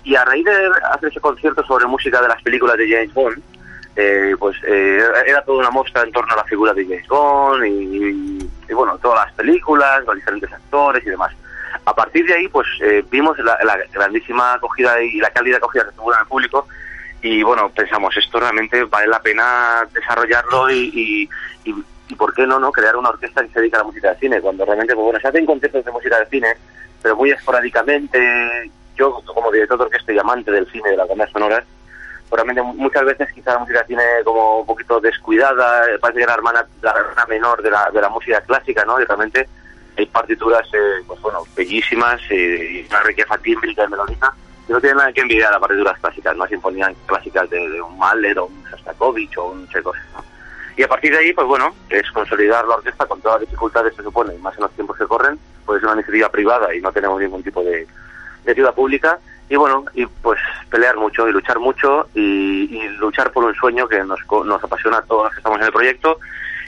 y 0.05 0.15
a 0.17 0.25
raíz 0.25 0.45
de 0.47 0.53
hacer 0.91 1.11
ese 1.11 1.21
concierto 1.21 1.63
sobre 1.67 1.85
música 1.87 2.23
de 2.23 2.29
las 2.29 2.41
películas 2.43 2.79
de 2.79 2.89
James 2.91 3.13
Bond, 3.13 3.43
eh, 3.97 4.35
pues 4.39 4.57
eh, 4.67 5.03
era 5.27 5.43
toda 5.45 5.59
una 5.59 5.71
muestra 5.71 6.03
en 6.03 6.13
torno 6.13 6.33
a 6.33 6.37
la 6.37 6.45
figura 6.45 6.73
de 6.73 6.85
James 6.85 7.07
Bond 7.09 7.67
y- 7.67 8.49
y, 8.71 8.73
bueno, 8.73 8.97
todas 9.03 9.27
las 9.27 9.35
películas, 9.35 10.03
los 10.07 10.17
diferentes 10.17 10.51
actores 10.51 11.05
y 11.05 11.11
demás. 11.11 11.35
A 11.85 11.95
partir 11.95 12.27
de 12.27 12.35
ahí, 12.35 12.49
pues 12.49 12.67
eh, 12.81 13.05
vimos 13.11 13.39
la, 13.39 13.59
grandísima 13.93 14.55
acogida 14.55 15.01
y 15.03 15.19
la 15.19 15.31
calidad 15.31 15.59
acogida 15.59 15.85
que 15.85 15.97
tuvo 15.97 16.13
el 16.13 16.27
público 16.27 16.67
y 17.23 17.43
bueno, 17.43 17.71
pensamos, 17.71 18.17
esto 18.17 18.41
realmente 18.41 18.85
vale 18.85 19.07
la 19.07 19.21
pena 19.21 19.87
desarrollarlo 19.93 20.71
y, 20.71 21.29
y, 21.65 22.15
por 22.17 22.35
qué 22.35 22.47
no, 22.47 22.59
no 22.59 22.73
crear 22.73 22.97
una 22.97 23.11
orquesta 23.11 23.43
que 23.43 23.51
se 23.51 23.61
dedica 23.61 23.79
a 23.79 23.81
la 23.81 23.87
música 23.87 24.11
de 24.11 24.19
cine, 24.19 24.41
cuando 24.41 24.65
realmente, 24.65 24.95
pues 24.95 25.05
bueno, 25.05 25.21
se 25.21 25.29
hacen 25.29 25.47
conciertos 25.47 25.85
de 25.85 25.93
música 25.93 26.19
de 26.19 26.27
cine, 26.27 26.49
pero 27.01 27.17
muy 27.17 27.31
esporádicamente, 27.31 28.71
yo 28.97 29.23
como 29.27 29.51
director 29.53 29.79
de 29.79 29.85
orquesta 29.85 30.13
y 30.13 30.19
amante 30.19 30.51
del 30.51 30.71
cine, 30.71 30.91
de 30.91 30.97
las 30.97 31.09
bandas 31.09 31.31
sonoras, 31.31 31.65
pues 32.29 32.43
realmente 32.43 32.63
muchas 32.63 33.05
veces 33.05 33.33
quizá 33.33 33.55
la 33.55 33.61
música 33.61 33.85
cine 33.87 34.03
como 34.25 34.61
un 34.61 34.67
poquito 34.67 35.01
descuidada, 35.01 35.85
parece 36.01 36.21
que 36.21 36.27
la 36.27 36.35
hermana, 36.35 36.67
la 36.83 36.91
hermana 36.91 37.27
menor 37.27 37.63
de 37.63 37.71
la, 37.71 37.91
de 37.91 38.01
la 38.01 38.09
música 38.09 38.41
clásica, 38.41 38.85
¿no? 38.85 39.01
Y 39.01 39.07
hay 40.01 40.07
partituras, 40.07 40.67
eh, 40.73 41.03
pues 41.07 41.21
bueno, 41.21 41.43
bellísimas 41.57 42.21
eh, 42.31 42.83
y 42.85 42.87
una 42.89 43.03
riqueza 43.03 43.37
tímbrica 43.39 43.85
y 43.85 43.89
melódica 43.89 44.35
que 44.67 44.73
no 44.73 44.81
tienen 44.81 44.99
nada 44.99 45.13
que 45.13 45.21
envidiar 45.21 45.53
a 45.53 45.61
partituras 45.61 45.99
clásicas, 46.01 46.37
no 46.37 46.47
sinfonías 46.47 46.93
clásicas 47.07 47.49
de, 47.51 47.69
de 47.69 47.83
un 47.83 47.99
Mahler 47.99 48.39
o 48.39 48.47
un 48.47 48.65
Shostakovich 48.71 49.37
o 49.39 49.51
un 49.51 49.69
Tchaikovsky, 49.69 50.13
¿no? 50.15 50.25
Y 50.77 50.83
a 50.83 50.89
partir 50.89 51.13
de 51.13 51.19
ahí, 51.19 51.33
pues 51.33 51.47
bueno, 51.47 51.75
es 51.91 52.11
consolidar 52.13 52.67
la 52.67 52.77
orquesta 52.77 53.05
con 53.07 53.21
todas 53.21 53.41
las 53.41 53.51
dificultades 53.51 53.95
que 53.95 54.03
supone, 54.03 54.33
más 54.39 54.55
en 54.57 54.63
los 54.63 54.71
tiempos 54.73 54.97
que 54.97 55.07
corren, 55.07 55.39
pues 55.67 55.79
es 55.79 55.85
una 55.85 55.95
iniciativa 55.95 56.31
privada 56.31 56.75
y 56.75 56.81
no 56.81 56.91
tenemos 56.93 57.21
ningún 57.21 57.43
tipo 57.43 57.63
de, 57.63 57.87
de 58.45 58.53
ayuda 58.53 58.73
pública. 58.73 59.19
Y 59.49 59.57
bueno, 59.57 59.85
y 59.95 60.07
pues 60.07 60.39
pelear 60.71 60.97
mucho 60.97 61.29
y 61.29 61.33
luchar 61.33 61.59
mucho 61.59 62.09
y, 62.15 62.89
luchar 62.99 63.33
por 63.33 63.45
un 63.45 63.55
sueño 63.57 63.89
que 63.89 64.03
nos, 64.05 64.21
nos 64.45 64.63
apasiona 64.63 64.99
a 64.99 65.03
todos 65.03 65.25
los 65.25 65.33
que 65.33 65.39
estamos 65.41 65.59
en 65.59 65.67
el 65.67 65.73
proyecto 65.73 66.19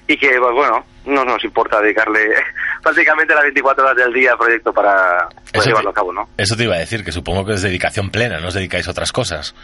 y 0.06 0.16
que, 0.16 0.38
pues 0.38 0.52
bueno, 0.54 0.84
no 1.06 1.24
nos 1.24 1.42
importa 1.44 1.80
dedicarle 1.80 2.30
prácticamente 2.82 3.34
las 3.34 3.44
24 3.44 3.84
horas 3.84 3.96
del 3.96 4.12
día 4.12 4.32
al 4.32 4.38
proyecto 4.38 4.72
para 4.72 5.28
te- 5.52 5.60
llevarlo 5.60 5.90
a 5.90 5.94
cabo, 5.94 6.12
¿no? 6.12 6.28
Eso 6.36 6.56
te 6.56 6.64
iba 6.64 6.74
a 6.74 6.78
decir, 6.78 7.04
que 7.04 7.12
supongo 7.12 7.44
que 7.44 7.54
es 7.54 7.62
dedicación 7.62 8.10
plena, 8.10 8.40
no 8.40 8.48
os 8.48 8.54
dedicáis 8.54 8.86
a 8.88 8.90
otras 8.90 9.12
cosas. 9.12 9.54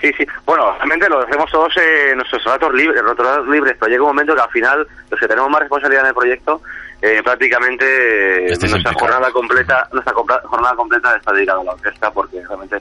Sí, 0.00 0.12
sí. 0.18 0.26
Bueno, 0.44 0.72
realmente 0.76 1.08
lo 1.08 1.20
hacemos 1.20 1.50
todos 1.50 1.72
en 1.78 2.18
nuestros 2.18 2.44
ratos 2.44 2.74
libres, 2.74 3.02
ratos 3.02 3.48
libres, 3.48 3.76
pero 3.80 3.90
llega 3.90 4.02
un 4.02 4.08
momento 4.10 4.34
que 4.34 4.42
al 4.42 4.50
final 4.50 4.86
los 5.10 5.18
que 5.18 5.26
tenemos 5.26 5.50
más 5.50 5.60
responsabilidad 5.60 6.02
en 6.04 6.08
el 6.08 6.14
proyecto, 6.14 6.60
eh, 7.00 7.22
prácticamente 7.24 8.46
eh, 8.46 8.56
nuestra 8.60 8.92
jornada 8.92 9.30
completa, 9.30 9.88
nuestra 9.92 10.12
jornada 10.14 10.74
completa 10.76 11.16
está 11.16 11.32
dedicada 11.32 11.60
a 11.60 11.64
la 11.64 11.72
orquesta 11.72 12.10
porque 12.10 12.42
realmente 12.46 12.76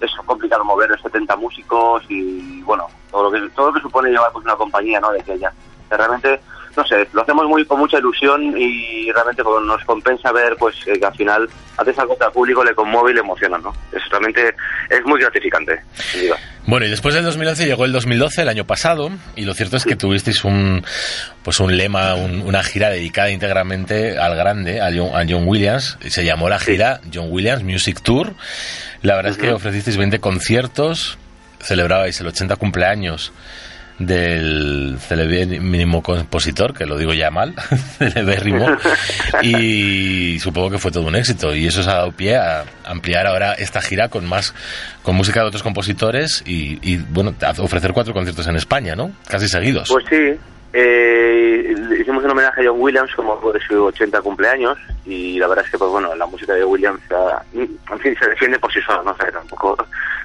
es 0.00 0.10
complicado 0.24 0.64
mover 0.64 0.96
70 1.00 1.34
músicos 1.36 2.04
y 2.08 2.62
bueno, 2.62 2.86
todo 3.10 3.24
lo 3.24 3.30
que 3.32 3.48
todo 3.54 3.68
lo 3.68 3.74
que 3.74 3.80
supone 3.80 4.10
llevar 4.10 4.30
pues 4.32 4.44
una 4.44 4.54
compañía, 4.56 5.00
¿no? 5.00 5.10
De 5.12 5.20
aquella. 5.20 5.52
Que 5.92 5.96
realmente 5.98 6.40
no 6.74 6.86
sé, 6.86 7.06
lo 7.12 7.20
hacemos 7.20 7.44
muy 7.48 7.66
con 7.66 7.80
mucha 7.80 7.98
ilusión 7.98 8.56
y 8.56 9.12
realmente 9.12 9.42
nos 9.42 9.84
compensa 9.84 10.32
ver 10.32 10.56
pues 10.58 10.74
eh, 10.86 10.98
que 10.98 11.04
al 11.04 11.14
final 11.14 11.46
haces 11.76 11.98
algo 11.98 12.16
que 12.16 12.24
al 12.24 12.32
público 12.32 12.64
le 12.64 12.74
conmueve 12.74 13.10
y 13.10 13.14
le 13.14 13.20
emociona, 13.20 13.58
¿no? 13.58 13.74
Es 13.92 14.00
realmente 14.08 14.54
es 14.88 15.04
muy 15.04 15.20
gratificante. 15.20 15.78
Bueno, 16.66 16.86
y 16.86 16.88
después 16.88 17.14
del 17.14 17.24
2011 17.24 17.66
llegó 17.66 17.84
el 17.84 17.92
2012, 17.92 18.40
el 18.40 18.48
año 18.48 18.64
pasado, 18.66 19.10
y 19.36 19.44
lo 19.44 19.52
cierto 19.52 19.76
es 19.76 19.84
que 19.84 19.96
tuvisteis 19.96 20.44
un, 20.44 20.82
pues 21.42 21.60
un 21.60 21.76
lema, 21.76 22.14
un- 22.14 22.40
una 22.40 22.62
gira 22.62 22.88
dedicada 22.88 23.28
íntegramente 23.30 24.16
al 24.18 24.34
grande, 24.34 24.80
a 24.80 24.86
John, 24.96 25.10
a 25.14 25.26
John 25.28 25.46
Williams. 25.46 25.98
y 26.02 26.08
Se 26.08 26.24
llamó 26.24 26.48
la 26.48 26.58
gira 26.58 27.00
John 27.12 27.26
Williams 27.28 27.64
Music 27.64 28.00
Tour. 28.02 28.32
La 29.02 29.14
verdad 29.16 29.32
es 29.32 29.36
que 29.38 29.52
ofrecisteis 29.52 29.98
20 29.98 30.20
conciertos, 30.20 31.18
celebrabais 31.60 32.18
el 32.18 32.28
80 32.28 32.56
cumpleaños 32.56 33.30
del 34.06 34.96
celebérrimo 34.98 36.02
compositor, 36.02 36.74
que 36.74 36.86
lo 36.86 36.96
digo 36.96 37.12
ya 37.14 37.30
mal, 37.30 37.54
celebérrimo, 37.98 38.66
y 39.42 40.38
supongo 40.38 40.70
que 40.70 40.78
fue 40.78 40.90
todo 40.90 41.06
un 41.06 41.16
éxito. 41.16 41.54
Y 41.54 41.66
eso 41.66 41.80
os 41.80 41.88
ha 41.88 41.94
dado 41.94 42.12
pie 42.12 42.36
a 42.36 42.64
ampliar 42.84 43.26
ahora 43.26 43.54
esta 43.54 43.80
gira 43.80 44.08
con 44.08 44.26
más, 44.26 44.54
con 45.02 45.16
música 45.16 45.40
de 45.40 45.46
otros 45.46 45.62
compositores 45.62 46.42
y, 46.46 46.78
y, 46.82 46.96
bueno, 46.96 47.34
ofrecer 47.58 47.92
cuatro 47.92 48.12
conciertos 48.12 48.46
en 48.46 48.56
España, 48.56 48.94
¿no? 48.94 49.12
Casi 49.26 49.48
seguidos. 49.48 49.88
Pues 49.88 50.04
sí, 50.08 50.38
eh, 50.72 51.74
hicimos 51.98 52.24
un 52.24 52.30
homenaje 52.30 52.62
a 52.62 52.70
John 52.70 52.80
Williams 52.80 53.14
como 53.14 53.38
por 53.40 53.60
su 53.62 53.84
80 53.84 54.22
cumpleaños 54.22 54.78
y 55.04 55.38
la 55.38 55.48
verdad 55.48 55.64
es 55.64 55.70
que 55.70 55.78
pues 55.78 55.90
bueno, 55.90 56.14
la 56.14 56.26
música 56.26 56.54
de 56.54 56.64
Williams 56.64 57.02
en 57.52 57.98
fin, 58.00 58.16
se 58.18 58.28
defiende 58.28 58.58
por 58.58 58.72
sí 58.72 58.80
sola, 58.82 59.02
no 59.04 59.16
sé, 59.16 59.30
tampoco 59.30 59.76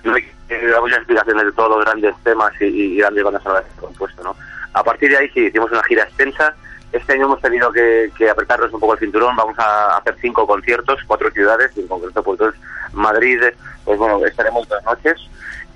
no 0.04 0.14
hay 0.14 0.24
dar 0.50 0.82
muchas 0.82 1.00
explicaciones 1.00 1.46
de 1.46 1.52
todos 1.52 1.70
los 1.70 1.86
grandes 1.86 2.16
temas 2.24 2.52
y, 2.62 2.98
grandes 2.98 3.24
bandas 3.24 3.44
sonoras 3.44 3.66
que 3.66 3.72
he 3.78 3.86
compuesto, 3.86 4.24
¿no? 4.24 4.36
A 4.74 4.84
partir 4.84 5.10
de 5.10 5.18
ahí 5.18 5.30
sí, 5.30 5.42
hicimos 5.42 5.72
una 5.72 5.84
gira 5.84 6.04
extensa. 6.04 6.56
Este 6.92 7.14
año 7.14 7.26
hemos 7.26 7.42
tenido 7.42 7.72
que, 7.72 8.12
que 8.18 8.30
apretarnos 8.30 8.72
un 8.72 8.80
poco 8.80 8.94
el 8.94 9.00
cinturón. 9.00 9.36
Vamos 9.36 9.58
a 9.60 9.98
hacer 9.98 10.16
cinco 10.22 10.48
conciertos, 10.48 11.00
cuatro 11.06 11.30
ciudades, 11.32 11.72
y 11.76 11.82
en 11.82 11.88
concreto 11.88 12.24
pues 12.24 12.40
Madrid, 12.94 13.42
pues 13.84 13.98
bueno, 13.98 14.26
estaremos 14.26 14.68
dos 14.70 14.84
noches. 14.84 15.20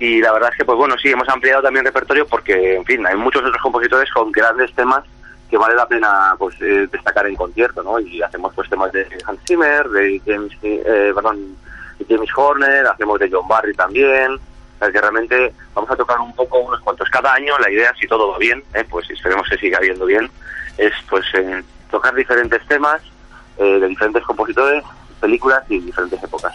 Y 0.02 0.20
la 0.20 0.32
verdad 0.32 0.50
es 0.50 0.56
que, 0.58 0.64
pues 0.64 0.76
bueno, 0.76 0.96
sí, 1.00 1.10
hemos 1.10 1.28
ampliado 1.28 1.62
también 1.62 1.86
el 1.86 1.92
repertorio 1.92 2.26
porque, 2.26 2.74
en 2.74 2.84
fin, 2.84 3.06
hay 3.06 3.14
muchos 3.14 3.40
otros 3.44 3.62
compositores 3.62 4.10
con 4.10 4.32
grandes 4.32 4.74
temas 4.74 5.04
que 5.48 5.56
vale 5.56 5.76
la 5.76 5.86
pena 5.86 6.34
pues 6.40 6.60
eh, 6.60 6.88
destacar 6.90 7.24
en 7.28 7.36
concierto, 7.36 7.84
¿no? 7.84 8.00
Y 8.00 8.20
hacemos 8.20 8.52
pues 8.52 8.68
temas 8.68 8.90
de 8.90 9.06
Hans 9.24 9.38
Zimmer, 9.46 9.88
de 9.90 10.20
James, 10.26 10.52
eh, 10.64 11.12
perdón, 11.14 11.56
James 12.08 12.30
Horner, 12.34 12.84
hacemos 12.88 13.20
de 13.20 13.30
John 13.30 13.46
Barry 13.46 13.74
también, 13.74 14.40
que 14.80 15.00
realmente 15.00 15.52
vamos 15.72 15.88
a 15.88 15.94
tocar 15.94 16.18
un 16.18 16.34
poco 16.34 16.58
unos 16.58 16.80
cuantos 16.80 17.08
cada 17.08 17.34
año. 17.34 17.56
La 17.60 17.70
idea, 17.70 17.94
si 17.94 18.08
todo 18.08 18.32
va 18.32 18.38
bien, 18.38 18.60
eh, 18.74 18.84
pues 18.90 19.08
esperemos 19.08 19.48
que 19.48 19.58
siga 19.58 19.78
yendo 19.82 20.06
bien, 20.06 20.28
es 20.78 20.94
pues 21.08 21.26
eh, 21.34 21.62
tocar 21.92 22.12
diferentes 22.16 22.66
temas 22.66 23.00
eh, 23.56 23.78
de 23.78 23.86
diferentes 23.86 24.24
compositores, 24.24 24.82
películas 25.22 25.62
y 25.68 25.78
diferentes 25.78 26.22
épocas. 26.22 26.52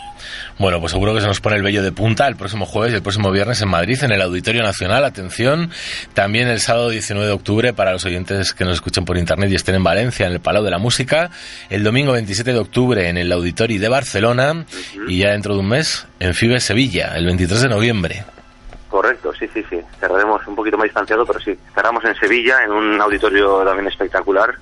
Bueno, 0.59 0.79
pues 0.79 0.91
seguro 0.91 1.13
que 1.13 1.21
se 1.21 1.27
nos 1.27 1.39
pone 1.39 1.55
el 1.55 1.63
vello 1.63 1.81
de 1.81 1.91
punta 1.91 2.27
el 2.27 2.35
próximo 2.35 2.65
jueves 2.65 2.91
y 2.91 2.97
el 2.97 3.01
próximo 3.01 3.31
viernes 3.31 3.61
en 3.61 3.69
Madrid, 3.69 3.97
en 4.03 4.11
el 4.11 4.21
Auditorio 4.21 4.61
Nacional. 4.61 5.05
Atención, 5.05 5.71
también 6.13 6.49
el 6.49 6.59
sábado 6.59 6.89
19 6.89 7.25
de 7.25 7.33
octubre 7.33 7.73
para 7.73 7.93
los 7.93 8.05
oyentes 8.05 8.53
que 8.53 8.65
nos 8.65 8.75
escuchen 8.75 9.05
por 9.05 9.17
internet 9.17 9.49
y 9.49 9.55
estén 9.55 9.75
en 9.75 9.83
Valencia, 9.83 10.27
en 10.27 10.33
el 10.33 10.41
Palau 10.41 10.63
de 10.63 10.71
la 10.71 10.79
Música. 10.79 11.31
El 11.69 11.83
domingo 11.83 12.11
27 12.11 12.51
de 12.51 12.59
octubre 12.59 13.07
en 13.07 13.17
el 13.17 13.31
Auditorio 13.31 13.79
de 13.79 13.87
Barcelona. 13.87 14.65
Y 15.07 15.19
ya 15.19 15.31
dentro 15.31 15.53
de 15.53 15.61
un 15.61 15.69
mes 15.69 16.05
en 16.19 16.33
Fibes, 16.33 16.63
Sevilla, 16.63 17.15
el 17.15 17.25
23 17.25 17.61
de 17.61 17.69
noviembre. 17.69 18.25
Correcto, 18.89 19.33
sí, 19.37 19.47
sí, 19.53 19.63
sí. 19.69 19.79
Cerraremos 19.99 20.45
un 20.47 20.55
poquito 20.55 20.77
más 20.77 20.85
distanciado, 20.85 21.25
pero 21.25 21.39
sí. 21.39 21.57
Cerramos 21.73 22.03
en 22.05 22.15
Sevilla, 22.15 22.63
en 22.63 22.71
un 22.71 23.01
auditorio 23.01 23.63
también 23.63 23.87
espectacular. 23.87 24.55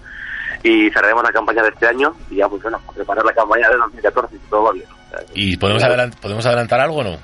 Y 0.67 0.89
cerraremos 0.89 1.23
la 1.23 1.31
campaña 1.31 1.61
de 1.61 1.69
este 1.69 1.85
año 1.87 2.15
y 2.31 2.37
ya, 2.37 2.49
pues 2.49 2.61
bueno, 2.63 2.81
a 2.87 2.91
preparar 2.91 3.23
la 3.23 3.33
campaña 3.33 3.69
de 3.69 3.77
2014, 3.77 4.35
si 4.35 4.49
todo 4.49 4.63
va 4.63 4.71
bien. 4.71 4.85
O 4.89 5.09
sea, 5.09 5.19
¿Y 5.35 5.55
podemos, 5.57 5.83
claro. 5.83 6.01
adelant- 6.01 6.15
podemos 6.19 6.45
adelantar 6.45 6.79
algo 6.79 6.97
o 6.97 7.03
no? 7.03 7.17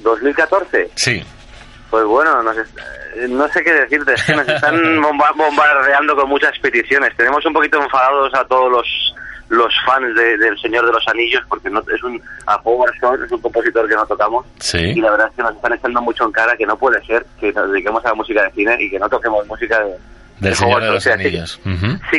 2014, 0.00 0.90
Sí. 0.94 1.22
pues 1.90 2.04
bueno, 2.04 2.42
nos 2.42 2.56
eh, 2.56 3.26
no 3.28 3.46
sé 3.48 3.62
qué 3.62 3.72
decirte, 3.72 4.14
es 4.14 4.22
que 4.22 4.34
nos 4.34 4.48
están 4.48 4.74
bomba- 5.02 5.32
bombardeando 5.36 6.16
con 6.16 6.28
muchas 6.28 6.58
peticiones. 6.60 7.14
Tenemos 7.16 7.44
un 7.44 7.52
poquito 7.52 7.82
enfadados 7.82 8.32
a 8.34 8.44
todos 8.46 8.70
los 8.70 8.86
los 9.50 9.74
fans 9.84 10.14
de- 10.14 10.38
del 10.38 10.56
Señor 10.60 10.86
de 10.86 10.92
los 10.92 11.06
Anillos, 11.08 11.42
porque 11.48 11.68
no 11.68 11.80
es 11.80 12.02
un 12.04 12.22
a 12.46 12.54
Howard 12.62 12.94
Shore, 13.02 13.24
es 13.26 13.32
un 13.32 13.40
compositor 13.40 13.88
que 13.88 13.96
no 13.96 14.06
tocamos, 14.06 14.46
Sí. 14.60 14.78
y 14.78 15.00
la 15.00 15.10
verdad 15.10 15.26
es 15.28 15.34
que 15.34 15.42
nos 15.42 15.56
están 15.56 15.72
echando 15.72 16.00
mucho 16.00 16.24
en 16.24 16.30
cara 16.30 16.56
que 16.56 16.64
no 16.64 16.78
puede 16.78 17.04
ser 17.04 17.26
que 17.40 17.52
nos 17.52 17.68
dediquemos 17.72 18.04
a 18.04 18.10
la 18.10 18.14
música 18.14 18.44
de 18.44 18.52
cine 18.52 18.76
y 18.78 18.88
que 18.88 18.98
no 19.00 19.08
toquemos 19.08 19.44
música 19.48 19.80
de, 19.80 19.96
Del 20.40 20.50
de 20.50 20.56
Señor 20.56 20.80
de 20.80 20.86
Shore. 20.86 20.94
los 20.94 21.02
sea, 21.04 21.16
sí- 21.16 21.22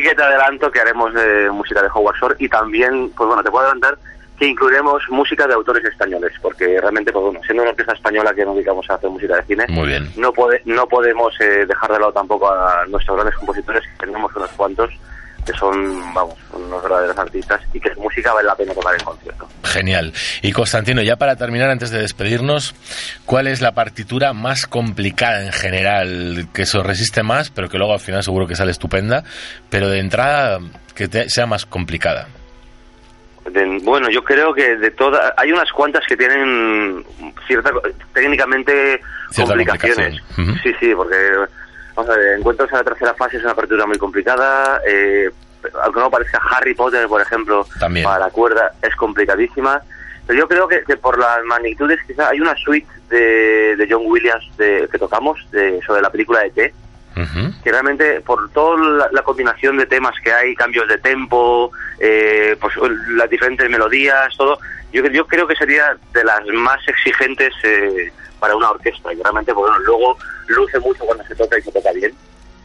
que 0.02 0.16
te 0.16 0.24
adelanto 0.24 0.72
que 0.72 0.80
haremos 0.80 1.12
eh, 1.16 1.50
música 1.52 1.82
de 1.82 1.90
Howard 1.94 2.16
Shore 2.18 2.36
y 2.40 2.48
también, 2.48 3.10
pues 3.16 3.28
bueno, 3.28 3.44
te 3.44 3.50
puedo 3.52 3.66
adelantar 3.66 3.98
que 4.40 4.48
incluiremos 4.48 5.04
música 5.10 5.46
de 5.46 5.54
autores 5.54 5.84
españoles, 5.86 6.32
porque 6.42 6.80
realmente, 6.82 7.12
pues 7.12 7.26
bueno, 7.26 7.40
siendo 7.46 7.62
una 7.62 7.72
orquesta 7.72 7.94
española 7.94 8.34
que 8.34 8.44
nos 8.44 8.56
dedicamos 8.56 8.90
a 8.90 8.96
hacer 8.96 9.08
música 9.10 9.36
de 9.36 9.44
cine, 9.44 9.66
Muy 9.70 9.88
bien. 9.90 10.12
no 10.18 10.34
pode- 10.34 10.62
no 10.66 10.88
podemos 10.88 11.34
eh, 11.42 11.66
dejar 11.68 11.92
de 11.92 12.00
lado 12.00 12.12
tampoco 12.12 12.52
a 12.52 12.84
nuestros 12.88 13.18
grandes 13.18 13.36
compositores, 13.38 13.84
que 13.84 14.06
tenemos 14.08 14.36
unos 14.36 14.50
cuantos 14.54 14.90
que 15.46 15.54
son, 15.54 16.14
vamos, 16.14 16.36
unos 16.54 16.82
verdaderos 16.84 17.18
artistas 17.18 17.62
y 17.74 17.80
que 17.80 17.94
su 17.94 18.02
música 18.02 18.34
vale 18.34 18.48
la 18.48 18.56
pena 18.56 18.74
tocar 18.74 18.94
en 18.96 19.04
concierto. 19.04 19.48
Genial. 19.64 20.14
Y 20.42 20.52
Constantino, 20.52 21.02
ya 21.02 21.16
para 21.16 21.36
terminar, 21.36 21.70
antes 21.70 21.90
de 21.92 22.00
despedirnos, 22.02 22.76
¿cuál 23.26 23.48
es 23.48 23.62
la 23.62 23.72
partitura 23.74 24.34
más 24.34 24.68
complicada 24.68 25.44
en 25.46 25.52
general, 25.52 26.48
que 26.54 26.66
se 26.66 26.82
resiste 26.84 27.24
más, 27.24 27.50
pero 27.50 27.70
que 27.70 27.78
luego 27.78 27.94
al 27.94 28.00
final 28.00 28.24
seguro 28.24 28.48
que 28.48 28.56
sale 28.56 28.72
estupenda, 28.72 29.24
pero 29.70 29.90
de 29.90 30.00
entrada 30.00 30.60
que 30.96 31.08
te- 31.08 31.30
sea 31.30 31.46
más 31.46 31.66
complicada? 31.66 32.28
De- 33.50 33.80
bueno, 33.82 34.08
yo 34.12 34.24
creo 34.24 34.54
que 34.54 34.78
de 34.78 34.92
todas, 34.92 35.34
hay 35.38 35.52
unas 35.52 35.72
cuantas 35.72 36.04
que 36.08 36.16
tienen 36.16 37.04
cierta, 37.48 37.72
técnicamente 38.14 39.02
Cierta 39.32 39.54
complicaciones. 39.54 40.22
Sí, 40.62 40.72
sí, 40.80 40.94
porque, 40.96 41.16
vamos 42.02 42.16
a 42.16 42.20
ver, 42.20 42.40
encuentros 42.40 42.72
a 42.74 42.78
la 42.78 42.84
tercera 42.84 43.14
fase 43.14 43.38
es 43.38 43.44
una 43.44 43.52
apertura 43.52 43.86
muy 43.86 43.98
complicada, 43.98 44.82
eh, 44.88 45.30
aunque 45.84 46.00
no 46.00 46.10
parezca 46.10 46.42
Harry 46.50 46.74
Potter, 46.74 47.08
por 47.08 47.22
ejemplo, 47.22 47.66
También. 47.80 48.06
para 48.06 48.20
la 48.20 48.30
cuerda 48.32 48.74
es 48.82 48.96
complicadísima, 48.96 49.82
pero 50.26 50.40
yo 50.40 50.48
creo 50.48 50.68
que, 50.68 50.84
que 50.84 50.98
por 50.98 51.20
las 51.20 51.44
magnitudes, 51.46 52.00
quizá 52.08 52.30
hay 52.30 52.40
una 52.40 52.56
suite 52.56 52.88
de, 53.10 53.76
de 53.76 53.88
John 53.90 54.04
Williams 54.06 54.46
de, 54.58 54.88
que 54.92 54.98
tocamos 54.98 55.40
de, 55.52 55.80
sobre 55.86 56.02
la 56.02 56.10
película 56.10 56.42
de 56.42 56.50
T, 56.52 56.74
que 57.64 57.72
realmente 57.72 58.22
por 58.22 58.50
toda 58.52 58.78
la, 58.80 59.10
la 59.12 59.22
combinación 59.22 59.78
de 59.78 59.86
temas 59.86 60.16
que 60.24 60.34
hay, 60.34 60.56
cambios 60.56 60.88
de 60.88 60.98
tempo, 60.98 61.72
eh, 62.00 62.56
pues 62.60 62.74
las 63.10 63.30
diferentes 63.30 63.70
melodías, 63.70 64.36
todo, 64.38 64.58
yo, 64.92 65.06
yo 65.08 65.26
creo 65.28 65.48
que 65.48 65.56
sería 65.56 65.98
de 66.14 66.24
las 66.24 66.46
más 66.48 66.80
exigentes 66.88 67.54
eh, 67.64 68.12
para 68.40 68.56
una 68.56 68.72
orquesta, 68.72 69.14
y 69.14 69.22
realmente 69.22 69.54
pues, 69.54 69.70
bueno, 69.70 69.80
luego 69.86 70.18
luce 70.48 70.80
mucho 70.80 71.06
cuando 71.06 71.24
se 71.26 71.36
toca 71.36 71.58
y 71.58 71.62
se 71.62 71.72
toca 71.72 71.92
bien. 71.92 72.14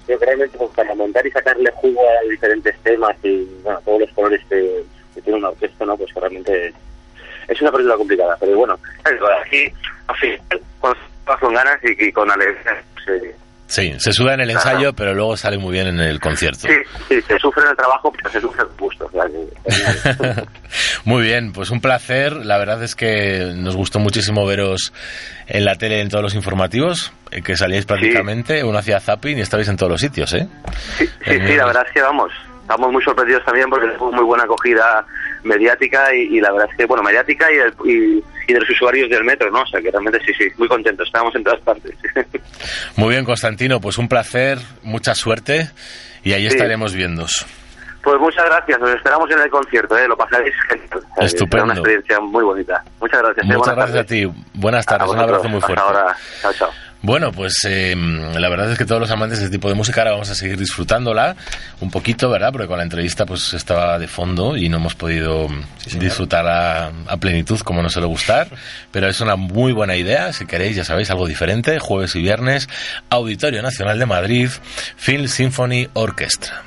Yo 0.09 0.19
realmente 0.19 0.57
pues, 0.57 0.71
para 0.71 0.95
montar 0.95 1.27
y 1.27 1.31
sacarle 1.31 1.71
jugo 1.75 2.01
a 2.01 2.29
diferentes 2.29 2.79
temas 2.83 3.17
y 3.23 3.45
bueno, 3.63 3.81
todos 3.85 4.01
los 4.01 4.11
colores 4.13 4.41
que, 4.49 4.85
tiene 5.23 5.39
una 5.39 5.49
orquesta, 5.49 5.87
¿no? 5.87 5.97
pues 5.97 6.13
realmente 6.15 6.75
es 7.49 7.63
una 7.63 7.73
película 7.73 7.97
complicada, 7.97 8.37
pero 8.39 8.57
bueno, 8.59 8.79
aquí 9.43 9.73
al 10.07 10.17
final, 10.17 10.41
toca 10.81 11.41
con 11.41 11.55
ganas 11.55 11.81
y, 11.83 12.05
y 12.05 12.13
con 12.13 12.31
alegría, 12.31 12.85
pues, 12.95 13.23
eh, 13.23 13.35
Sí, 13.69 13.95
se 13.99 14.13
suda 14.13 14.35
en 14.35 14.41
el 14.41 14.51
ensayo, 14.51 14.93
pero 14.93 15.13
luego 15.13 15.37
sale 15.37 15.59
muy 15.59 15.73
bien 15.73 15.89
en 15.89 15.99
el 16.01 16.21
concierto. 16.21 16.69
Sí, 16.69 16.75
sí, 17.09 17.21
se 17.23 17.39
sufre 17.39 17.65
en 17.65 17.71
el 17.71 17.77
trabajo, 17.77 18.13
pero 18.17 18.31
se 18.31 18.41
sufre 18.41 18.63
el 18.63 18.69
gusto. 18.79 19.07
O 19.07 19.11
sea, 19.11 19.25
que- 19.27 20.43
Muy 21.05 21.25
bien, 21.25 21.53
pues 21.53 21.71
un 21.71 21.81
placer. 21.81 22.33
La 22.47 22.59
verdad 22.59 22.83
es 22.83 22.95
que 22.95 23.53
nos 23.57 23.75
gustó 23.77 23.99
muchísimo 23.99 24.47
veros 24.47 24.93
en 25.49 25.65
la 25.65 25.75
tele 25.75 26.01
en 26.01 26.09
todos 26.09 26.23
los 26.23 26.35
informativos, 26.35 27.13
eh, 27.31 27.43
que 27.43 27.57
salíais 27.57 27.87
prácticamente, 27.87 28.63
uno 28.65 28.79
hacía 28.79 29.01
zapping 29.01 29.39
y 29.39 29.41
estabais 29.41 29.69
en 29.69 29.77
todos 29.77 29.91
los 29.91 30.01
sitios, 30.01 30.33
¿eh? 30.35 30.47
sí, 30.99 31.07
sí, 31.25 31.33
sí, 31.47 31.55
la 31.57 31.67
verdad 31.67 31.85
es 31.87 31.93
que 31.93 32.03
vamos, 32.03 32.33
estamos 32.63 32.91
muy 32.93 33.03
sorprendidos 33.05 33.45
también 33.45 33.69
porque 33.71 33.89
tuvo 33.99 34.11
muy 34.13 34.25
buena 34.25 34.45
acogida 34.45 35.05
mediática 35.45 36.13
y, 36.15 36.37
y 36.37 36.41
la 36.41 36.51
verdad 36.53 36.69
es 36.71 36.77
que, 36.77 36.85
bueno, 36.87 37.03
mediática 37.05 37.47
y, 37.53 37.91
y, 37.91 38.25
y 38.47 38.53
de 38.53 38.61
los 38.61 38.71
usuarios 38.71 39.09
del 39.11 39.25
metro, 39.25 39.51
¿no? 39.51 39.63
O 39.63 39.67
sea, 39.67 39.81
que 39.81 39.91
realmente 39.91 40.21
sí, 40.25 40.33
sí, 40.39 40.45
muy 40.59 40.69
contentos, 40.69 41.07
estábamos 41.07 41.35
en 41.35 41.45
todas 41.45 41.61
partes. 41.61 41.93
Muy 42.97 43.11
bien, 43.11 43.25
Constantino, 43.25 43.81
pues 43.81 43.99
un 43.99 44.09
placer, 44.09 44.59
mucha 44.83 45.15
suerte 45.15 45.71
y 46.25 46.33
ahí 46.33 46.43
Sí. 46.43 46.49
estaremos 46.49 46.95
viéndos. 46.95 47.45
Pues 48.03 48.19
muchas 48.21 48.45
gracias, 48.45 48.81
os 48.81 48.91
esperamos 48.91 49.29
en 49.33 49.41
el 49.41 49.51
concierto, 49.51 49.99
¿eh? 49.99 50.07
lo 50.07 50.17
pasaréis 50.17 50.55
genial. 50.69 50.89
Estupendo. 51.19 51.49
será 51.51 51.65
una 51.65 51.75
experiencia 51.75 52.21
muy 52.21 52.45
bonita. 52.45 52.83
Muchas 53.01 53.21
gracias. 53.21 53.45
¿eh? 53.45 53.53
Muchas 53.57 53.75
gracias 53.75 53.97
a 53.97 54.05
tardes. 54.05 54.07
ti. 54.07 54.43
Buenas 54.55 54.87
tardes. 54.87 55.09
A 55.09 55.11
Un 55.11 55.19
abrazo 55.19 55.49
muy 55.49 55.61
fuerte. 55.61 55.83
Hasta 55.83 56.01
ahora. 56.01 56.17
Chao, 56.41 56.53
chao. 56.53 56.86
Bueno, 57.07 57.31
pues 57.31 57.55
eh, 57.69 57.95
la 57.95 58.49
verdad 58.49 58.73
es 58.73 58.77
que 58.77 58.85
todos 58.85 59.01
los 59.01 59.13
amantes 59.13 59.39
de 59.39 59.45
este 59.45 59.57
tipo 59.57 59.69
de 59.69 59.77
música 59.77 60.01
ahora 60.01 60.11
vamos 60.11 60.29
a 60.29 60.35
seguir 60.35 60.59
disfrutándola 60.59 61.37
un 61.81 61.89
poquito, 61.89 62.29
¿verdad? 62.29 62.51
Porque 62.51 62.67
con 62.67 62.79
la 62.79 62.83
entrevista 62.83 63.25
pues 63.25 63.55
estaba 63.55 63.97
de 64.01 64.09
fondo 64.09 64.57
y 64.57 64.69
no 64.69 64.79
hemos 64.79 64.97
podido 64.97 65.47
disfrutar 66.01 66.45
a, 66.49 66.91
a 67.07 67.17
plenitud 67.19 67.61
como 67.61 67.81
nos 67.81 67.93
suele 67.93 68.09
gustar, 68.09 68.49
pero 68.91 69.07
es 69.07 69.21
una 69.21 69.37
muy 69.37 69.73
buena 69.73 69.95
idea, 69.95 70.33
si 70.33 70.47
queréis, 70.47 70.75
ya 70.75 70.85
sabéis, 70.85 71.09
algo 71.09 71.29
diferente, 71.29 71.79
jueves 71.79 72.17
y 72.17 72.23
viernes, 72.23 72.69
Auditorio 73.09 73.63
Nacional 73.63 74.01
de 74.01 74.07
Madrid, 74.07 74.51
Film 74.97 75.29
Symphony 75.29 75.89
Orchestra. 75.93 76.65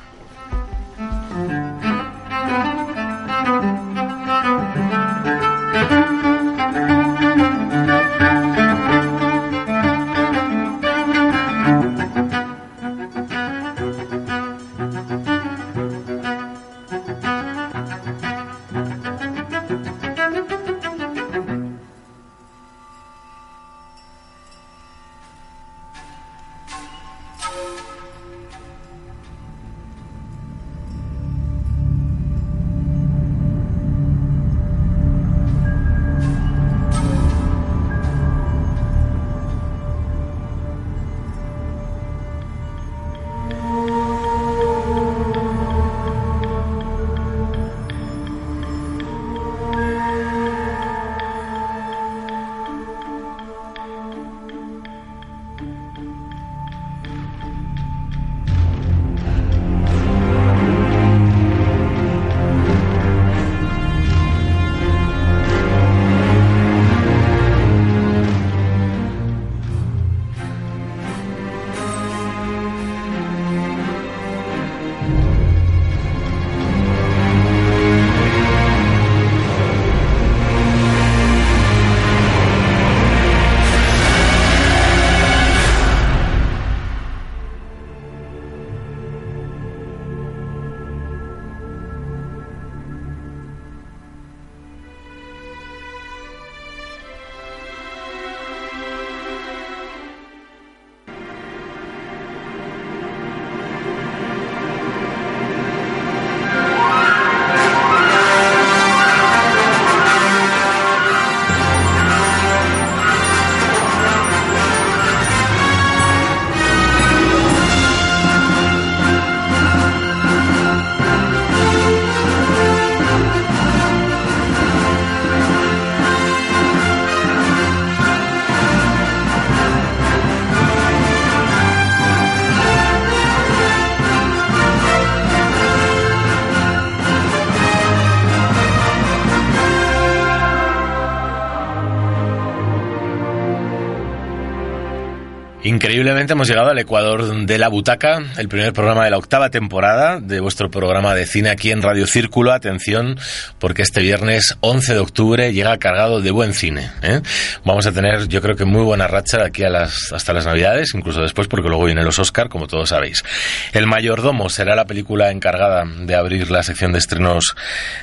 Increíblemente 145.70 146.34
hemos 146.34 146.48
llegado 146.48 146.72
al 146.72 146.80
Ecuador 146.80 147.46
de 147.46 147.60
la 147.60 147.68
Butaca, 147.68 148.24
el 148.40 148.50
primer 148.50 148.74
programa 148.74 149.04
de 149.04 149.12
la 149.12 149.20
octava 149.20 149.52
temporada 149.52 150.20
de 150.20 150.40
vuestro 150.40 150.72
programa 150.72 151.14
de 151.14 151.28
cine 151.28 151.52
aquí 151.52 151.70
en 151.70 151.84
Radio 151.84 152.08
Círculo. 152.08 152.54
Atención, 152.54 153.20
porque 153.60 153.84
este 153.84 154.02
viernes 154.02 154.58
11 154.62 154.94
de 154.94 155.00
octubre 155.00 155.54
llega 155.54 155.78
cargado 155.78 156.22
de 156.22 156.32
buen 156.32 156.56
cine. 156.56 156.90
¿eh? 157.04 157.22
Vamos 157.66 157.86
a 157.86 157.92
tener, 157.92 158.28
yo 158.28 158.42
creo 158.42 158.56
que 158.56 158.66
muy 158.66 158.82
buena 158.82 159.06
racha 159.06 159.38
de 159.38 159.46
aquí 159.46 159.64
a 159.64 159.70
las, 159.70 160.12
hasta 160.12 160.34
las 160.34 160.48
Navidades, 160.48 160.96
incluso 160.96 161.22
después, 161.22 161.48
porque 161.48 161.70
luego 161.70 161.86
vienen 161.86 162.04
los 162.04 162.18
Oscar, 162.18 162.50
como 162.50 162.66
todos 162.66 162.90
sabéis. 162.90 163.24
El 163.72 163.86
Mayordomo 163.86 164.50
será 164.50 164.76
la 164.76 164.86
película 164.86 165.30
encargada 165.30 165.84
de 165.86 166.16
abrir 166.16 166.50
la 166.50 166.64
sección 166.64 166.94
de 166.94 166.98
estrenos 166.98 167.56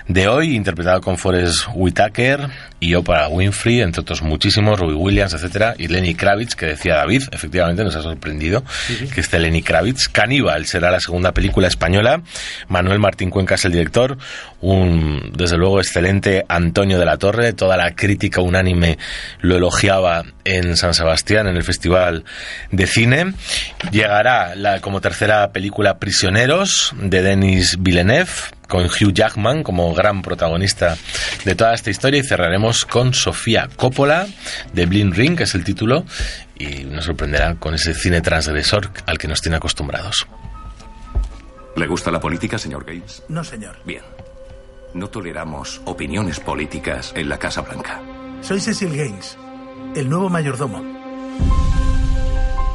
de 0.06 0.28
hoy, 0.28 0.54
interpretada 0.54 1.00
con 1.00 1.18
Forrest 1.18 1.66
Whitaker 1.74 2.48
y 2.78 2.94
Oprah 2.94 3.28
Winfrey, 3.28 3.80
entre 3.80 4.02
otros 4.02 4.22
muchísimos, 4.22 4.78
Robbie 4.78 4.94
Williams, 4.94 5.32
etcétera, 5.32 5.74
y 5.78 5.88
Lenny 5.88 6.14
Kravitz, 6.14 6.54
que 6.54 6.66
decía 6.66 6.96
David, 6.96 7.22
efectivamente 7.32 7.84
nos 7.84 7.96
ha 7.96 8.02
sorprendido 8.02 8.62
que 9.14 9.20
esté 9.20 9.38
Lenny 9.38 9.62
Kravitz. 9.62 10.08
Caníbal 10.08 10.66
será 10.66 10.90
la 10.90 11.00
segunda 11.00 11.32
película 11.32 11.68
española. 11.68 12.22
Manuel 12.68 12.98
Martín 12.98 13.30
Cuenca 13.30 13.54
es 13.54 13.64
el 13.64 13.72
director. 13.72 14.18
Un, 14.60 15.32
desde 15.36 15.56
luego, 15.56 15.80
excelente 15.80 16.44
Antonio 16.48 16.98
de 16.98 17.06
la 17.06 17.16
Torre. 17.16 17.52
Toda 17.52 17.76
la 17.76 17.94
crítica 17.94 18.40
unánime 18.40 18.98
lo 19.40 19.56
elogiaba 19.56 20.24
en 20.46 20.76
San 20.76 20.94
Sebastián, 20.94 21.48
en 21.48 21.56
el 21.56 21.64
Festival 21.64 22.24
de 22.70 22.86
Cine. 22.86 23.34
Llegará 23.90 24.54
la, 24.54 24.80
como 24.80 25.00
tercera 25.00 25.50
película 25.52 25.98
Prisioneros, 25.98 26.94
de 26.96 27.22
Denis 27.22 27.76
Villeneuve, 27.80 28.30
con 28.68 28.84
Hugh 28.84 29.12
Jackman 29.12 29.62
como 29.62 29.92
gran 29.94 30.22
protagonista 30.22 30.96
de 31.44 31.54
toda 31.54 31.74
esta 31.74 31.90
historia 31.90 32.20
y 32.20 32.24
cerraremos 32.24 32.84
con 32.84 33.14
Sofía 33.14 33.68
Coppola 33.76 34.26
de 34.72 34.86
Blind 34.86 35.14
Ring, 35.14 35.36
que 35.36 35.44
es 35.44 35.54
el 35.54 35.64
título, 35.64 36.04
y 36.58 36.84
nos 36.84 37.04
sorprenderá 37.04 37.56
con 37.56 37.74
ese 37.74 37.94
cine 37.94 38.20
transgresor 38.20 38.90
al 39.06 39.18
que 39.18 39.28
nos 39.28 39.40
tiene 39.40 39.56
acostumbrados. 39.56 40.26
¿Le 41.76 41.86
gusta 41.86 42.10
la 42.10 42.20
política, 42.20 42.58
señor 42.58 42.86
Gaines? 42.86 43.22
No, 43.28 43.44
señor. 43.44 43.76
Bien. 43.84 44.02
No 44.94 45.08
toleramos 45.08 45.82
opiniones 45.84 46.40
políticas 46.40 47.12
en 47.14 47.28
la 47.28 47.38
Casa 47.38 47.60
Blanca. 47.60 48.00
Soy 48.40 48.60
Cecil 48.60 48.96
Gaines, 48.96 49.36
el 49.96 50.08
nuevo 50.10 50.28
mayordomo. 50.28 50.82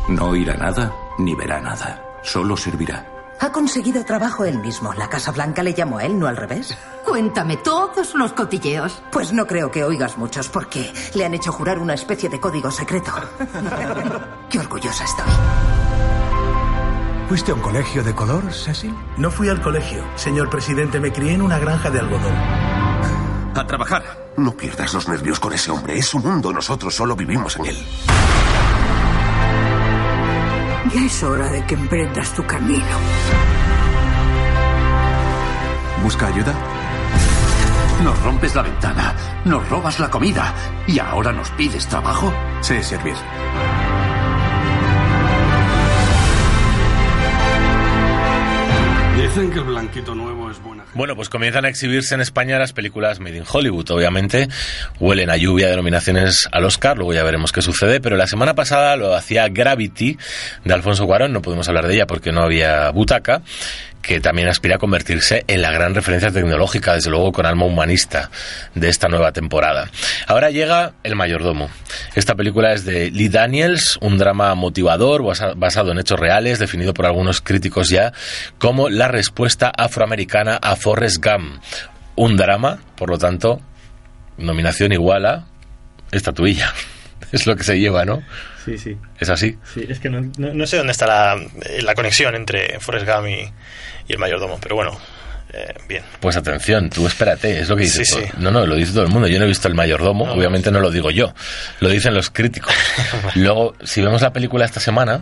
No 0.10 0.26
oirá 0.30 0.56
nada 0.58 0.92
ni 1.20 1.36
verá 1.36 1.62
nada. 1.62 2.04
Solo 2.24 2.58
servirá. 2.58 3.06
Ha 3.40 3.52
conseguido 3.52 4.04
trabajo 4.06 4.46
él 4.46 4.60
mismo. 4.60 4.94
La 4.94 5.08
Casa 5.08 5.32
Blanca 5.32 5.64
le 5.64 5.74
llamó 5.74 5.98
a 6.00 6.04
él, 6.04 6.20
no 6.20 6.28
al 6.28 6.38
revés. 6.38 6.78
Cuéntame 7.06 7.58
todos 7.58 8.14
los 8.16 8.34
cotilleos. 8.34 9.02
Pues 9.12 9.34
no 9.34 9.48
creo 9.48 9.72
que 9.72 9.84
oigas 9.84 10.18
muchos, 10.18 10.50
porque 10.50 10.92
le 11.16 11.26
han 11.26 11.34
hecho 11.34 11.52
jurar 11.52 11.80
una 11.80 11.94
especie 11.94 12.30
de 12.30 12.40
código 12.40 12.70
secreto. 12.70 13.12
Qué 14.50 14.60
orgullosa 14.60 15.04
estoy. 15.04 15.26
¿Fuiste 17.30 17.52
a 17.52 17.56
un 17.56 17.62
colegio 17.62 18.04
de 18.04 18.14
color, 18.14 18.52
Cecil? 18.52 18.94
No 19.18 19.32
fui 19.32 19.48
al 19.48 19.62
colegio. 19.62 20.04
Señor 20.16 20.50
presidente, 20.50 21.00
me 21.00 21.14
crié 21.14 21.34
en 21.34 21.42
una 21.42 21.60
granja 21.60 21.90
de 21.90 22.00
algodón. 22.00 22.34
A 23.56 23.66
trabajar. 23.66 24.21
No 24.38 24.52
pierdas 24.56 24.94
los 24.94 25.08
nervios 25.08 25.39
con 25.39 25.54
ese 25.54 25.72
hombre. 25.72 25.98
Es 25.98 26.08
su 26.08 26.20
mundo. 26.20 26.52
Nosotros 26.54 26.96
solo 26.96 27.15
vivimos 27.15 27.58
en 27.58 27.65
él. 27.65 27.78
Ya 30.94 31.06
es 31.06 31.24
hora 31.24 31.50
de 31.50 31.65
que 31.65 31.76
emprendas 31.76 32.34
tu 32.34 32.46
camino. 32.46 32.86
¿Busca 36.04 36.28
ayuda? 36.28 36.54
Nos 38.04 38.20
rompes 38.24 38.56
la 38.56 38.63
ventana, 38.63 39.15
nos 39.46 39.70
robas 39.70 40.00
la 40.00 40.10
comida 40.10 40.54
y 40.88 40.98
ahora 40.98 41.32
nos 41.32 41.50
pides 41.52 41.88
trabajo. 41.88 42.34
Sí, 42.62 42.82
servir. 42.82 43.15
Dicen 49.34 49.50
que 49.50 49.60
el 49.60 49.63
blanquito 49.63 50.13
nuevo 50.13 50.52
es 50.52 50.62
buena. 50.62 50.84
Bueno, 50.94 51.15
pues 51.15 51.30
comienzan 51.30 51.63
a 51.63 51.70
exhibirse 51.70 52.13
en 52.15 52.20
España 52.20 52.60
las 52.60 52.74
películas 52.74 53.22
Made 53.22 53.38
in 53.38 53.46
Hollywood. 53.50 53.89
Obviamente 53.91 54.50
huelen 55.00 55.30
a 55.30 55.38
lluvia 55.38 55.70
de 55.70 55.78
nominaciones 55.78 56.50
al 56.52 56.65
Oscar, 56.65 56.98
luego 56.98 57.13
ya 57.13 57.24
veremos 57.24 57.54
qué 57.54 57.62
sucede, 57.62 58.02
pero 58.02 58.17
la 58.17 58.28
semana 58.28 58.56
pasada 58.56 58.98
lo 58.98 59.15
hacía 59.15 59.48
Gravity 59.48 60.17
de 60.65 60.74
Alfonso 60.74 61.06
Cuarón, 61.06 61.32
no 61.32 61.41
podemos 61.41 61.65
hablar 61.70 61.88
de 61.88 61.94
ella 61.94 62.08
porque 62.08 62.34
no 62.34 62.41
había 62.41 62.89
butaca 62.91 63.41
que 64.02 64.20
también 64.20 64.48
aspira 64.48 64.76
a 64.76 64.80
convertirse 64.80 65.44
en 65.48 65.62
la 65.62 65.72
gran 65.72 65.94
referencia 65.96 66.32
tecnológica, 66.32 66.94
desde 66.96 67.10
luego 67.10 67.32
con 67.32 67.46
alma 67.46 67.66
humanista 67.66 68.30
de 68.76 68.90
esta 68.90 69.08
nueva 69.08 69.32
temporada. 69.32 69.90
Ahora 70.28 70.50
llega 70.50 70.94
El 71.04 71.16
mayordomo. 71.16 71.70
Esta 72.16 72.36
película 72.36 72.74
es 72.74 72.84
de 72.86 73.12
Lee 73.12 73.30
Daniels, 73.30 73.98
un 74.02 74.18
drama 74.18 74.54
motivador 74.56 75.24
basa- 75.24 75.54
basado 75.56 75.92
en 75.92 76.00
hechos 76.00 76.20
reales, 76.20 76.60
definido 76.60 76.94
por 76.94 77.06
algunos 77.06 77.42
críticos 77.42 77.90
ya 77.90 78.12
como 78.58 78.90
la 78.90 79.08
respuesta 79.08 79.72
afroamericana 79.76 80.58
a 80.62 80.76
Forrest 80.76 81.24
Gump. 81.24 81.62
Un 82.16 82.38
drama, 82.38 82.80
por 82.96 83.10
lo 83.10 83.18
tanto, 83.18 83.62
nominación 84.38 84.92
igual 84.92 85.26
a 85.26 85.46
estatuilla. 86.12 86.74
Es 87.41 87.48
lo 87.48 87.56
que 87.56 87.63
se 87.63 87.80
lleva, 87.80 88.04
¿no? 88.06 88.24
Sí, 88.65 88.78
sí. 88.78 88.98
¿Es 89.20 89.30
así? 89.30 89.58
Sí, 89.74 89.86
es 89.89 90.00
que 90.00 90.10
no, 90.10 90.22
no- 90.38 90.54
no 90.54 90.67
sé 90.67 90.78
dónde 90.78 90.91
está 90.91 91.08
la, 91.08 91.41
la 91.82 91.96
conexión 91.96 92.36
entre 92.36 92.80
Forrest 92.80 93.08
Gump 93.08 93.28
y, 93.28 93.52
y 94.08 94.13
el 94.13 94.20
mayordomo, 94.20 94.60
pero 94.62 94.76
bueno, 94.76 94.98
eh, 95.54 95.74
bien. 95.88 96.04
Pues 96.20 96.38
atención, 96.38 96.90
tú 96.90 97.06
espérate, 97.08 97.60
es 97.60 97.70
lo 97.70 97.76
que 97.76 97.84
dice 97.84 98.06
Sí, 98.06 98.12
todo. 98.14 98.22
sí. 98.24 98.30
No, 98.38 98.52
no, 98.52 98.66
lo 98.66 98.76
dice 98.76 98.92
todo 98.94 99.04
el 99.04 99.10
mundo. 99.10 99.28
Yo 99.28 99.38
no 99.40 99.46
he 99.46 99.48
visto 99.48 99.68
el 99.68 99.74
mayordomo, 99.76 100.32
obviamente 100.32 100.72
no 100.72 100.80
lo 100.80 100.90
digo 100.92 101.12
yo, 101.12 101.34
lo 101.80 101.90
dicen 101.90 102.14
los 102.14 102.30
críticos. 102.30 102.74
Luego, 103.36 103.76
si 103.84 104.02
vemos 104.02 104.22
la 104.22 104.32
película 104.32 104.66
esta 104.66 104.80
semana, 104.80 105.22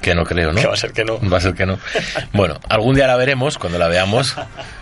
que 0.00 0.14
no 0.14 0.24
creo, 0.24 0.52
¿no? 0.52 0.60
Que 0.60 0.66
va 0.66 0.74
a 0.74 0.76
ser 0.76 0.92
que 0.92 1.04
no. 1.04 1.20
Va 1.30 1.38
a 1.38 1.40
ser 1.40 1.54
que 1.54 1.66
no. 1.66 1.78
Bueno, 2.32 2.58
algún 2.68 2.94
día 2.94 3.06
la 3.06 3.16
veremos, 3.16 3.58
cuando 3.58 3.78
la 3.78 3.88
veamos, 3.88 4.34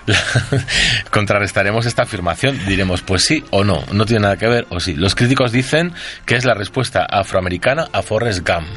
contrarrestaremos 1.11 1.87
esta 1.87 2.03
afirmación, 2.03 2.59
diremos 2.66 3.03
pues 3.03 3.24
sí 3.24 3.44
o 3.51 3.64
no, 3.64 3.85
no 3.92 4.07
tiene 4.07 4.22
nada 4.22 4.37
que 4.37 4.46
ver 4.48 4.66
o 4.70 4.81
sí. 4.81 4.94
Los 4.94 5.14
críticos 5.14 5.53
dicen 5.53 5.92
que 6.27 6.37
es 6.37 6.44
la 6.44 6.55
respuesta 6.55 7.05
afroamericana 7.05 7.88
a 7.92 8.03
Forrest 8.03 8.46
Gump 8.46 8.68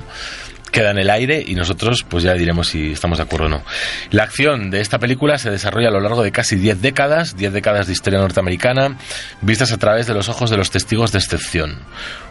queda 0.71 0.91
en 0.91 0.97
el 0.97 1.09
aire 1.09 1.43
y 1.45 1.55
nosotros 1.55 2.05
pues 2.07 2.23
ya 2.23 2.33
diremos 2.33 2.69
si 2.69 2.93
estamos 2.93 3.17
de 3.17 3.25
acuerdo 3.25 3.45
o 3.45 3.49
no. 3.49 3.63
La 4.09 4.23
acción 4.23 4.71
de 4.71 4.81
esta 4.81 4.99
película 4.99 5.37
se 5.37 5.51
desarrolla 5.51 5.89
a 5.89 5.91
lo 5.91 5.99
largo 5.99 6.23
de 6.23 6.31
casi 6.31 6.55
10 6.55 6.81
décadas, 6.81 7.35
10 7.37 7.53
décadas 7.53 7.87
de 7.87 7.93
historia 7.93 8.19
norteamericana, 8.19 8.97
vistas 9.41 9.71
a 9.71 9.77
través 9.77 10.07
de 10.07 10.13
los 10.13 10.29
ojos 10.29 10.49
de 10.49 10.57
los 10.57 10.71
testigos 10.71 11.11
de 11.11 11.19
excepción. 11.19 11.79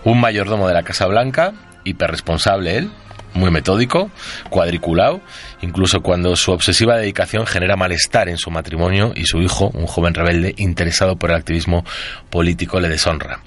Un 0.04 0.20
mayordomo 0.20 0.66
de 0.66 0.74
la 0.74 0.82
Casa 0.82 1.06
Blanca, 1.06 1.52
hiperresponsable 1.84 2.78
él, 2.78 2.90
muy 3.34 3.50
metódico, 3.50 4.10
cuadriculado, 4.48 5.20
incluso 5.62 6.00
cuando 6.00 6.36
su 6.36 6.52
obsesiva 6.52 6.96
dedicación 6.96 7.46
genera 7.46 7.76
malestar 7.76 8.28
en 8.28 8.38
su 8.38 8.50
matrimonio 8.50 9.12
y 9.14 9.26
su 9.26 9.38
hijo, 9.38 9.70
un 9.74 9.86
joven 9.86 10.14
rebelde 10.14 10.54
interesado 10.58 11.16
por 11.16 11.30
el 11.30 11.36
activismo 11.36 11.84
político, 12.30 12.80
le 12.80 12.88
deshonra. 12.88 13.40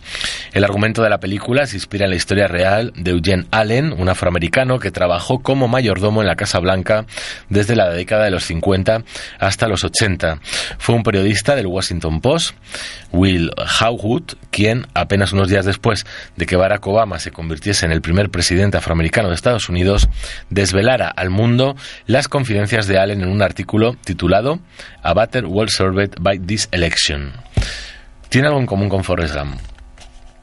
El 0.52 0.64
argumento 0.64 1.02
de 1.02 1.10
la 1.10 1.20
película 1.20 1.66
se 1.66 1.78
inspira 1.78 2.06
en 2.06 2.12
la 2.12 2.16
historia 2.16 2.48
real 2.48 2.94
de 2.96 3.12
Eugene 3.12 3.46
Allen, 3.52 3.94
un 3.94 4.10
afroamericano 4.10 4.80
que 4.80 4.92
trabajó 4.92 5.40
como 5.40 5.68
mayordomo 5.68 6.22
en 6.22 6.28
la 6.28 6.36
Casa 6.36 6.60
Blanca 6.60 7.06
desde 7.50 7.76
la 7.76 7.90
década 7.90 8.26
de 8.26 8.32
los 8.32 8.44
50 8.46 9.04
hasta 9.40 9.68
los 9.68 9.84
80. 9.84 10.40
Fue 10.78 10.96
un 10.96 11.04
periodista 11.04 11.56
del 11.56 11.68
Washington 11.68 12.22
Post, 12.22 12.56
Will 13.12 13.52
Howwood, 13.82 14.24
quien 14.52 14.88
apenas 14.94 15.34
unos 15.34 15.50
días 15.50 15.66
después 15.66 16.06
de 16.36 16.46
que 16.46 16.56
Barack 16.56 16.86
Obama 16.88 17.20
se 17.20 17.32
convirtiese 17.32 17.86
en 17.86 17.92
el 17.92 18.02
primer 18.02 18.30
presidente 18.30 18.78
afroamericano 18.78 19.30
de 19.30 19.36
Estados 19.36 19.70
Unidos, 19.70 20.10
desvelara 20.50 21.10
al 21.10 21.30
mundo 21.30 21.76
las 22.08 22.28
confidencias 22.28 22.88
de 22.88 23.00
Allen 23.00 23.22
en 23.22 23.30
un 23.30 23.42
artículo 23.42 23.96
titulado 24.04 24.60
A 25.02 25.14
Better 25.14 25.46
World 25.46 25.72
Served 25.72 26.16
by 26.20 26.40
This 26.40 26.68
Election. 26.72 27.34
Tiene 28.30 28.48
algo 28.48 28.60
en 28.60 28.66
común 28.66 28.90
con 28.90 29.04
Forrest 29.04 29.36
Gump. 29.36 29.60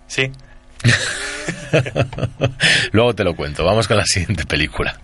Sí. 0.06 0.30
Luego 2.92 3.14
te 3.14 3.24
lo 3.24 3.34
cuento. 3.34 3.64
Vamos 3.64 3.88
con 3.88 3.96
la 3.96 4.06
siguiente 4.06 4.46
película. 4.46 4.98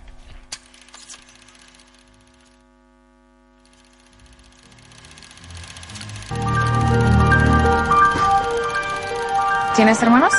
¿Tienes 9.75 10.01
hermanos? 10.01 10.33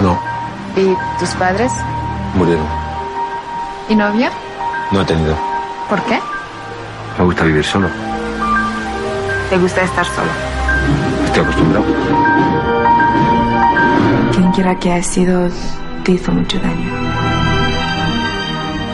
No, 0.00 0.20
¿Y 0.76 0.94
tus 1.18 1.30
padres? 1.30 1.72
murieron. 2.34 2.66
¿Y 3.88 3.94
novia? 3.94 4.30
No 4.92 5.02
he 5.02 5.04
tenido. 5.04 5.36
¿Por 5.88 6.02
qué? 6.04 6.18
Me 7.18 7.24
gusta 7.24 7.44
vivir 7.44 7.64
solo. 7.64 7.88
¿Te 9.50 9.56
gusta 9.58 9.82
estar 9.82 10.04
solo? 10.04 10.30
Estoy 11.26 11.42
acostumbrado. 11.42 11.84
Quien 14.32 14.50
quiera 14.52 14.78
que 14.78 14.92
has 14.92 15.06
sido 15.06 15.48
te 16.04 16.12
hizo 16.12 16.32
mucho 16.32 16.58
daño. 16.58 16.90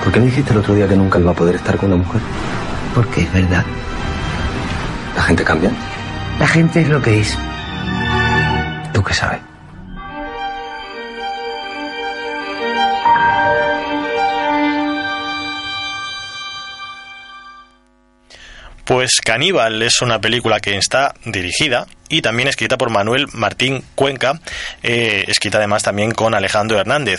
¿Por 0.05 0.12
qué 0.12 0.20
me 0.20 0.26
dijiste 0.26 0.52
el 0.52 0.59
otro 0.59 0.74
día 0.74 0.87
que 0.87 0.96
nunca 0.96 1.18
iba 1.18 1.31
a 1.31 1.35
poder 1.35 1.55
estar 1.55 1.76
con 1.78 1.92
una 1.92 2.02
mujer? 2.02 2.20
Porque 2.94 3.22
es 3.22 3.33
verdad. 3.33 3.64
¿La 5.16 5.22
gente 5.22 5.44
cambia? 5.44 5.70
La 6.38 6.46
gente 6.46 6.83
es 6.83 6.88
lo 6.88 7.00
que 7.00 7.20
es. 7.20 7.38
¿Tú 8.92 9.02
qué 9.02 9.14
sabes? 9.14 9.40
Pues 19.03 19.21
Caníbal 19.21 19.83
es 19.83 20.01
una 20.01 20.21
película 20.21 20.61
que 20.61 20.77
está 20.77 21.12
dirigida 21.25 21.88
y 22.09 22.23
también 22.23 22.49
escrita 22.49 22.79
por 22.79 22.88
Manuel 22.88 23.27
Martín 23.33 23.83
Cuenca, 23.97 24.38
eh, 24.85 25.25
escrita 25.27 25.59
además 25.59 25.83
también 25.83 26.12
con 26.12 26.37
Alejandro 26.37 26.79
Hernández. 26.79 27.19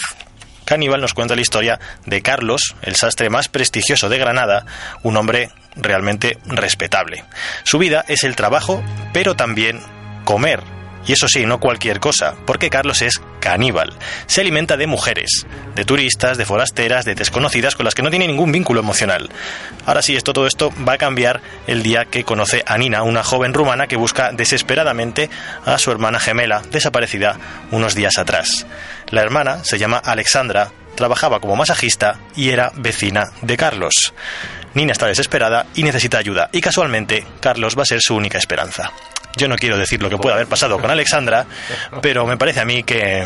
Caníbal 0.64 1.02
nos 1.02 1.14
cuenta 1.14 1.36
la 1.36 1.42
historia 1.42 1.82
de 2.06 2.22
Carlos, 2.22 2.74
el 2.84 2.96
sastre 2.96 3.30
más 3.30 3.50
prestigioso 3.50 4.08
de 4.08 4.18
Granada, 4.18 4.66
un 5.02 5.18
hombre 5.18 5.50
realmente 5.76 6.38
respetable. 6.46 7.26
Su 7.66 7.80
vida 7.80 8.06
es 8.08 8.24
el 8.24 8.38
trabajo, 8.38 8.82
pero 9.12 9.36
también 9.36 9.82
comer. 10.24 10.64
Y 11.06 11.14
eso 11.14 11.28
sí, 11.28 11.46
no 11.46 11.60
cualquier 11.60 12.00
cosa, 12.00 12.36
porque 12.46 12.70
Carlos 12.70 13.02
es 13.02 13.22
caníbal. 13.40 13.94
Se 14.26 14.42
alimenta 14.42 14.78
de 14.78 14.88
mujeres, 14.88 15.46
de 15.76 15.86
turistas, 15.86 16.38
de 16.38 16.46
forasteras, 16.46 17.06
de 17.06 17.16
desconocidas 17.16 17.76
con 17.76 17.86
las 17.86 17.94
que 17.94 18.02
no 18.02 18.10
tiene 18.10 18.28
ningún 18.28 18.52
vínculo 18.52 18.80
emocional. 18.80 19.30
Ahora 19.86 20.02
sí, 20.02 20.16
esto, 20.16 20.34
todo 20.34 20.48
esto 20.48 20.72
va 20.88 20.94
a 20.94 20.98
cambiar 20.98 21.42
el 21.68 21.84
día 21.84 22.06
que 22.06 22.24
conoce 22.24 22.64
a 22.66 22.78
Nina, 22.78 23.04
una 23.04 23.24
joven 23.24 23.54
rumana 23.54 23.88
que 23.88 23.98
busca 23.98 24.32
desesperadamente 24.32 25.30
a 25.66 25.78
su 25.78 25.92
hermana 25.92 26.20
gemela, 26.20 26.62
desaparecida 26.72 27.38
unos 27.72 27.96
días 27.96 28.18
atrás. 28.18 28.66
La 29.10 29.22
hermana 29.22 29.64
se 29.64 29.78
llama 29.78 29.98
Alexandra, 29.98 30.72
trabajaba 30.96 31.40
como 31.40 31.56
masajista 31.56 32.20
y 32.36 32.50
era 32.50 32.72
vecina 32.76 33.32
de 33.42 33.58
Carlos. 33.58 34.14
Nina 34.74 34.92
está 34.92 35.08
desesperada 35.08 35.68
y 35.76 35.84
necesita 35.84 36.18
ayuda, 36.18 36.50
y 36.52 36.62
casualmente 36.62 37.26
Carlos 37.42 37.78
va 37.78 37.84
a 37.84 37.88
ser 37.88 38.02
su 38.02 38.16
única 38.16 38.38
esperanza. 38.38 38.92
Yo 39.38 39.48
no 39.48 39.56
quiero 39.56 39.78
decir 39.78 40.02
lo 40.02 40.10
que 40.10 40.18
puede 40.18 40.36
haber 40.36 40.48
pasado 40.48 40.80
con 40.80 40.90
Alexandra, 40.92 41.46
pero 42.02 42.26
me 42.26 42.38
parece 42.38 42.60
a 42.60 42.66
mí 42.66 42.84
que 42.84 43.26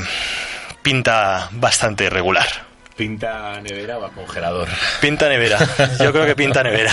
pinta 0.81 1.49
bastante 1.51 2.09
regular. 2.09 2.45
¿Pinta 2.95 3.61
nevera 3.61 3.99
o 3.99 4.09
congelador? 4.11 4.67
Pinta 4.99 5.29
nevera. 5.29 5.59
Yo 5.99 6.11
creo 6.11 6.25
que 6.25 6.35
pinta 6.35 6.63
nevera. 6.63 6.91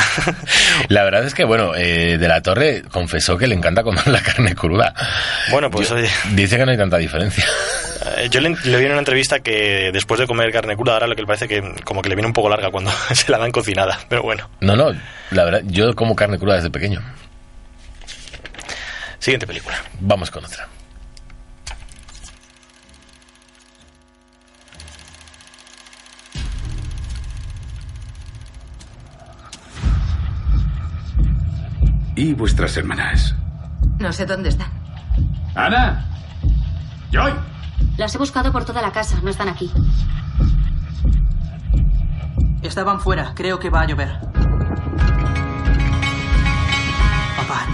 La 0.88 1.02
verdad 1.02 1.24
es 1.24 1.32
que, 1.32 1.44
bueno, 1.44 1.74
eh, 1.74 2.18
De 2.18 2.28
la 2.28 2.42
Torre 2.42 2.82
confesó 2.90 3.38
que 3.38 3.46
le 3.46 3.54
encanta 3.54 3.82
comer 3.82 4.06
la 4.08 4.20
carne 4.20 4.54
cruda. 4.54 4.92
Bueno, 5.50 5.70
pues 5.70 5.88
Yo- 5.88 5.94
oye. 5.94 6.10
Dice 6.32 6.58
que 6.58 6.66
no 6.66 6.72
hay 6.72 6.76
tanta 6.76 6.98
diferencia. 6.98 7.46
Eh, 8.18 8.28
Yo 8.30 8.42
le, 8.42 8.50
le 8.64 8.76
vi 8.78 8.84
en 8.84 8.90
una 8.90 8.98
entrevista 8.98 9.40
que 9.40 9.90
después 9.94 10.20
de 10.20 10.26
comer 10.26 10.52
carne 10.52 10.76
cruda, 10.76 10.92
ahora 10.92 11.06
lo 11.06 11.14
que 11.16 11.22
le 11.22 11.26
parece 11.26 11.48
que 11.48 11.62
como 11.84 12.02
que 12.02 12.10
le 12.10 12.16
viene 12.16 12.26
un 12.26 12.34
poco 12.34 12.50
larga 12.50 12.70
cuando 12.70 12.90
se 13.14 13.32
la 13.32 13.38
dan 13.38 13.50
cocinada. 13.50 13.98
Pero 14.10 14.22
bueno, 14.22 14.50
No, 14.60 14.76
no, 14.76 14.92
la 15.30 15.44
verdad, 15.44 15.62
yo 15.64 15.94
como 15.94 16.14
carne 16.14 16.38
cruda 16.38 16.56
desde 16.56 16.68
pequeño. 16.68 17.00
Siguiente 19.24 19.46
película. 19.46 19.76
Vamos 20.00 20.30
con 20.30 20.44
otra. 20.44 20.68
¿Y 32.14 32.34
vuestras 32.34 32.76
hermanas? 32.76 33.34
No 33.98 34.12
sé 34.12 34.26
dónde 34.26 34.50
están. 34.50 34.70
¡Ana! 35.54 36.06
¡Joy! 37.10 37.32
Las 37.96 38.14
he 38.14 38.18
buscado 38.18 38.52
por 38.52 38.66
toda 38.66 38.82
la 38.82 38.92
casa, 38.92 39.18
no 39.22 39.30
están 39.30 39.48
aquí. 39.48 39.72
Estaban 42.62 43.00
fuera, 43.00 43.32
creo 43.34 43.58
que 43.58 43.70
va 43.70 43.80
a 43.80 43.86
llover. 43.86 44.43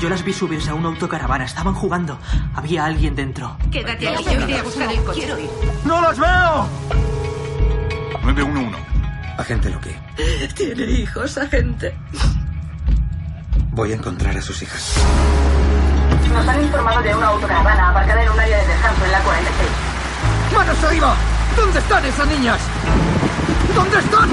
Yo 0.00 0.08
las 0.08 0.24
vi 0.24 0.32
subirse 0.32 0.70
a 0.70 0.74
una 0.74 0.88
autocaravana, 0.88 1.44
estaban 1.44 1.74
jugando. 1.74 2.18
Había 2.54 2.86
alguien 2.86 3.14
dentro. 3.14 3.56
Quédate 3.70 4.08
aquí, 4.08 4.24
yo 4.24 4.40
iré 4.40 4.58
a 4.58 4.62
buscar 4.62 4.90
el 4.90 5.04
coche. 5.04 5.28
¡No 5.84 6.00
los 6.00 6.18
veo! 6.18 6.68
911. 8.22 8.78
Agente 9.36 9.68
Loki. 9.68 9.90
Tiene 10.56 10.84
hijos, 10.84 11.36
agente. 11.36 11.94
Voy 13.72 13.92
a 13.92 13.96
encontrar 13.96 14.36
a 14.36 14.40
sus 14.40 14.62
hijas. 14.62 14.96
Nos 16.32 16.48
han 16.48 16.62
informado 16.62 17.02
de 17.02 17.14
una 17.14 17.26
autocaravana 17.26 17.90
aparcada 17.90 18.22
en 18.22 18.30
un 18.30 18.40
área 18.40 18.58
de 18.58 18.66
descanso 18.66 19.04
en 19.04 19.12
la 19.12 19.20
46. 19.20 19.70
¡Manos 20.54 20.84
arriba! 20.84 21.16
¿Dónde 21.56 21.78
están 21.78 22.04
esas 22.06 22.26
niñas? 22.26 22.60
¿Dónde 23.74 23.98
están? 23.98 24.30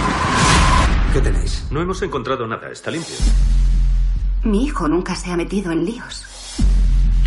¿Qué 1.11 1.21
tenéis? 1.21 1.65
No 1.71 1.81
hemos 1.81 2.01
encontrado 2.01 2.47
nada, 2.47 2.69
está 2.69 2.89
limpio. 2.89 3.15
Mi 4.47 4.63
hijo 4.63 4.87
nunca 4.87 5.13
se 5.13 5.29
ha 5.29 5.35
metido 5.35 5.73
en 5.73 5.83
líos. 5.83 6.36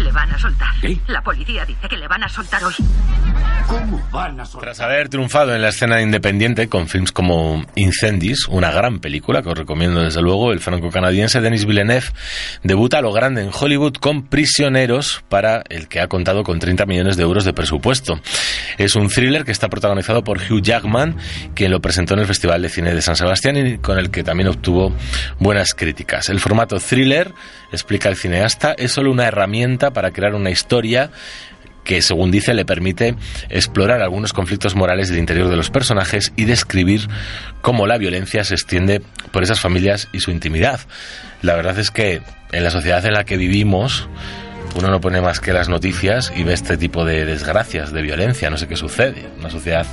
Le 0.03 0.13
van 0.13 0.33
a 0.33 0.39
soltar. 0.39 0.69
La 1.09 1.23
policía 1.23 1.65
dice 1.67 1.89
que 1.89 1.97
le 1.97 2.09
van 2.09 2.23
a 2.23 2.29
soltar 2.29 2.65
hoy. 2.65 2.75
¿Cómo 3.67 4.03
van 4.11 4.41
a 4.41 4.45
soltar? 4.45 4.73
Tras 4.73 4.81
haber 4.81 5.09
triunfado 5.09 5.55
en 5.55 5.63
la 5.63 5.69
escena 5.69 6.01
independiente 6.01 6.69
con 6.69 6.89
films 6.89 7.13
como 7.13 7.65
Incendies, 7.75 8.49
una 8.49 8.71
gran 8.71 8.99
película 9.01 9.43
que 9.43 9.51
os 9.51 9.59
recomiendo 9.59 10.01
desde 10.01 10.23
luego, 10.23 10.53
el 10.53 10.61
franco-canadiense 10.61 11.41
Denis 11.41 11.67
Villeneuve 11.67 12.07
debuta 12.63 12.99
a 12.99 13.03
lo 13.03 13.13
grande 13.13 13.43
en 13.43 13.51
Hollywood 13.53 13.95
con 13.95 14.23
Prisioneros 14.27 15.23
para 15.29 15.63
el 15.69 15.87
que 15.89 16.01
ha 16.01 16.09
contado 16.09 16.45
con 16.45 16.59
30 16.59 16.87
millones 16.87 17.17
de 17.17 17.23
euros 17.23 17.45
de 17.45 17.53
presupuesto. 17.53 18.21
Es 18.79 18.97
un 18.97 19.09
thriller 19.09 19.45
que 19.45 19.53
está 19.53 19.69
protagonizado 19.69 20.25
por 20.25 20.39
Hugh 20.39 20.63
Jackman, 20.63 21.17
quien 21.55 21.71
lo 21.71 21.81
presentó 21.81 22.15
en 22.15 22.21
el 22.21 22.27
Festival 22.27 22.63
de 22.63 22.71
Cine 22.71 22.95
de 22.95 23.03
San 23.03 23.17
Sebastián 23.17 23.57
y 23.57 23.79
con 23.79 23.99
el 23.99 24.11
que 24.11 24.25
también 24.25 24.49
obtuvo 24.49 24.95
buenas 25.39 25.75
críticas. 25.75 26.29
El 26.31 26.41
formato 26.41 26.81
thriller, 26.81 27.35
explica 27.73 28.09
el 28.09 28.17
cineasta, 28.17 28.75
es 28.77 28.93
solo 28.93 29.11
una 29.11 29.27
herramienta 29.27 29.93
para 29.93 30.11
crear 30.11 30.35
una 30.35 30.51
historia 30.51 31.11
que, 31.85 32.03
según 32.03 32.31
dice, 32.31 32.55
le 32.55 32.65
permite 32.65 33.17
explorar 33.49 34.03
algunos 34.03 34.33
conflictos 34.33 34.75
morales 34.75 35.09
del 35.09 35.19
interior 35.19 35.49
de 35.49 35.57
los 35.57 35.71
personajes 35.71 36.33
y 36.37 36.45
describir 36.45 37.09
cómo 37.63 37.87
la 37.87 37.99
violencia 37.99 38.45
se 38.45 38.55
extiende 38.55 39.03
por 39.33 39.43
esas 39.43 39.61
familias 39.61 40.09
y 40.13 40.21
su 40.21 40.31
intimidad. 40.31 40.81
La 41.43 41.55
verdad 41.55 41.79
es 41.79 41.91
que 41.91 42.23
en 42.53 42.65
la 42.65 42.71
sociedad 42.71 43.05
en 43.07 43.15
la 43.15 43.25
que 43.25 43.37
vivimos, 43.37 44.09
uno 44.77 44.89
no 44.89 45.01
pone 45.01 45.21
más 45.21 45.41
que 45.41 45.53
las 45.53 45.69
noticias 45.69 46.33
y 46.37 46.45
ve 46.45 46.53
este 46.53 46.77
tipo 46.77 47.05
de 47.05 47.25
desgracias, 47.25 47.93
de 47.93 48.03
violencia, 48.03 48.51
no 48.51 48.57
sé 48.57 48.69
qué 48.69 48.77
sucede. 48.77 49.27
Una 49.39 49.51
sociedad 49.51 49.87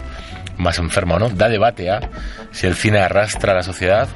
más 0.58 0.78
enferma 0.80 1.16
o 1.16 1.20
no. 1.20 1.30
Da 1.30 1.50
debate 1.50 1.90
a 1.90 2.10
si 2.52 2.68
el 2.68 2.76
cine 2.76 3.00
arrastra 3.00 3.54
a 3.54 3.56
la 3.56 3.64
sociedad 3.64 4.08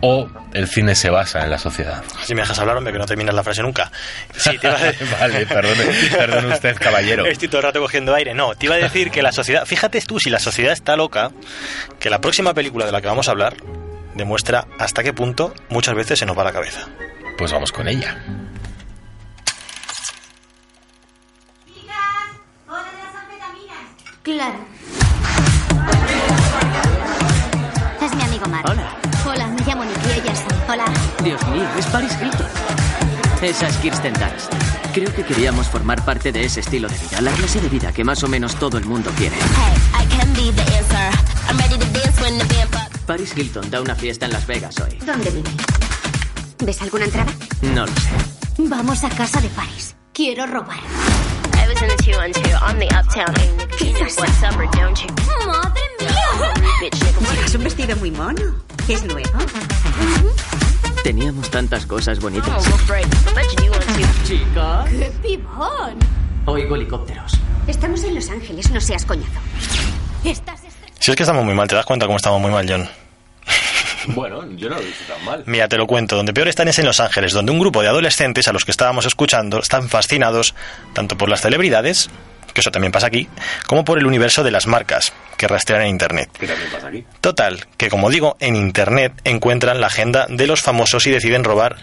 o 0.00 0.28
el 0.52 0.68
cine 0.68 0.94
se 0.94 1.10
basa 1.10 1.42
en 1.44 1.50
la 1.50 1.58
sociedad. 1.58 2.02
Si 2.24 2.34
me 2.34 2.42
dejas 2.42 2.58
hablar, 2.58 2.76
hombre, 2.76 2.92
que 2.92 2.98
no 2.98 3.06
terminas 3.06 3.34
la 3.34 3.42
frase 3.42 3.62
nunca. 3.62 3.90
Sí, 4.36 4.56
te 4.58 4.68
iba 4.68 4.76
a 4.76 4.82
decir... 4.84 5.08
vale, 5.20 5.46
perdone, 5.46 5.84
perdone 6.16 6.54
usted, 6.54 6.76
caballero. 6.76 7.26
Estoy 7.26 7.48
todo 7.48 7.58
el 7.58 7.64
rato 7.64 7.80
cogiendo 7.80 8.14
aire. 8.14 8.34
No, 8.34 8.54
te 8.54 8.66
iba 8.66 8.76
a 8.76 8.78
decir 8.78 9.10
que 9.10 9.22
la 9.22 9.32
sociedad... 9.32 9.66
Fíjate 9.66 10.00
tú, 10.02 10.20
si 10.20 10.30
la 10.30 10.38
sociedad 10.38 10.72
está 10.72 10.96
loca, 10.96 11.30
que 11.98 12.10
la 12.10 12.20
próxima 12.20 12.54
película 12.54 12.86
de 12.86 12.92
la 12.92 13.00
que 13.00 13.08
vamos 13.08 13.28
a 13.28 13.32
hablar 13.32 13.56
demuestra 14.14 14.66
hasta 14.78 15.02
qué 15.02 15.12
punto 15.12 15.54
muchas 15.68 15.94
veces 15.94 16.18
se 16.18 16.26
nos 16.26 16.38
va 16.38 16.44
la 16.44 16.52
cabeza. 16.52 16.86
Pues 17.36 17.52
vamos 17.52 17.72
con 17.72 17.88
ella. 17.88 18.18
Claro. 24.22 24.58
Es 28.08 28.16
mi 28.16 28.22
amigo 28.22 28.46
Mark. 28.48 28.64
Hola. 28.70 28.96
Hola, 29.26 29.46
me 29.48 29.60
llamo 29.66 29.84
Nicky, 29.84 30.34
Sam. 30.34 30.46
Hola. 30.66 30.84
Dios 31.22 31.46
mío, 31.48 31.68
es 31.78 31.84
Paris 31.86 32.12
Hilton. 32.18 32.46
Esa 33.42 33.68
es 33.68 33.76
Kirsten 33.76 34.14
Dunst. 34.14 34.50
Creo 34.94 35.14
que 35.14 35.22
queríamos 35.22 35.66
formar 35.66 36.02
parte 36.02 36.32
de 36.32 36.42
ese 36.44 36.60
estilo 36.60 36.88
de 36.88 36.96
vida, 36.96 37.20
la 37.20 37.30
clase 37.32 37.60
de 37.60 37.68
vida 37.68 37.92
que 37.92 38.04
más 38.04 38.22
o 38.22 38.28
menos 38.28 38.54
todo 38.54 38.78
el 38.78 38.86
mundo 38.86 39.10
quiere. 39.18 39.36
I 39.36 40.06
can 40.16 40.32
be 40.32 40.50
the 40.52 40.62
answer. 40.78 41.10
I'm 41.48 41.58
ready 41.58 41.76
to 41.76 41.84
dance 41.92 42.18
when 42.22 42.38
the 42.38 42.44
band. 42.46 42.70
Paris 43.06 43.36
Hilton 43.36 43.70
da 43.70 43.82
una 43.82 43.94
fiesta 43.94 44.24
en 44.24 44.32
Las 44.32 44.46
Vegas 44.46 44.74
hoy. 44.80 44.98
¿Dónde 45.04 45.30
vive? 45.30 45.50
¿Ves 46.64 46.80
alguna 46.80 47.04
entrada? 47.04 47.32
No 47.60 47.84
lo 47.84 47.92
sé. 47.92 48.08
Vamos 48.56 49.04
a 49.04 49.10
casa 49.10 49.38
de 49.42 49.48
Paris. 49.50 49.94
Quiero 50.14 50.46
robar. 50.46 50.78
I 51.52 51.68
was 51.68 51.82
in 51.82 51.88
the 51.88 52.02
two 52.02 52.18
on 52.18 52.32
two 52.32 52.56
on 52.64 52.78
the 52.78 52.86
uptown. 52.86 53.34
Hey, 53.36 53.50
you 53.86 53.92
know 53.92 54.00
what's 54.00 54.42
up 54.42 54.56
or 54.56 54.66
don't 54.70 54.98
you? 54.98 55.08
¡Madre 55.46 55.77
Llevas 55.98 57.54
un 57.54 57.64
vestido 57.64 57.96
muy 57.96 58.10
mono. 58.10 58.54
¿Es 58.88 59.02
nuevo? 59.04 59.38
Teníamos 61.02 61.50
tantas 61.50 61.86
cosas 61.86 62.18
Oh, 62.18 62.22
bonitas. 62.22 62.64
too. 62.64 64.04
Chica. 64.24 64.84
¡Qué 64.88 65.12
pibón! 65.22 65.98
Oigo 66.46 66.76
helicópteros. 66.76 67.32
Estamos 67.66 68.02
en 68.04 68.14
Los 68.14 68.30
Ángeles, 68.30 68.70
no 68.70 68.80
seas 68.80 69.04
coñazo. 69.04 69.40
Estás... 70.24 70.60
Si 70.98 71.10
es 71.10 71.16
que 71.16 71.22
estamos 71.22 71.44
muy 71.44 71.54
mal, 71.54 71.68
¿te 71.68 71.74
das 71.76 71.86
cuenta 71.86 72.06
cómo 72.06 72.16
estamos 72.16 72.40
muy 72.40 72.50
mal, 72.50 72.66
John? 72.68 72.88
Bueno, 74.08 74.44
yo 74.56 74.68
no 74.70 74.76
lo 74.76 74.80
he 74.80 74.86
visto 74.86 75.04
tan 75.12 75.24
mal. 75.24 75.42
Mira, 75.46 75.68
te 75.68 75.76
lo 75.76 75.86
cuento. 75.86 76.16
Donde 76.16 76.32
peor 76.32 76.48
están 76.48 76.68
es 76.68 76.78
en 76.78 76.86
Los 76.86 76.98
Ángeles, 77.00 77.32
donde 77.32 77.52
un 77.52 77.58
grupo 77.58 77.82
de 77.82 77.88
adolescentes 77.88 78.48
a 78.48 78.52
los 78.52 78.64
que 78.64 78.70
estábamos 78.70 79.04
escuchando 79.06 79.58
están 79.60 79.88
fascinados 79.88 80.54
tanto 80.94 81.16
por 81.18 81.28
las 81.28 81.42
celebridades, 81.42 82.08
que 82.52 82.60
eso 82.60 82.70
también 82.70 82.92
pasa 82.92 83.06
aquí, 83.06 83.28
como 83.66 83.84
por 83.84 83.98
el 83.98 84.06
universo 84.06 84.42
de 84.42 84.50
las 84.50 84.66
marcas 84.66 85.12
que 85.36 85.46
rastrean 85.48 85.82
en 85.82 85.88
Internet. 85.88 86.30
Que 86.38 86.46
también 86.46 86.70
pasa 86.70 86.88
aquí. 86.88 87.04
Total, 87.20 87.66
que 87.76 87.88
como 87.88 88.10
digo, 88.10 88.36
en 88.40 88.56
Internet 88.56 89.12
encuentran 89.24 89.80
la 89.80 89.88
agenda 89.88 90.26
de 90.28 90.46
los 90.46 90.62
famosos 90.62 91.06
y 91.06 91.10
deciden 91.10 91.44
robar 91.44 91.76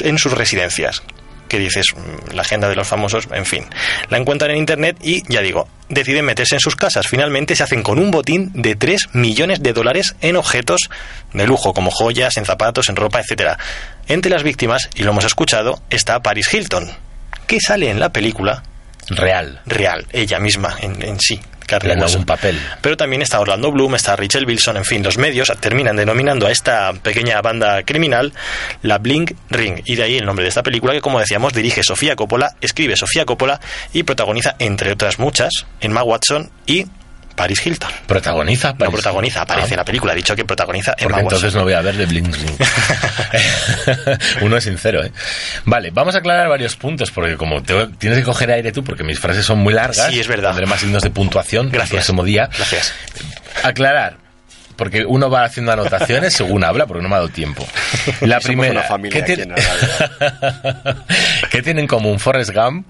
en 0.00 0.18
sus 0.18 0.32
residencias. 0.32 1.02
Que 1.48 1.58
dices, 1.58 1.94
Mm, 1.94 2.34
la 2.34 2.42
agenda 2.42 2.68
de 2.68 2.74
los 2.74 2.88
famosos, 2.88 3.28
en 3.30 3.44
fin. 3.44 3.66
La 4.08 4.16
encuentran 4.16 4.50
en 4.52 4.56
Internet 4.56 4.96
y, 5.02 5.22
ya 5.30 5.42
digo, 5.42 5.68
deciden 5.88 6.24
meterse 6.24 6.54
en 6.54 6.60
sus 6.60 6.76
casas. 6.76 7.06
Finalmente 7.06 7.54
se 7.54 7.62
hacen 7.62 7.82
con 7.82 7.98
un 7.98 8.10
botín 8.10 8.50
de 8.54 8.74
3 8.74 9.10
millones 9.12 9.62
de 9.62 9.72
dólares 9.72 10.16
en 10.22 10.36
objetos 10.36 10.88
de 11.32 11.46
lujo, 11.46 11.74
como 11.74 11.90
joyas, 11.90 12.36
en 12.38 12.46
zapatos, 12.46 12.88
en 12.88 12.96
ropa, 12.96 13.20
etc. 13.20 13.58
Entre 14.08 14.30
las 14.30 14.42
víctimas, 14.42 14.88
y 14.94 15.02
lo 15.02 15.10
hemos 15.10 15.24
escuchado, 15.24 15.82
está 15.90 16.22
Paris 16.22 16.52
Hilton, 16.52 16.90
que 17.46 17.60
sale 17.60 17.90
en 17.90 18.00
la 18.00 18.10
película 18.12 18.62
Real. 19.08 19.60
real, 19.66 20.06
ella 20.12 20.38
misma, 20.38 20.76
en, 20.80 21.02
en 21.02 21.18
sí. 21.20 21.40
hueso. 21.80 22.04
algún 22.04 22.26
papel. 22.26 22.60
Pero 22.80 22.96
también 22.96 23.22
está 23.22 23.40
Orlando 23.40 23.70
Bloom, 23.72 23.94
está 23.94 24.16
Rachel 24.16 24.46
Wilson, 24.46 24.76
en 24.76 24.84
fin, 24.84 25.02
los 25.02 25.18
medios 25.18 25.52
terminan 25.60 25.96
denominando 25.96 26.46
a 26.46 26.50
esta 26.50 26.92
pequeña 26.92 27.40
banda 27.40 27.82
criminal 27.82 28.32
la 28.82 28.98
Blink 28.98 29.32
Ring. 29.50 29.80
Y 29.84 29.96
de 29.96 30.02
ahí 30.04 30.16
el 30.16 30.26
nombre 30.26 30.44
de 30.44 30.50
esta 30.50 30.62
película 30.62 30.92
que, 30.92 31.00
como 31.00 31.18
decíamos, 31.18 31.52
dirige 31.52 31.82
Sofía 31.82 32.16
Coppola, 32.16 32.56
escribe 32.60 32.96
Sofía 32.96 33.24
Coppola 33.24 33.60
y 33.92 34.02
protagoniza, 34.02 34.56
entre 34.58 34.92
otras 34.92 35.18
muchas, 35.18 35.66
Emma 35.80 36.02
Watson 36.02 36.50
y 36.66 36.86
Paris 37.34 37.64
Hilton. 37.66 37.90
¿Protagoniza? 38.06 38.72
No 38.72 38.78
Paris 38.78 38.92
protagoniza, 38.94 39.42
aparece 39.42 39.68
Ah. 39.70 39.74
en 39.74 39.76
la 39.78 39.84
película. 39.84 40.12
Ha 40.12 40.16
dicho 40.16 40.36
que 40.36 40.44
protagoniza 40.44 40.94
Emma 40.98 41.20
entonces 41.20 41.54
no 41.54 41.62
voy 41.64 41.72
a 41.72 41.80
ver 41.80 41.96
de 41.96 42.06
Bling 42.06 42.32
Ring. 42.32 42.56
Uno 44.42 44.56
es 44.56 44.64
sincero, 44.64 45.04
¿eh? 45.04 45.12
Vale, 45.64 45.90
vamos 45.90 46.14
a 46.14 46.18
aclarar 46.18 46.48
varios 46.48 46.76
puntos, 46.76 47.10
porque 47.10 47.36
como 47.36 47.62
te- 47.62 47.86
tienes 47.98 48.18
que 48.18 48.24
coger 48.24 48.50
aire 48.52 48.72
tú, 48.72 48.82
porque 48.84 49.04
mis 49.04 49.18
frases 49.18 49.44
son 49.44 49.58
muy 49.58 49.74
largas. 49.74 50.08
Sí, 50.10 50.20
es 50.20 50.28
verdad. 50.28 50.50
Tendré 50.50 50.66
más 50.66 50.80
signos 50.80 51.02
de 51.02 51.10
puntuación 51.10 51.66
el 51.66 51.72
Gracias. 51.72 51.90
próximo 51.90 52.24
día. 52.24 52.48
Gracias. 52.56 52.92
Aclarar. 53.62 54.16
Porque 54.76 55.04
uno 55.06 55.28
va 55.30 55.44
haciendo 55.44 55.70
anotaciones 55.72 56.32
según 56.34 56.64
habla, 56.64 56.86
porque 56.86 57.02
no 57.02 57.08
me 57.08 57.14
ha 57.14 57.18
dado 57.18 57.28
tiempo. 57.28 57.66
La 58.22 58.40
Somos 58.40 58.44
primera, 58.46 58.72
una 58.72 58.82
familia 58.82 59.22
¿qué, 59.24 59.36
tiene- 59.36 59.54
en 59.54 59.54
¿qué 61.50 61.62
tienen 61.62 61.82
en 61.82 61.86
común 61.88 62.18
Forrest 62.18 62.50
Gump 62.54 62.86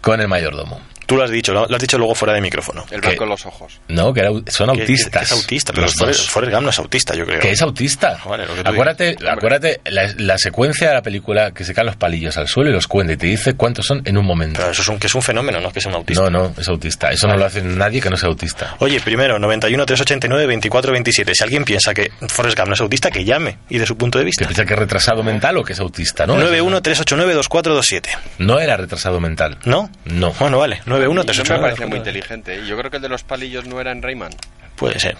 con 0.00 0.20
el 0.20 0.28
mayordomo? 0.28 0.80
Tú 1.06 1.16
lo 1.16 1.24
has 1.24 1.30
dicho, 1.30 1.52
lo 1.52 1.64
has 1.74 1.80
dicho 1.80 1.98
luego 1.98 2.14
fuera 2.14 2.34
de 2.34 2.40
micrófono. 2.40 2.84
El 2.90 3.00
blanco 3.00 3.24
en 3.24 3.30
los 3.30 3.46
ojos. 3.46 3.80
No, 3.88 4.12
que 4.12 4.20
era- 4.20 4.30
son 4.48 4.68
Que- 4.70 4.76
que- 4.76 4.82
autistas. 4.82 5.20
que 5.20 5.24
es 5.24 5.32
autista, 5.32 5.72
pero 5.72 5.88
Forrest. 5.88 6.28
Forrest 6.30 6.52
Gump 6.52 6.64
no 6.64 6.70
es 6.70 6.78
autista, 6.78 7.14
yo 7.14 7.26
creo. 7.26 7.40
Que 7.40 7.50
es 7.50 7.62
autista. 7.62 8.18
Vale, 8.24 8.46
lo 8.46 8.54
que 8.54 8.62
tú 8.62 8.70
acuérdate, 8.70 9.16
acuérdate 9.28 9.80
la, 9.84 10.12
la 10.16 10.38
secuencia 10.38 10.88
de 10.88 10.94
la 10.94 11.02
película 11.02 11.52
que 11.52 11.64
se 11.64 11.74
caen 11.74 11.86
los 11.86 11.96
palillos 11.96 12.36
al 12.36 12.48
suelo 12.48 12.70
y 12.70 12.72
los 12.72 12.86
cuenta 12.86 13.12
y 13.12 13.16
te 13.16 13.26
dice 13.26 13.54
cuántos 13.54 13.86
son 13.86 14.02
en 14.04 14.16
un 14.16 14.24
momento. 14.24 14.60
Pero 14.60 14.72
eso 14.72 14.82
es 14.82 14.88
un, 14.88 14.98
que 14.98 15.06
es 15.06 15.14
un 15.14 15.22
fenómeno, 15.22 15.60
no 15.60 15.68
es 15.68 15.74
que 15.74 15.80
sea 15.80 15.90
un 15.90 15.96
autista. 15.96 16.22
No, 16.24 16.30
no, 16.30 16.54
es 16.58 16.68
autista. 16.68 17.10
Eso 17.10 17.26
no 17.28 17.36
lo 17.36 17.44
hace 17.44 17.62
nadie 17.62 18.00
que 18.00 18.10
no 18.10 18.16
sea 18.16 18.28
autista. 18.28 18.76
Oye, 18.80 19.00
primero, 19.00 19.38
91 19.38 19.84
389 19.86 20.46
24 20.46 20.92
27. 20.92 21.32
Si 21.34 21.42
alguien 21.42 21.64
piensa 21.64 21.92
que 21.94 22.10
Forrest 22.28 22.56
Gump 22.56 22.68
no 22.68 22.74
es 22.74 22.80
autista, 22.80 23.10
que 23.10 23.24
llame 23.24 23.58
y 23.68 23.78
de 23.78 23.86
su 23.86 23.96
punto 23.96 24.18
de 24.18 24.22
¿Te 24.24 24.26
vista. 24.26 24.44
piensa 24.46 24.64
que 24.64 24.72
es 24.74 24.78
retrasado 24.78 25.22
mental 25.22 25.56
o 25.58 25.64
que 25.64 25.72
es 25.74 25.80
autista? 25.80 26.26
No, 26.26 26.34
91 26.36 26.80
389 26.82 27.34
2427. 27.34 28.10
no 28.38 28.58
era 28.60 28.76
retrasado 28.76 29.20
mental. 29.20 29.58
¿No? 29.64 29.90
No. 30.04 30.32
Bueno, 30.38 30.58
vale. 30.58 30.80
91 30.94 31.12
Y 31.12 31.14
no 31.14 31.20
me 31.20 31.24
389 31.24 31.62
parece 31.62 31.86
muy 31.86 31.98
inteligente. 31.98 32.66
Yo 32.66 32.76
creo 32.76 32.90
que 32.90 32.96
el 32.96 33.02
de 33.02 33.08
los 33.08 33.22
palillos 33.24 33.66
no 33.66 33.80
era 33.80 33.92
en 33.92 34.02
Rayman. 34.02 34.32
Puede 34.76 34.98
ser. 34.98 35.16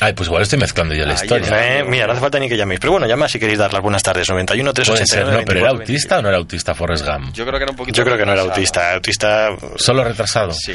Ay, 0.00 0.12
pues 0.12 0.28
igual 0.28 0.42
estoy 0.42 0.58
mezclando 0.58 0.94
yo 0.94 1.04
la 1.04 1.14
Ahí 1.14 1.20
historia. 1.22 1.78
Eh, 1.80 1.84
mira, 1.84 2.06
no 2.06 2.12
hace 2.12 2.20
falta 2.20 2.38
ni 2.38 2.48
que 2.48 2.56
llaméis. 2.56 2.78
Pero 2.80 2.92
bueno, 2.92 3.06
llama 3.06 3.28
si 3.28 3.38
queréis 3.38 3.58
dar 3.58 3.72
las 3.72 3.82
buenas 3.82 4.02
tardes. 4.02 4.28
91 4.28 4.72
Puede 4.72 4.86
ser, 4.86 4.94
389 5.24 5.40
no, 5.40 5.46
pero 5.46 5.60
¿era 5.60 5.68
24 5.72 5.82
autista 5.82 6.18
o 6.18 6.22
no 6.22 6.28
era 6.28 6.38
autista 6.38 6.74
Forrest 6.74 7.04
Gump? 7.06 7.32
Yo 7.34 7.44
creo 7.46 7.58
que 7.58 7.62
era 7.64 7.70
un 7.72 7.76
poquito. 7.76 7.96
Yo 7.96 8.04
creo 8.04 8.16
que 8.16 8.26
no 8.26 8.32
era 8.32 8.42
autista. 8.42 8.94
Autista. 8.94 9.50
Solo 9.76 10.04
retrasado. 10.04 10.52
Sí. 10.52 10.74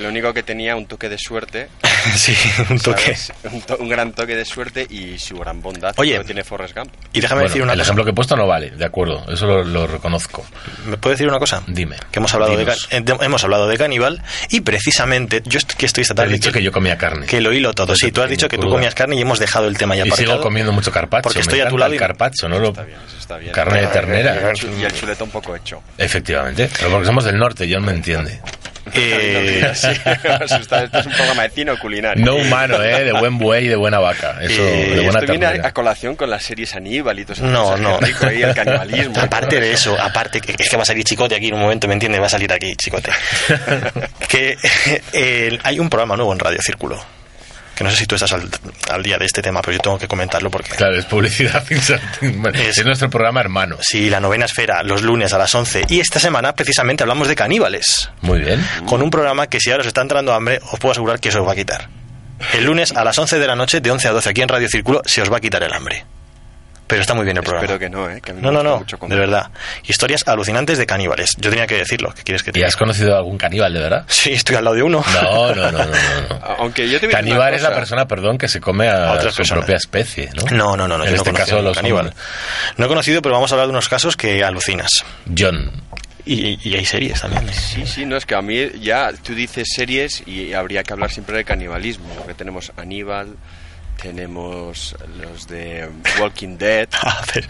Lo 0.00 0.08
único 0.08 0.32
que 0.32 0.42
tenía 0.42 0.76
un 0.76 0.86
toque 0.86 1.08
de 1.08 1.18
suerte. 1.18 1.68
sí, 2.14 2.34
un 2.70 2.78
toque. 2.78 3.16
Un, 3.52 3.60
to- 3.62 3.76
un 3.78 3.88
gran 3.88 4.12
toque 4.12 4.36
de 4.36 4.44
suerte 4.44 4.86
y 4.88 5.18
su 5.18 5.36
gran 5.38 5.60
bondad. 5.60 5.92
Oye, 5.96 6.18
que 6.18 6.24
tiene 6.24 6.44
Forrest 6.44 6.74
Gump. 6.76 6.90
Y 7.12 7.20
déjame 7.20 7.40
Bueno, 7.40 7.48
decir 7.48 7.62
una 7.62 7.72
el 7.72 7.78
cosa. 7.80 7.88
ejemplo 7.88 8.04
que 8.04 8.10
he 8.10 8.14
puesto 8.14 8.36
no 8.36 8.46
vale, 8.46 8.70
de 8.70 8.84
acuerdo, 8.84 9.24
eso 9.32 9.46
lo, 9.46 9.64
lo 9.64 9.86
reconozco. 9.88 10.46
¿Me 10.86 10.96
puedo 10.96 11.14
decir 11.14 11.26
una 11.28 11.38
cosa? 11.40 11.62
Dime. 11.66 11.96
Que 12.12 12.20
hemos 12.20 12.32
hablado, 12.32 12.52
de, 12.52 12.58
Dinos. 12.64 12.88
eh, 12.92 13.00
de- 13.00 13.16
hemos 13.20 13.42
hablado 13.42 13.66
de 13.66 13.76
caníbal 13.76 14.22
y 14.50 14.60
precisamente, 14.60 15.42
yo 15.44 15.58
est- 15.58 15.72
que 15.72 15.86
estoy 15.86 16.02
esta 16.02 16.14
Te 16.14 16.22
he 16.22 16.24
tarde... 16.24 16.34
dicho 16.34 16.52
que 16.52 16.62
yo 16.62 16.70
comía 16.70 16.96
carne. 16.96 17.26
que 17.26 17.40
lo 17.40 17.52
hilo 17.52 17.74
todo. 17.74 17.96
Sí, 17.96 18.12
tú 18.12 18.22
has 18.22 18.30
dicho 18.30 18.37
que 18.46 18.58
tú 18.58 18.68
comías 18.68 18.94
carne 18.94 19.16
y 19.16 19.22
hemos 19.22 19.38
dejado 19.38 19.66
el 19.66 19.78
tema 19.78 19.96
ya 19.96 20.02
Y 20.02 20.10
sigo 20.10 20.32
aparcado. 20.32 20.42
comiendo 20.42 20.72
mucho 20.72 20.92
carpaccio. 20.92 21.22
Porque 21.22 21.40
estoy 21.40 21.60
a 21.60 21.68
tu 21.68 21.78
lado 21.78 21.90
el 21.90 21.96
y- 21.96 21.98
carpaccio, 21.98 22.46
¿no? 22.48 22.58
Lo- 22.58 22.68
Está 22.68 22.84
bien, 22.84 22.98
eso 23.06 23.16
está 23.18 23.36
bien. 23.38 23.52
Carne 23.52 23.80
de 23.80 23.86
ternera. 23.88 24.52
Y 24.78 24.84
el 24.84 24.92
chuleta 24.92 25.24
un 25.24 25.30
poco 25.30 25.56
hecho. 25.56 25.82
Efectivamente, 25.96 26.68
pero 26.78 26.90
porque 26.90 27.06
somos 27.06 27.24
del 27.24 27.38
norte, 27.38 27.66
John 27.72 27.84
me 27.84 27.92
entiende. 27.92 28.38
Eh, 28.94 29.70
Sí, 29.74 29.88
asusta, 30.40 30.84
Esto 30.84 31.00
es 31.00 31.06
un 31.06 31.12
programa 31.12 31.42
de 31.42 31.50
cine 31.50 31.70
o 31.72 31.78
culinario. 31.78 32.24
No 32.24 32.36
humano, 32.36 32.82
¿eh? 32.82 33.04
De 33.04 33.12
buen 33.12 33.36
buey 33.36 33.66
y 33.66 33.68
de 33.68 33.76
buena 33.76 33.98
vaca. 33.98 34.38
Eso, 34.40 34.62
Eh, 34.62 34.94
de 34.94 35.00
buena 35.02 35.18
Esto 35.20 35.32
viene 35.32 35.46
a, 35.46 35.66
a 35.66 35.72
colación 35.74 36.16
con 36.16 36.30
las 36.30 36.42
series 36.42 36.74
Aníbal 36.74 37.18
y 37.18 37.24
todo 37.24 37.34
eso. 37.34 37.44
No, 37.46 37.64
cosas, 37.64 37.80
no. 37.80 38.00
rico 38.00 38.26
el 38.28 38.54
canibalismo. 38.54 39.20
Aparte 39.20 39.60
de 39.60 39.72
eso, 39.72 39.94
aparte 40.00 40.40
que 40.40 40.54
es 40.58 40.70
que 40.70 40.76
va 40.76 40.84
a 40.84 40.86
salir 40.86 41.04
Chicote 41.04 41.34
aquí 41.34 41.48
en 41.48 41.54
un 41.54 41.60
momento, 41.60 41.86
¿me 41.86 41.92
entiendes? 41.94 42.20
Va 42.22 42.26
a 42.26 42.30
salir 42.30 42.50
aquí 42.50 42.74
Chicote. 42.76 43.10
que 44.28 44.56
eh, 45.12 45.58
hay 45.62 45.78
un 45.80 45.90
programa 45.90 46.16
nuevo 46.16 46.32
en 46.32 46.38
Radio 46.38 46.58
Círculo. 46.62 46.98
Que 47.78 47.84
no 47.84 47.90
sé 47.92 47.96
si 47.98 48.06
tú 48.06 48.16
estás 48.16 48.32
al, 48.32 48.50
al 48.90 49.02
día 49.04 49.18
de 49.18 49.24
este 49.24 49.40
tema, 49.40 49.62
pero 49.62 49.76
yo 49.76 49.78
tengo 49.78 49.98
que 50.00 50.08
comentarlo 50.08 50.50
porque... 50.50 50.70
Claro, 50.70 50.96
es 50.96 51.04
publicidad. 51.04 51.64
Bueno, 52.20 52.58
es, 52.58 52.84
nuestro 52.84 53.08
programa 53.08 53.38
hermano. 53.38 53.76
Sí, 53.80 54.10
la 54.10 54.18
novena 54.18 54.46
esfera, 54.46 54.82
los 54.82 55.02
lunes 55.02 55.32
a 55.32 55.38
las 55.38 55.54
11. 55.54 55.82
Y 55.88 56.00
esta 56.00 56.18
semana 56.18 56.56
precisamente 56.56 57.04
hablamos 57.04 57.28
de 57.28 57.36
caníbales. 57.36 58.10
Muy 58.20 58.40
bien. 58.40 58.66
Con 58.84 59.00
un 59.00 59.10
programa 59.10 59.46
que 59.46 59.60
si 59.60 59.70
ahora 59.70 59.82
os 59.82 59.86
está 59.86 60.00
entrando 60.00 60.34
hambre, 60.34 60.58
os 60.72 60.80
puedo 60.80 60.90
asegurar 60.90 61.20
que 61.20 61.30
se 61.30 61.38
os 61.38 61.46
va 61.46 61.52
a 61.52 61.54
quitar. 61.54 61.88
El 62.52 62.64
lunes 62.64 62.90
a 62.90 63.04
las 63.04 63.16
11 63.16 63.38
de 63.38 63.46
la 63.46 63.54
noche, 63.54 63.80
de 63.80 63.92
11 63.92 64.08
a 64.08 64.10
12 64.10 64.28
aquí 64.28 64.42
en 64.42 64.48
Radio 64.48 64.68
Círculo, 64.68 65.00
se 65.04 65.22
os 65.22 65.32
va 65.32 65.36
a 65.36 65.40
quitar 65.40 65.62
el 65.62 65.72
hambre. 65.72 66.04
Pero 66.88 67.02
está 67.02 67.14
muy 67.14 67.24
bien 67.26 67.36
el 67.36 67.42
programa. 67.42 67.66
Espero 67.66 67.78
que 67.78 67.90
no, 67.90 68.10
¿eh? 68.10 68.20
Que 68.22 68.30
a 68.32 68.34
mí 68.34 68.40
me 68.40 68.46
No, 68.46 68.50
no, 68.50 68.62
no, 68.62 68.78
mucho 68.78 68.96
de 68.96 69.16
verdad. 69.16 69.50
Historias 69.84 70.26
alucinantes 70.26 70.78
de 70.78 70.86
caníbales. 70.86 71.30
Yo 71.36 71.50
tenía 71.50 71.66
que 71.66 71.76
decirlo. 71.76 72.12
¿Qué 72.14 72.22
quieres 72.22 72.42
que 72.42 72.50
te 72.50 72.60
¿Y 72.60 72.62
has 72.62 72.76
conocido 72.76 73.14
algún 73.16 73.36
caníbal 73.36 73.72
de 73.74 73.80
verdad? 73.80 74.04
Sí, 74.08 74.32
estoy 74.32 74.56
al 74.56 74.64
lado 74.64 74.74
de 74.74 74.82
uno. 74.82 75.04
No, 75.22 75.54
no, 75.54 75.70
no, 75.70 75.72
no. 75.72 75.78
no, 75.78 75.84
no. 75.86 76.46
Aunque 76.58 76.88
yo 76.88 76.98
te 76.98 77.06
a 77.06 77.10
Caníbal 77.10 77.52
es 77.52 77.62
la 77.62 77.74
persona, 77.74 78.08
perdón, 78.08 78.38
que 78.38 78.48
se 78.48 78.60
come 78.60 78.88
a, 78.88 79.10
A 79.10 79.12
otras 79.12 79.34
su 79.34 79.42
propia 79.42 79.76
especie, 79.76 80.30
¿no? 80.34 80.42
No, 80.56 80.76
no, 80.76 80.88
no, 80.88 80.98
no. 80.98 81.04
En 81.04 81.10
yo 81.10 81.16
este 81.16 81.30
no 81.30 81.38
caso, 81.38 81.58
a 81.58 81.62
los 81.62 81.76
caníbal. 81.76 82.12
No 82.78 82.86
he 82.86 82.88
conocido, 82.88 83.20
pero 83.20 83.34
vamos 83.34 83.52
a 83.52 83.54
hablar 83.54 83.66
de 83.66 83.72
unos 83.72 83.88
casos 83.88 84.16
que 84.16 84.42
alucinas. 84.42 85.04
John. 85.36 85.70
Y, 86.24 86.58
y 86.68 86.74
hay 86.74 86.84
series 86.84 87.20
también. 87.20 87.48
¿eh? 87.48 87.52
Sí, 87.52 87.86
sí, 87.86 88.04
no, 88.06 88.16
es 88.16 88.26
que 88.26 88.34
a 88.34 88.42
mí 88.42 88.70
ya 88.80 89.12
tú 89.22 89.34
dices 89.34 89.68
series 89.74 90.22
y 90.26 90.52
habría 90.52 90.82
que 90.82 90.92
hablar 90.92 91.10
siempre 91.10 91.36
de 91.36 91.44
canibalismo, 91.44 92.06
porque 92.16 92.34
tenemos 92.34 92.72
Aníbal, 92.76 93.36
tenemos 94.00 94.94
los 95.20 95.46
de 95.48 95.88
Walking 96.20 96.56
Dead. 96.56 96.88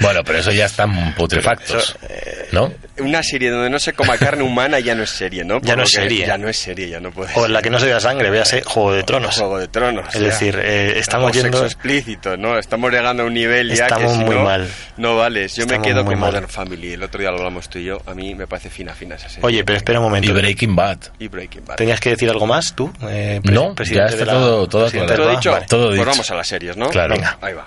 Bueno, 0.01 0.20
pero 0.24 0.38
eso 0.38 0.51
ya 0.53 0.66
están 0.66 1.14
putrefactos, 1.14 1.96
eh, 2.09 2.49
¿no? 2.53 2.72
Una 2.99 3.22
serie 3.22 3.51
donde 3.51 3.70
no 3.70 3.78
se 3.78 3.92
coma 3.92 4.16
carne 4.16 4.42
humana 4.42 4.80
ya 4.80 4.94
no 4.94 5.03
es 5.03 5.11
serie, 5.11 5.44
¿no? 5.44 5.61
Ya 5.62 5.76
no 5.76 5.82
es 5.84 5.90
serie. 5.90 6.26
Ya 6.26 6.36
no 6.38 6.49
es 6.49 6.57
serie, 6.57 6.88
ya 6.88 7.01
no 7.01 7.11
puede 7.11 7.32
O 7.34 7.46
en 7.46 7.53
la 7.53 7.62
que 7.62 7.70
no 7.70 7.78
se 7.78 7.86
vea 7.86 8.01
sangre, 8.01 8.30
véase 8.30 8.62
Juego 8.62 8.92
de 8.92 9.03
Tronos. 9.03 9.36
Juego 9.36 9.59
de 9.59 9.68
Tronos. 9.68 10.07
Es 10.14 10.20
ya. 10.20 10.26
decir, 10.28 10.59
eh, 10.62 10.99
estamos 10.99 11.32
yendo... 11.32 11.64
explícito, 11.64 12.36
¿no? 12.36 12.59
Estamos 12.59 12.90
llegando 12.92 13.22
a 13.22 13.26
un 13.26 13.34
nivel 13.34 13.68
ya 13.74 13.84
Estamos 13.86 14.12
que 14.12 14.18
si 14.18 14.24
muy 14.24 14.36
no, 14.36 14.42
mal. 14.44 14.68
no 14.96 15.16
vales. 15.16 15.55
Yo 15.57 15.62
Estamos 15.62 15.86
me 15.86 15.88
quedo 15.92 16.05
con 16.05 16.18
mal. 16.18 16.30
Modern 16.32 16.49
Family. 16.49 16.92
El 16.92 17.03
otro 17.03 17.20
día 17.20 17.30
lo 17.30 17.38
hablamos 17.38 17.68
tú 17.68 17.78
y 17.78 17.84
yo. 17.84 18.01
A 18.07 18.14
mí 18.14 18.34
me 18.34 18.46
parece 18.46 18.70
fina, 18.70 18.94
fina 18.94 19.16
esa 19.16 19.28
serie. 19.28 19.44
Oye, 19.46 19.64
pero 19.64 19.76
espera 19.76 20.01
un 20.01 20.07
momento. 20.07 20.28
Y 20.28 20.32
Breaking 20.32 20.74
Bad. 20.76 20.99
Y 21.18 21.28
Breaking 21.28 21.64
Bad. 21.64 21.76
¿Tenías 21.76 22.01
que 22.01 22.11
decir 22.11 22.28
algo 22.30 22.46
más 22.46 22.74
tú? 22.74 22.92
eh, 23.09 23.40
No, 23.44 23.74
presidente 23.74 24.12
ya 24.12 24.18
está 24.18 24.24
de 24.24 24.26
la- 24.26 24.32
todo- 24.32 24.66
todo 24.68 24.90
del 24.90 25.07
¿Todo 25.07 25.30
dicho? 25.30 25.53
Vale. 25.53 25.66
Todo 25.66 25.86
pues 25.88 25.99
dicho. 25.99 26.11
vamos 26.11 26.30
a 26.30 26.34
las 26.39 26.49
series, 26.49 26.76
¿no? 26.76 26.89
Claro. 26.91 27.14
Venga. 27.14 27.36
Ahí 27.41 27.55
va. 27.55 27.66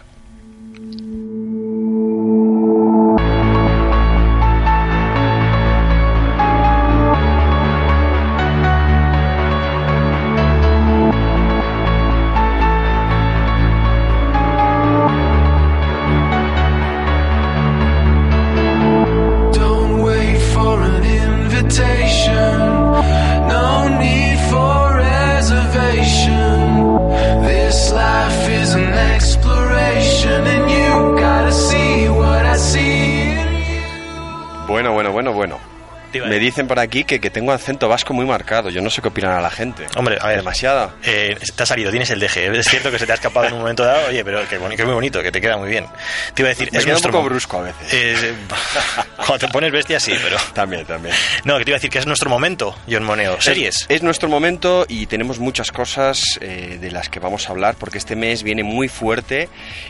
Dicen 36.52 36.68
por 36.68 36.80
aquí 36.80 37.04
que, 37.04 37.20
que 37.20 37.30
tengo 37.30 37.52
acento 37.52 37.88
vasco 37.88 38.14
muy 38.14 38.26
marcado. 38.26 38.70
Yo 38.70 38.82
no 38.82 38.90
sé 38.90 39.02
qué 39.02 39.08
opinará 39.08 39.42
la 39.42 39.50
gente. 39.50 39.88
Hombre, 39.96 40.18
a 40.20 40.28
ver. 40.28 40.38
Demasiada. 40.38 40.96
Eh, 41.04 41.38
te 41.56 41.64
ha 41.64 41.66
salido, 41.66 41.92
tienes 41.92 42.10
el 42.12 42.20
DG. 42.20 42.38
Es 42.56 42.68
cierto 42.68 42.92
que 42.92 43.00
se 43.00 43.06
te 43.06 43.12
ha 43.12 43.16
escapado 43.16 43.48
en 43.48 43.54
un 43.54 43.60
momento 43.60 43.84
dado, 43.84 44.08
oye, 44.10 44.24
pero 44.24 44.42
que, 44.48 44.58
que 44.76 44.86
muy 44.86 44.94
bonito, 44.94 45.22
que 45.22 45.32
te 45.32 45.40
queda 45.42 45.58
muy 45.58 45.70
bien. 45.70 45.86
Te 46.34 46.42
iba 46.42 46.50
a 46.50 46.54
decir, 46.54 46.70
Me 46.72 46.80
es 46.80 46.86
queda 46.86 46.96
un 46.98 47.02
poco 47.02 47.24
brusco 47.24 47.58
a 47.60 47.62
veces. 47.62 47.94
Eh, 47.94 48.34
cuando 49.16 49.40
te 49.40 49.48
pones 49.48 49.72
bestia, 49.72 50.00
sí, 50.00 50.14
pero. 50.22 50.38
También, 50.54 50.86
también. 50.86 51.16
No, 51.46 51.58
que 51.58 51.66
te 51.66 51.72
iba 51.72 51.76
a 51.76 51.80
decir 51.80 51.90
que 51.90 52.00
es 52.00 52.06
nuestro 52.06 52.30
momento, 52.30 52.76
John 52.90 53.04
Moneo. 53.04 53.40
Series. 53.40 53.82
Es, 53.82 53.86
es 53.90 54.04
nuestro 54.04 54.28
momento 54.30 54.86
y 54.88 55.06
tenemos 55.06 55.40
muchas 55.40 55.72
cosas 55.72 56.22
eh, 56.42 56.78
de 56.80 56.92
las 56.92 57.10
que 57.10 57.20
vamos 57.20 57.48
a 57.48 57.52
hablar 57.52 57.76
porque 57.80 57.98
este 57.98 58.16
mes 58.16 58.44
viene 58.44 58.64
muy 58.64 58.88
fuerte 58.90 59.50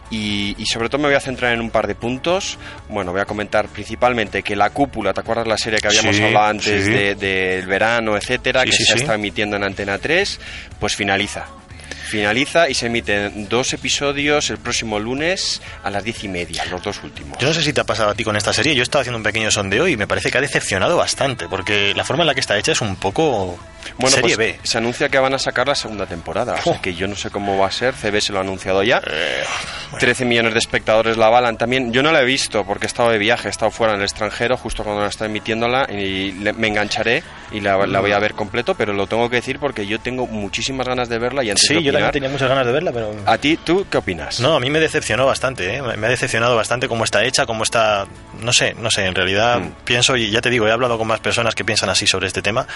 y, 0.09 0.55
y 0.57 0.66
sobre 0.68 0.89
todo 0.89 1.01
me 1.01 1.07
voy 1.07 1.16
a 1.16 1.20
centrar 1.20 1.53
en 1.53 1.62
un 1.62 1.72
par 1.72 1.88
de 1.88 1.95
puntos. 1.95 2.57
Bueno, 2.89 3.12
voy 3.12 3.22
a 3.22 3.26
comentar 3.26 3.68
principalmente 3.68 4.43
que 4.43 4.55
La 4.55 4.70
Cúpula, 4.70 5.14
¿te 5.14 5.22
acuerdas 5.22 5.47
la 5.47 5.57
serie 5.57 5.80
que 5.80 5.88
habíamos 5.88 6.16
Sí, 6.16 6.24
hablado 6.24 6.51
antes 6.52 6.86
sí. 6.86 6.91
de- 6.91 7.16
del 7.16 7.66
verano, 7.66 8.16
etcétera, 8.16 8.62
Sí, 8.64 8.70
que 8.70 8.76
sí, 8.78 8.86
se 8.86 8.97
está 8.99 9.16
emitiendo 9.16 9.56
en 9.58 9.64
Antena 9.64 9.97
3? 9.97 10.39
Pues 10.80 10.95
finaliza. 10.95 11.45
Finaliza 12.12 12.70
y 12.70 12.74
se 12.74 12.88
emiten 12.88 13.47
dos 13.47 13.72
episodios 13.74 14.49
el 14.49 14.57
próximo 14.57 14.99
lunes 14.99 15.62
a 15.84 15.89
las 15.89 16.03
diez 16.03 16.24
y 16.24 16.28
media, 16.28 16.66
los 16.66 16.84
dos 16.84 17.01
últimos. 17.03 17.38
Yo 17.39 17.47
no 17.47 17.53
sé 17.53 17.64
si 17.64 17.72
te 17.72 17.80
ha 17.82 17.86
pasado 17.86 18.09
a 18.09 18.16
ti 18.16 18.24
con 18.24 18.36
esta 18.36 18.51
serie. 18.51 18.76
Yo 18.76 18.82
he 18.82 18.84
estado 18.84 19.01
haciendo 19.01 19.18
un 19.18 19.24
pequeño 19.24 19.49
sondeo 19.49 19.88
y 19.88 19.95
me 19.95 20.07
parece 20.07 20.30
que 20.30 20.38
ha 20.38 20.41
decepcionado 20.41 20.97
bastante, 20.97 21.47
porque 21.47 21.93
la 21.95 22.03
forma 22.03 22.24
en 22.24 22.28
la 22.28 22.34
que 22.34 22.41
está 22.41 22.57
hecha 22.57 22.74
es 22.74 22.82
un 22.82 22.97
poco 22.97 23.57
Bueno, 23.97 24.16
serie 24.16 24.36
pues 24.36 24.53
B. 24.53 24.59
se 24.64 24.78
anuncia 24.78 25.07
que 25.09 25.18
van 25.20 25.34
a 25.34 25.39
sacar 25.39 25.68
la 25.68 25.76
segunda 25.76 26.05
temporada, 26.05 26.55
o 26.55 26.62
sea 26.62 26.82
que 26.82 26.93
yo 26.95 27.07
no 27.07 27.16
sé 27.16 27.30
cómo 27.30 27.57
va 27.57 27.68
a 27.68 27.72
ser, 27.72 27.93
CB 27.93 28.20
se 28.20 28.34
lo 28.34 28.39
ha 28.39 28.41
anunciado 28.41 28.84
ya. 28.84 29.01
Eh, 29.09 29.43
13 29.99 30.26
millones 30.26 30.53
de 30.53 30.59
espectadores 30.59 31.16
la 31.18 31.28
avalan 31.28 31.57
también. 31.57 31.93
Yo 31.93 32.03
no 32.03 32.12
la 32.12 32.22
he 32.22 32.26
visto 32.26 32.66
porque 32.66 32.86
he 32.86 32.88
estado 32.88 33.09
de 33.12 33.18
viaje, 33.18 33.47
he 33.47 33.51
estado 33.51 33.72
fuera 33.72 33.93
en 33.93 33.99
el 33.99 34.05
extranjero 34.05 34.57
justo 34.57 34.84
cuando 34.84 35.01
la 35.01 35.09
está 35.09 35.26
emitiéndola 35.26 35.88
y 35.91 36.32
me 36.57 36.68
engancharé 36.68 37.24
y 37.51 37.59
la, 37.62 37.86
la 37.88 37.99
voy 38.01 38.12
a 38.12 38.20
ver 38.20 38.34
completo, 38.34 38.76
pero 38.76 38.93
lo 38.93 39.07
tengo 39.07 39.30
que 39.30 39.38
decir 39.38 39.59
porque 39.59 39.86
yo 39.88 39.99
tengo 39.99 40.28
muchísimas 40.28 40.88
ganas 40.88 41.07
de 41.09 41.18
verla 41.20 41.43
y 41.43 41.49
antes 41.49 41.66
Sí, 41.68 41.76
yo 41.84 41.91
también 41.91 42.01
opinar, 42.04 42.12
tenía 42.14 42.30
muchas 42.30 42.49
ganas 42.49 42.66
de 42.66 42.72
verla, 42.72 42.91
pero... 42.91 43.16
¿A 43.26 43.38
ti, 43.38 43.58
tú 43.58 43.86
qué 43.89 43.97
opinas? 43.97 44.39
No, 44.39 44.56
a 44.56 44.60
mí 44.60 44.70
me 44.70 44.80
decepcionó 44.80 45.26
bastante, 45.26 45.76
¿eh? 45.78 45.82
me 45.82 46.08
ha 46.08 46.10
decepcionado 46.10 46.56
bastante 46.56 46.88
cómo 46.88 47.04
está 47.04 47.24
hecha, 47.24 47.45
cómo 47.45 47.64
está, 47.64 48.06
no 48.39 48.54
sé, 48.54 48.74
no 48.80 48.89
sé, 48.91 49.06
en 49.06 49.16
realidad 49.16 49.60
Mm. 49.60 49.72
pienso, 49.86 50.16
y 50.18 50.30
ya 50.32 50.41
te 50.41 50.49
digo, 50.49 50.68
he 50.68 50.72
hablado 50.72 50.97
con 50.97 51.08
más 51.08 51.20
personas 51.20 51.56
que 51.56 51.64
piensan 51.66 51.89
así 51.89 52.08
sobre 52.08 52.28
este 52.28 52.41
tema, 52.41 52.68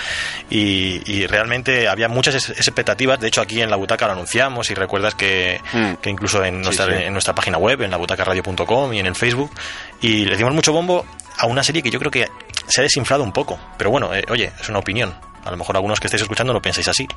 y, 0.49 1.01
y 1.11 1.27
realmente 1.27 1.87
había 1.87 2.07
muchas 2.07 2.49
expectativas, 2.49 3.19
de 3.19 3.27
hecho 3.27 3.41
aquí 3.41 3.61
en 3.61 3.69
la 3.69 3.75
butaca 3.75 4.05
lo 4.07 4.13
anunciamos, 4.13 4.69
y 4.71 4.73
recuerdas 4.75 5.15
que, 5.15 5.59
Mm. 5.73 5.93
que 6.01 6.09
incluso 6.09 6.43
en 6.43 6.61
nuestra, 6.61 6.85
sí. 6.85 7.03
en 7.03 7.13
nuestra 7.13 7.33
página 7.35 7.57
web, 7.57 7.81
en 7.81 7.91
la 7.91 7.97
butacaradio.com 7.97 8.93
y 8.93 8.99
en 8.99 9.05
el 9.05 9.15
Facebook, 9.15 9.51
y 10.01 10.25
le 10.25 10.35
dimos 10.37 10.53
mucho 10.53 10.73
bombo 10.73 11.05
a 11.37 11.45
una 11.47 11.63
serie 11.63 11.81
que 11.81 11.89
yo 11.91 11.99
creo 11.99 12.11
que 12.11 12.27
se 12.67 12.81
ha 12.81 12.83
desinflado 12.83 13.23
un 13.23 13.31
poco, 13.31 13.59
pero 13.77 13.89
bueno, 13.91 14.13
eh, 14.13 14.23
oye, 14.29 14.51
es 14.59 14.69
una 14.69 14.79
opinión, 14.79 15.13
a 15.43 15.51
lo 15.51 15.57
mejor 15.57 15.75
algunos 15.75 15.99
que 15.99 16.07
estáis 16.07 16.21
escuchando 16.21 16.53
lo 16.53 16.61
pensáis 16.61 16.87
así. 16.87 17.07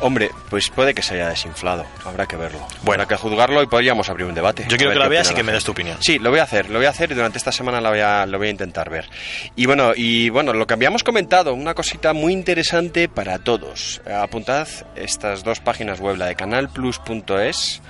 Hombre, 0.00 0.30
pues 0.48 0.70
puede 0.70 0.94
que 0.94 1.02
se 1.02 1.14
haya 1.14 1.28
desinflado, 1.28 1.84
habrá 2.04 2.26
que 2.26 2.36
verlo. 2.36 2.66
Bueno, 2.82 3.02
hay 3.02 3.08
que 3.08 3.16
juzgarlo 3.16 3.62
y 3.62 3.66
podríamos 3.66 4.08
abrir 4.08 4.26
un 4.26 4.34
debate. 4.34 4.64
Yo 4.68 4.76
quiero 4.76 4.92
que 4.92 4.98
la 4.98 5.08
veas 5.08 5.30
y 5.30 5.34
que 5.34 5.42
me 5.42 5.52
des 5.52 5.64
tu 5.64 5.72
opinión. 5.72 5.98
Sí, 6.00 6.18
lo 6.18 6.30
voy 6.30 6.38
a 6.38 6.44
hacer, 6.44 6.70
lo 6.70 6.78
voy 6.78 6.86
a 6.86 6.90
hacer 6.90 7.10
y 7.10 7.14
durante 7.14 7.38
esta 7.38 7.50
semana 7.50 7.80
la 7.80 7.90
voy 7.90 8.00
a, 8.00 8.24
lo 8.26 8.38
voy 8.38 8.48
a 8.48 8.50
intentar 8.50 8.90
ver. 8.90 9.08
Y 9.56 9.66
bueno, 9.66 9.92
y 9.96 10.30
bueno, 10.30 10.52
lo 10.52 10.66
que 10.66 10.74
habíamos 10.74 11.02
comentado, 11.02 11.52
una 11.52 11.74
cosita 11.74 12.12
muy 12.12 12.32
interesante 12.32 13.08
para 13.08 13.38
todos. 13.40 14.00
Apuntad 14.06 14.68
estas 14.94 15.42
dos 15.42 15.60
páginas 15.60 16.00
web, 16.00 16.16
la 16.16 16.26
de 16.26 16.36
canalplus.es 16.36 17.82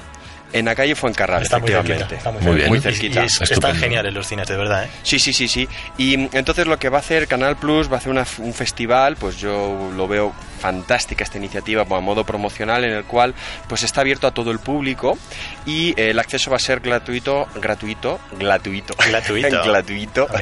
En 0.53 0.65
la 0.65 0.75
calle 0.75 0.95
Fuencarral, 0.95 1.43
Está 1.43 1.59
muy 1.59 1.69
cerquita, 1.69 1.81
efectivamente. 1.95 2.15
está 2.17 2.31
muy 2.31 2.41
Muy 2.43 2.53
cerquita. 2.53 2.57
bien. 2.57 2.69
Muy 2.71 2.79
Y- 2.79 2.83
cerquita. 2.83 3.23
y 3.23 3.27
es- 3.27 3.51
están 3.51 3.77
geniales 3.77 4.15
los 4.15 4.27
cines, 4.27 4.47
de 4.49 4.57
verdad, 4.57 4.85
¿eh? 4.85 4.89
Sí, 5.03 5.19
sí, 5.19 5.33
sí, 5.33 5.49
sí. 5.49 5.69
Y 5.99 6.15
entonces 6.37 6.67
lo 6.67 6.79
que 6.79 6.89
va 6.89 6.99
a 6.99 7.01
hacer 7.01 7.27
Canal 7.27 7.57
Plus 7.57 7.91
va 7.91 7.97
a 7.97 7.99
hacer 7.99 8.11
una- 8.13 8.27
un 8.39 8.55
festival, 8.55 9.17
pues 9.17 9.37
yo 9.39 9.91
lo 9.95 10.07
veo 10.09 10.33
fantástica 10.61 11.25
esta 11.25 11.37
iniciativa 11.39 11.83
a 11.83 12.01
modo 12.01 12.25
promocional 12.25 12.85
en 12.85 12.93
el 12.93 13.05
cual 13.05 13.35
pues 13.69 13.83
está 13.83 14.01
abierto 14.01 14.27
a 14.27 14.31
todo 14.33 14.51
el 14.51 14.59
público 14.59 15.19
y 15.67 15.91
eh, 15.91 16.11
el 16.11 16.19
acceso 16.19 16.51
va 16.51 16.57
a 16.57 16.61
ser 16.61 16.81
gratuito, 16.81 17.47
gratuito, 17.57 18.19
gratuito, 18.39 18.95
Gratuito. 18.97 19.63
gratuito, 19.65 20.29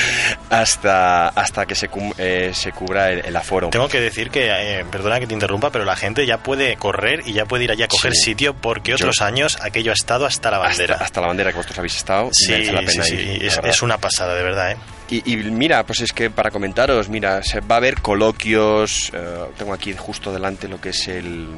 hasta 0.50 1.28
hasta 1.28 1.66
que 1.66 1.74
se 1.74 1.88
cum- 1.88 2.14
eh, 2.18 2.50
se 2.54 2.72
cubra 2.72 3.10
el, 3.10 3.24
el 3.24 3.36
aforo. 3.36 3.70
Tengo 3.70 3.88
que 3.88 4.00
decir 4.00 4.30
que, 4.30 4.48
eh, 4.50 4.84
perdona 4.90 5.18
que 5.20 5.26
te 5.26 5.34
interrumpa, 5.34 5.70
pero 5.70 5.84
la 5.84 5.96
gente 5.96 6.26
ya 6.26 6.38
puede 6.38 6.76
correr 6.76 7.22
y 7.26 7.32
ya 7.32 7.46
puede 7.46 7.64
ir 7.64 7.70
allí 7.70 7.82
a 7.82 7.88
coger 7.88 8.12
Sí. 8.14 8.30
sitio 8.30 8.54
porque 8.54 8.90
Yo- 8.92 8.96
otros 8.96 9.20
años 9.22 9.58
aquello 9.60 9.90
ha 9.92 9.94
estado 9.94 10.26
hasta 10.26 10.50
la 10.50 10.58
bandera. 10.58 10.94
Hasta, 10.94 11.04
hasta 11.06 11.20
la 11.20 11.26
bandera 11.28 11.50
que 11.50 11.56
vosotros 11.56 11.78
habéis 11.78 11.96
estado, 11.96 12.30
Sí, 12.32 12.64
la 12.64 12.80
pena 12.80 13.02
sí, 13.04 13.16
sí, 13.16 13.38
es, 13.64 13.82
una 13.82 13.98
pasada, 13.98 14.34
de 14.34 14.42
verdad, 14.42 14.72
¿eh? 14.72 14.76
Y, 15.08 15.32
y 15.32 15.36
mira, 15.38 15.84
pues 15.84 16.00
es 16.00 16.12
que 16.12 16.30
para 16.30 16.50
comentaros, 16.50 17.08
mira, 17.08 17.42
se 17.42 17.60
va 17.60 17.76
a 17.76 17.78
haber 17.78 18.00
coloquios, 18.00 19.10
eh, 19.12 19.44
tengo 19.58 19.72
aquí 19.72 19.92
justo 19.96 20.32
delante 20.32 20.68
lo 20.68 20.80
que 20.80 20.90
es 20.90 21.08
el, 21.08 21.48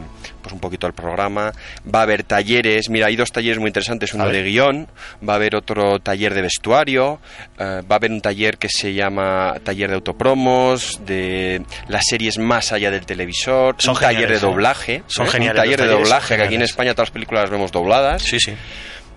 pues 0.42 0.52
un 0.52 0.60
poquito 0.60 0.86
el 0.86 0.92
programa, 0.92 1.52
va 1.92 2.00
a 2.00 2.02
haber 2.02 2.24
talleres, 2.24 2.90
mira, 2.90 3.06
hay 3.06 3.16
dos 3.16 3.32
talleres 3.32 3.58
muy 3.58 3.68
interesantes, 3.68 4.12
uno 4.14 4.28
de 4.28 4.42
guion, 4.42 4.88
va 5.26 5.34
a 5.34 5.36
haber 5.36 5.54
otro 5.56 5.98
taller 6.00 6.34
de 6.34 6.42
vestuario, 6.42 7.20
eh, 7.58 7.80
va 7.90 7.94
a 7.94 7.96
haber 7.96 8.10
un 8.10 8.20
taller 8.20 8.58
que 8.58 8.68
se 8.68 8.92
llama 8.92 9.54
taller 9.64 9.88
de 9.90 9.94
autopromos, 9.94 11.00
de 11.06 11.62
las 11.88 12.04
series 12.06 12.38
más 12.38 12.72
allá 12.72 12.90
del 12.90 13.06
televisor, 13.06 13.76
Son 13.78 13.94
un 13.94 14.00
taller 14.00 14.28
de 14.28 14.38
geniales, 14.38 14.42
¿eh? 14.42 14.46
doblaje, 14.46 15.02
Son 15.06 15.26
¿eh? 15.26 15.30
geniales, 15.30 15.58
un 15.58 15.64
taller 15.64 15.80
de 15.80 15.86
doblaje, 15.88 16.28
que 16.28 16.34
aquí 16.34 16.42
en 16.42 16.48
geniales. 16.50 16.70
España 16.70 16.92
todas 16.94 17.08
las 17.08 17.12
películas 17.12 17.42
las 17.44 17.50
vemos 17.50 17.72
dobladas. 17.72 18.22
Sí, 18.22 18.38
sí. 18.40 18.52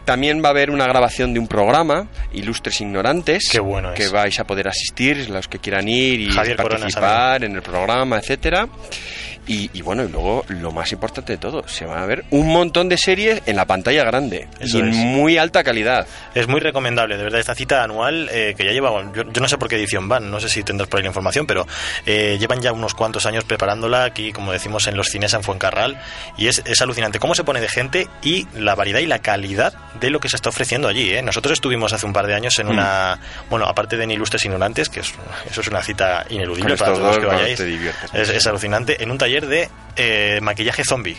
También 0.05 0.43
va 0.43 0.49
a 0.49 0.51
haber 0.51 0.69
una 0.69 0.85
grabación 0.85 1.33
de 1.33 1.39
un 1.39 1.47
programa, 1.47 2.07
Ilustres 2.31 2.79
Ignorantes, 2.79 3.49
Qué 3.51 3.59
bueno 3.59 3.91
que 3.95 4.03
es. 4.03 4.11
vais 4.11 4.39
a 4.39 4.43
poder 4.43 4.67
asistir, 4.67 5.27
los 5.31 5.47
que 5.47 5.57
quieran 5.57 5.87
ir 5.87 6.21
y 6.21 6.29
Javier 6.29 6.57
Corona, 6.57 6.81
participar 6.81 7.43
en 7.43 7.55
el 7.55 7.63
programa, 7.63 8.17
etcétera. 8.19 8.67
Y, 9.47 9.69
y 9.73 9.81
bueno, 9.81 10.03
y 10.03 10.07
luego 10.07 10.43
lo 10.49 10.71
más 10.71 10.91
importante 10.91 11.33
de 11.33 11.37
todo, 11.37 11.67
se 11.67 11.85
van 11.85 12.01
a 12.01 12.05
ver 12.05 12.25
un 12.31 12.47
montón 12.47 12.89
de 12.89 12.97
series 12.97 13.41
en 13.45 13.55
la 13.55 13.65
pantalla 13.65 14.03
grande 14.03 14.47
Eso 14.59 14.77
y 14.77 14.81
en 14.81 14.89
muy 14.89 15.37
alta 15.37 15.63
calidad. 15.63 16.07
Es 16.33 16.47
muy 16.47 16.59
recomendable, 16.59 17.17
de 17.17 17.23
verdad, 17.23 17.39
esta 17.39 17.55
cita 17.55 17.83
anual 17.83 18.29
eh, 18.31 18.55
que 18.57 18.65
ya 18.65 18.71
lleva, 18.71 18.89
yo, 19.13 19.23
yo 19.31 19.41
no 19.41 19.47
sé 19.47 19.57
por 19.57 19.67
qué 19.67 19.75
edición 19.75 20.07
van, 20.07 20.31
no 20.31 20.39
sé 20.39 20.49
si 20.49 20.63
tendrás 20.63 20.87
por 20.89 20.99
ahí 20.99 21.03
la 21.03 21.09
información, 21.09 21.45
pero 21.45 21.67
eh, 22.05 22.37
llevan 22.39 22.61
ya 22.61 22.71
unos 22.71 22.93
cuantos 22.93 23.25
años 23.25 23.43
preparándola 23.43 24.03
aquí, 24.03 24.31
como 24.31 24.51
decimos, 24.51 24.87
en 24.87 24.97
los 24.97 25.07
cines 25.09 25.33
en 25.33 25.43
Fuencarral, 25.43 26.01
y 26.37 26.47
es, 26.47 26.63
es 26.65 26.81
alucinante 26.81 27.19
cómo 27.19 27.35
se 27.35 27.43
pone 27.43 27.61
de 27.61 27.69
gente 27.69 28.07
y 28.23 28.47
la 28.55 28.75
variedad 28.75 28.99
y 28.99 29.05
la 29.05 29.19
calidad 29.19 29.73
de 29.99 30.09
lo 30.09 30.19
que 30.19 30.29
se 30.29 30.37
está 30.37 30.49
ofreciendo 30.49 30.87
allí. 30.87 31.11
¿eh? 31.11 31.21
Nosotros 31.21 31.53
estuvimos 31.53 31.93
hace 31.93 32.05
un 32.05 32.13
par 32.13 32.27
de 32.27 32.33
años 32.33 32.57
en 32.59 32.67
una, 32.67 33.19
bueno, 33.49 33.65
aparte 33.65 33.97
de 33.97 34.05
en 34.05 34.11
Ilustres 34.11 34.45
Ignorantes, 34.45 34.89
que 34.89 35.01
es, 35.01 35.13
eso 35.49 35.61
es 35.61 35.67
una 35.67 35.81
cita 35.81 36.25
ineludible 36.29 36.77
para 36.77 36.93
todos 36.93 37.07
los 37.07 37.19
que 37.19 37.25
vayáis, 37.25 37.59
es 37.59 38.47
alucinante, 38.47 39.01
en 39.03 39.11
un 39.11 39.17
taller 39.17 39.34
de 39.41 39.69
eh, 39.95 40.39
maquillaje 40.41 40.83
zombie. 40.83 41.17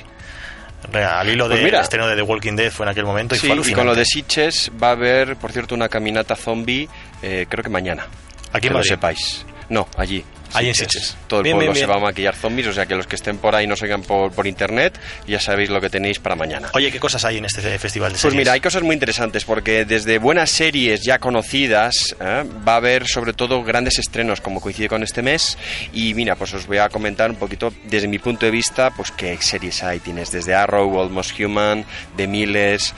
Al 0.93 1.29
hilo 1.29 1.47
Pues 1.47 1.57
del 1.59 1.65
mira. 1.65 1.81
estreno 1.81 2.07
de 2.07 2.15
The 2.15 2.23
Walking 2.23 2.55
Dead 2.55 2.71
fue 2.71 2.87
en 2.87 2.91
aquel 2.91 3.05
momento 3.05 3.35
y 3.35 3.39
Sí, 3.39 3.49
fue 3.49 3.71
y 3.71 3.73
con 3.75 3.87
lo 3.87 3.95
de 3.95 4.05
Sitges 4.05 4.71
va 4.81 4.89
a 4.89 4.93
haber, 4.93 5.37
por 5.37 5.51
cierto, 5.51 5.75
una 5.75 5.89
caminata 5.89 6.37
zombie, 6.37 6.89
eh, 7.23 7.47
creo 7.49 7.65
que 7.65 7.71
mañana. 7.71 8.07
Aquí 8.53 8.69
que 8.69 8.75
lo 8.75 8.85
sepáis. 8.85 9.45
No, 9.69 9.89
allí. 9.97 10.25
Allí 10.55 10.69
en 10.69 10.75
Sitges. 10.75 11.17
Todo 11.27 11.41
el 11.41 11.45
Bien, 11.45 11.57
pueblo 11.57 11.73
bien, 11.73 11.83
se 11.83 11.87
bien. 11.87 11.91
va 11.97 12.01
a 12.01 12.11
maquillar 12.11 12.35
zombies, 12.35 12.67
o 12.69 12.73
sea 12.73 12.87
que 12.87 12.95
los 12.95 13.07
que 13.07 13.17
estén 13.17 13.39
por 13.39 13.55
ahí 13.55 13.67
nos 13.67 13.83
oigan 13.83 14.03
por, 14.03 14.33
por 14.33 14.47
internet, 14.47 14.99
ya 15.27 15.39
sabéis 15.41 15.71
lo 15.71 15.81
que 15.81 15.91
tenéis 15.91 16.19
para 16.19 16.35
mañana. 16.37 16.71
Oye, 16.75 16.91
¿qué 16.91 16.99
cosas 17.01 17.25
hay 17.25 17.39
en 17.39 17.45
este 17.45 17.61
festival 17.79 18.11
de 18.11 18.15
Pues 18.15 18.23
series? 18.23 18.37
mira, 18.39 18.53
hay 18.53 18.61
cosas 18.61 18.83
muy 18.83 18.95
interesantes 18.95 19.45
porque 19.45 19.85
desde 19.85 20.19
buenas 20.19 20.51
series 20.51 21.03
ya 21.03 21.19
conocidas 21.19 22.17
¿eh? 22.21 22.45
va 22.67 22.75
a 22.75 22.77
haber 22.77 23.07
sobre 23.07 23.33
todo 23.33 23.63
grandes 23.63 23.99
estrenos 23.99 24.41
como 24.41 24.61
coincide 24.61 24.89
con 24.89 25.03
este 25.03 25.23
mes 25.23 25.59
y 25.93 26.15
mira, 26.15 26.37
pues 26.37 26.55
os 26.55 26.67
voy 26.67 26.79
a 26.79 26.89
comentar 26.89 27.31
un 27.31 27.37
poquito 27.37 27.73
desde 27.85 28.09
mi 28.09 28.19
punto 28.19 28.47
de 28.47 28.53
vista 28.53 28.91
pues 28.91 29.11
qué 29.11 29.37
series 29.41 29.83
hay. 29.83 29.99
Tienes 30.01 30.31
desde 30.31 30.55
Arrow, 30.55 31.01
Almost 31.01 31.39
Human, 31.41 31.85
The 32.17 32.27
Miles, 32.27 32.95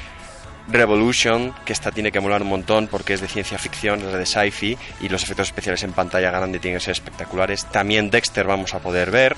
Revolution, 0.69 1.55
que 1.64 1.73
esta 1.73 1.91
tiene 1.91 2.12
que 2.12 2.21
molar 2.21 2.43
un 2.43 2.49
montón 2.49 2.89
porque 2.89 3.14
es 3.14 3.21
de 3.21 3.29
ciencia 3.29 3.59
ficción, 3.59 4.01
es 4.01 4.12
de 4.12 4.27
sci-fi 4.27 4.77
y 5.01 5.09
los 5.09 5.23
efectos 5.23 5.49
especiales 5.49 5.83
en 5.83 5.93
pantalla 5.93 6.31
grande 6.31 6.59
tienen 6.59 6.79
que 6.79 6.85
ser 6.85 6.93
espectaculares. 6.93 7.64
También 7.66 8.11
Dexter 8.11 8.47
vamos 8.47 8.75
a 8.75 8.79
poder 8.81 9.11
ver. 9.11 9.37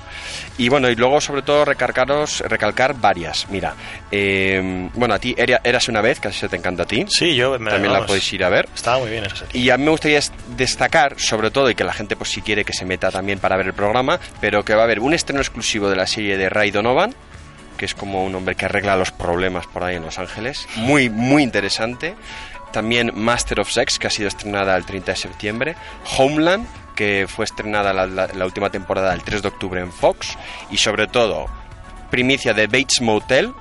Y 0.59 0.69
bueno, 0.69 0.89
y 0.91 0.97
luego 0.97 1.21
sobre 1.21 1.43
todo 1.43 1.65
recalcaros, 1.65 2.41
recalcar 2.41 2.95
varias. 3.01 3.49
Mira, 3.51 3.75
eh, 4.11 4.89
bueno, 4.95 5.15
a 5.15 5.19
ti 5.19 5.35
Era- 5.37 5.61
Eras 5.65 5.89
una 5.89 6.01
vez, 6.01 6.21
que 6.21 6.29
así 6.29 6.39
se 6.41 6.49
te 6.49 6.57
encanta 6.57 6.83
a 6.83 6.87
ti. 6.87 7.07
Sí, 7.09 7.35
yo 7.35 7.59
me- 7.59 7.71
También 7.71 7.93
la 7.93 8.05
podéis 8.07 8.33
ir 8.33 8.45
a 8.45 8.49
ver. 8.49 8.69
Estaba 8.75 8.99
muy 8.99 9.11
bien 9.11 9.25
esa. 9.25 9.47
Y 9.53 9.71
a 9.71 9.77
mí 9.77 9.85
me 9.85 9.91
gustaría 9.91 10.19
es- 10.19 10.33
destacar, 10.57 11.19
sobre 11.19 11.51
todo, 11.51 11.71
y 11.71 11.75
que 11.75 11.85
la 11.85 11.93
gente, 11.93 12.17
pues 12.17 12.31
si 12.31 12.43
quiere 12.43 12.65
que 12.65 12.73
se 12.73 12.85
meta 12.85 13.11
también 13.11 13.39
para 13.39 13.57
ver 13.57 13.67
el 13.67 13.73
programa, 13.75 14.19
pero 14.41 14.65
que 14.65 14.75
va 14.75 14.83
a 14.83 14.85
haber 14.85 15.01
un 15.01 15.15
estreno 15.15 15.41
exclusivo 15.41 15.89
de 15.89 15.97
la 15.97 16.07
serie 16.07 16.37
de 16.37 16.49
Ray 16.49 16.71
Donovan, 16.71 17.15
que 17.81 17.87
es 17.87 17.95
como 17.95 18.23
un 18.27 18.35
hombre 18.35 18.57
que 18.57 18.67
arregla 18.67 18.95
los 18.95 19.11
problemas 19.11 19.67
por 19.67 19.83
ahí 19.85 19.97
en 19.97 20.03
Los 20.03 20.19
Ángeles. 20.19 20.69
Muy, 20.77 21.09
muy 21.09 21.43
interesante. 21.43 22.15
También 22.73 23.11
Master 23.15 23.59
of 23.61 23.71
Sex, 23.71 23.99
que 23.99 24.07
ha 24.07 24.11
sido 24.11 24.29
estrenada 24.29 24.77
el 24.77 24.85
30 24.85 25.13
de 25.13 25.17
septiembre. 25.17 25.77
Homeland, 26.19 26.67
que 26.95 27.25
fue 27.27 27.47
estrenada 27.47 27.95
la, 27.95 28.07
la- 28.07 28.27
la 28.27 28.45
última 28.45 28.69
temporada 28.69 29.15
el 29.15 29.23
3 29.23 29.41
de 29.41 29.49
octubre 29.49 29.81
en 29.81 29.91
Fox. 29.91 30.37
Y 30.71 30.77
sobre 30.77 31.07
todo, 31.07 31.47
primicia 32.11 32.53
de 32.53 32.67
Bates 32.67 33.01
Motel, 33.01 33.55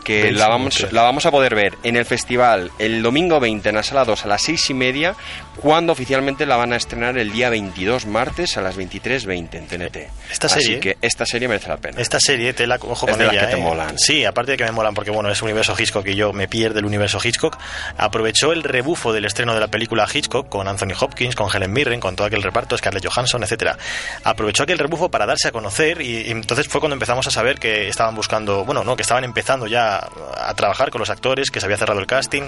que 0.00 0.32
la 0.32 0.48
vamos, 0.48 0.86
la 0.92 1.02
vamos 1.02 1.26
a 1.26 1.30
poder 1.30 1.54
ver 1.54 1.74
en 1.82 1.96
el 1.96 2.04
festival 2.04 2.70
el 2.78 3.02
domingo 3.02 3.38
20 3.40 3.68
en 3.68 3.74
la 3.74 3.82
sala 3.82 4.04
2 4.04 4.24
a 4.24 4.28
las 4.28 4.42
6 4.42 4.70
y 4.70 4.74
media, 4.74 5.14
cuando 5.56 5.92
oficialmente 5.92 6.46
la 6.46 6.56
van 6.56 6.72
a 6.72 6.76
estrenar 6.76 7.18
el 7.18 7.32
día 7.32 7.50
22 7.50 8.06
martes 8.06 8.56
a 8.56 8.62
las 8.62 8.76
23.20 8.78 9.54
en 9.54 9.66
TNT. 9.66 9.96
Esta 10.30 10.46
Así 10.46 10.60
serie- 10.62 10.80
que 10.80 10.96
esta 11.02 11.26
serie 11.26 11.48
merece 11.48 11.68
la 11.68 11.76
pena. 11.76 12.00
Esta 12.00 12.18
serie 12.18 12.52
te 12.54 12.66
la 12.66 12.78
cojo 12.78 13.06
Es 13.06 13.10
con 13.12 13.18
de 13.18 13.26
las 13.26 13.34
ella. 13.34 13.46
que 13.48 13.54
te 13.54 13.60
¿eh? 13.60 13.64
molan. 13.64 13.98
Sí, 13.98 14.24
aparte 14.24 14.52
de 14.52 14.56
que 14.56 14.64
me 14.64 14.72
molan 14.72 14.94
porque 14.94 15.10
bueno, 15.10 15.30
es 15.30 15.42
universo 15.42 15.74
Hitchcock 15.78 16.06
y 16.06 16.14
yo 16.14 16.32
me 16.32 16.48
pierdo 16.48 16.78
el 16.78 16.84
universo 16.86 17.18
Hitchcock. 17.22 17.58
Aprovechó 17.98 18.52
el 18.52 18.62
rebufo 18.62 19.12
del 19.12 19.24
estreno 19.26 19.52
de 19.54 19.60
la 19.60 19.68
película 19.68 20.06
Hitchcock 20.12 20.48
con 20.48 20.66
Anthony 20.68 20.94
Hopkins, 20.98 21.34
con 21.34 21.48
Helen 21.54 21.72
Mirren, 21.72 22.00
con 22.00 22.16
todo 22.16 22.26
aquel 22.26 22.42
reparto, 22.42 22.76
Scarlett 22.78 23.06
Johansson, 23.06 23.42
etcétera. 23.42 23.76
Aprovechó 24.24 24.62
aquel 24.62 24.78
rebufo 24.78 25.10
para 25.10 25.26
darse 25.26 25.48
a 25.48 25.52
conocer 25.52 26.00
y, 26.00 26.22
y 26.22 26.30
entonces 26.30 26.68
fue 26.68 26.80
cuando 26.80 26.94
empezamos 26.94 27.26
a 27.26 27.30
saber 27.30 27.58
que 27.58 27.88
estaban 27.88 28.14
buscando, 28.14 28.64
bueno, 28.64 28.84
no, 28.84 28.96
que 28.96 29.02
estaban 29.02 29.24
empezando 29.24 29.66
ya 29.66 29.89
a 29.98 30.54
trabajar 30.54 30.90
con 30.90 30.98
los 31.00 31.10
actores, 31.10 31.50
que 31.50 31.60
se 31.60 31.66
había 31.66 31.76
cerrado 31.76 32.00
el 32.00 32.06
casting, 32.06 32.42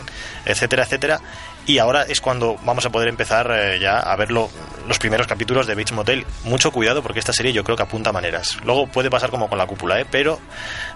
etcétera, 0.45 0.84
etcétera. 0.84 1.20
Y 1.66 1.78
ahora 1.78 2.03
es 2.03 2.20
cuando 2.20 2.57
vamos 2.64 2.84
a 2.86 2.90
poder 2.90 3.09
empezar 3.09 3.51
eh, 3.53 3.78
ya 3.80 3.99
a 4.01 4.16
ver 4.16 4.30
lo- 4.30 4.51
los 4.88 4.99
primeros 4.99 5.26
capítulos 5.26 5.66
de 5.66 5.74
Bates 5.74 5.93
Motel. 5.93 6.26
Mucho 6.45 6.72
cuidado 6.72 7.03
porque 7.03 7.18
esta 7.20 7.32
serie 7.32 7.53
yo 7.53 7.62
creo 7.64 7.76
que 7.76 7.84
apunta 7.84 8.11
a 8.11 8.12
maneras. 8.12 8.57
Luego 8.64 8.86
puede 8.88 9.11
pasar 9.11 9.30
como 9.30 9.49
con 9.49 9.59
la 9.59 9.66
cúpula, 9.66 10.01
¿eh? 10.01 10.07
pero 10.11 10.40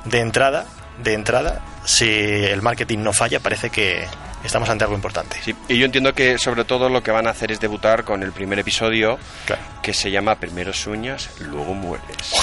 de 0.04 0.20
entrada, 0.20 0.66
de 1.02 1.12
entrada, 1.14 1.60
si 1.84 2.08
el 2.08 2.62
marketing 2.62 2.98
no 2.98 3.12
falla, 3.12 3.38
parece 3.40 3.70
que 3.70 4.06
estamos 4.42 4.68
ante 4.68 4.84
algo 4.84 4.96
importante. 4.96 5.38
Sí, 5.42 5.54
y 5.68 5.78
yo 5.78 5.84
entiendo 5.86 6.12
que 6.14 6.38
sobre 6.38 6.64
todo 6.64 6.88
lo 6.88 7.02
que 7.02 7.10
van 7.12 7.26
a 7.26 7.30
hacer 7.30 7.52
es 7.52 7.60
debutar 7.60 8.02
con 8.04 8.22
el 8.22 8.32
primer 8.32 8.58
episodio 8.58 9.18
Claro. 9.44 9.62
que 9.82 9.92
se 9.94 10.10
llama 10.10 10.36
Primero 10.36 10.72
sueñas, 10.72 11.28
luego 11.40 11.74
mueres. 11.74 12.34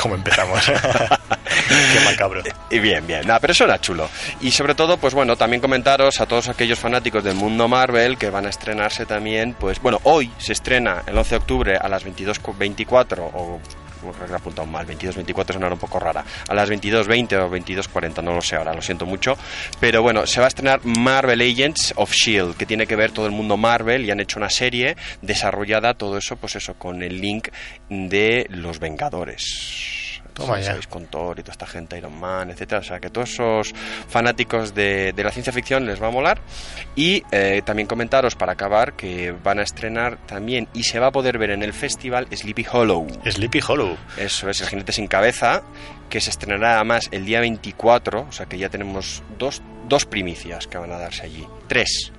¿Cómo 0.00 0.14
empezamos? 0.14 0.64
Qué 1.68 2.00
macabro. 2.04 2.40
Y 2.70 2.78
bien, 2.78 3.04
bien. 3.04 3.26
Nada, 3.26 3.40
pero 3.40 3.52
eso 3.52 3.64
era 3.64 3.80
chulo. 3.80 4.08
Y 4.40 4.52
sobre 4.52 4.76
todo, 4.76 4.96
pues 4.96 5.12
bueno, 5.12 5.34
también 5.36 5.60
comentaros 5.60 6.20
a 6.20 6.26
todos 6.26 6.48
aquellos 6.48 6.78
fanáticos 6.78 7.24
del 7.24 7.34
mundo 7.34 7.66
Marvel 7.66 8.16
que 8.16 8.30
van 8.30 8.46
a 8.46 8.50
estrenarse 8.50 9.06
también, 9.06 9.54
pues 9.58 9.82
bueno, 9.82 9.98
hoy 10.04 10.30
se 10.38 10.52
estrena 10.52 11.02
el 11.06 11.18
11 11.18 11.30
de 11.30 11.36
octubre 11.36 11.76
a 11.76 11.88
las 11.88 12.06
22.24 12.06 13.30
o 13.34 13.60
he 14.02 14.34
apuntado 14.34 14.66
mal, 14.66 14.86
22.24 14.86 15.50
es 15.50 15.72
un 15.72 15.78
poco 15.78 15.98
rara, 15.98 16.24
a 16.48 16.54
las 16.54 16.70
22.20 16.70 17.36
o 17.40 17.50
22.40, 17.50 18.22
no 18.22 18.34
lo 18.34 18.42
sé 18.42 18.56
ahora, 18.56 18.74
lo 18.74 18.82
siento 18.82 19.06
mucho, 19.06 19.36
pero 19.80 20.02
bueno, 20.02 20.26
se 20.26 20.40
va 20.40 20.46
a 20.46 20.48
estrenar 20.48 20.80
Marvel 20.84 21.40
Agents 21.40 21.92
of 21.96 22.10
S.H.I.E.L.D., 22.10 22.54
que 22.56 22.66
tiene 22.66 22.86
que 22.86 22.96
ver 22.96 23.12
todo 23.12 23.26
el 23.26 23.32
mundo 23.32 23.56
Marvel 23.56 24.04
y 24.04 24.10
han 24.10 24.20
hecho 24.20 24.38
una 24.38 24.50
serie 24.50 24.96
desarrollada, 25.22 25.94
todo 25.94 26.18
eso, 26.18 26.36
pues 26.36 26.56
eso, 26.56 26.74
con 26.74 27.02
el 27.02 27.20
link 27.20 27.48
de 27.88 28.46
los 28.50 28.78
Vengadores. 28.78 29.97
Toma 30.38 30.56
Sí, 30.58 30.62
ya. 30.64 30.78
con 30.88 31.06
Thor 31.06 31.38
y 31.38 31.42
toda 31.42 31.52
esta 31.52 31.66
gente, 31.66 31.98
Iron 31.98 32.18
Man, 32.18 32.50
etcétera. 32.50 32.80
O 32.80 32.84
sea, 32.84 32.98
que 33.00 33.10
todos 33.10 33.30
esos 33.30 33.74
fanáticos 34.08 34.74
de, 34.74 35.12
de 35.12 35.22
la 35.24 35.30
ciencia 35.30 35.52
ficción 35.52 35.84
les 35.86 36.00
va 36.02 36.06
a 36.06 36.10
molar. 36.10 36.40
Y 36.96 37.22
eh, 37.30 37.60
también 37.64 37.86
comentaros 37.86 38.34
para 38.36 38.52
acabar 38.52 38.94
que 38.94 39.32
van 39.32 39.58
a 39.58 39.62
estrenar 39.62 40.18
también 40.26 40.68
y 40.72 40.84
se 40.84 40.98
va 40.98 41.08
a 41.08 41.12
poder 41.12 41.38
ver 41.38 41.50
en 41.50 41.62
el 41.62 41.72
festival 41.72 42.26
Sleepy 42.34 42.66
Hollow. 42.70 43.06
Sleepy 43.30 43.60
Hollow. 43.66 43.96
Eso 44.16 44.48
es, 44.48 44.60
el 44.62 44.68
jinete 44.68 44.92
sin 44.92 45.06
cabeza, 45.08 45.62
que 46.08 46.20
se 46.20 46.30
estrenará 46.30 46.76
además 46.76 47.08
el 47.10 47.24
día 47.26 47.40
24. 47.40 48.26
O 48.28 48.32
sea, 48.32 48.46
que 48.46 48.56
ya 48.58 48.68
tenemos 48.68 49.22
dos, 49.38 49.60
dos 49.88 50.04
primicias 50.06 50.66
que 50.66 50.78
van 50.78 50.92
a 50.92 50.98
darse 50.98 51.24
allí. 51.26 51.46
Tres. 51.66 52.12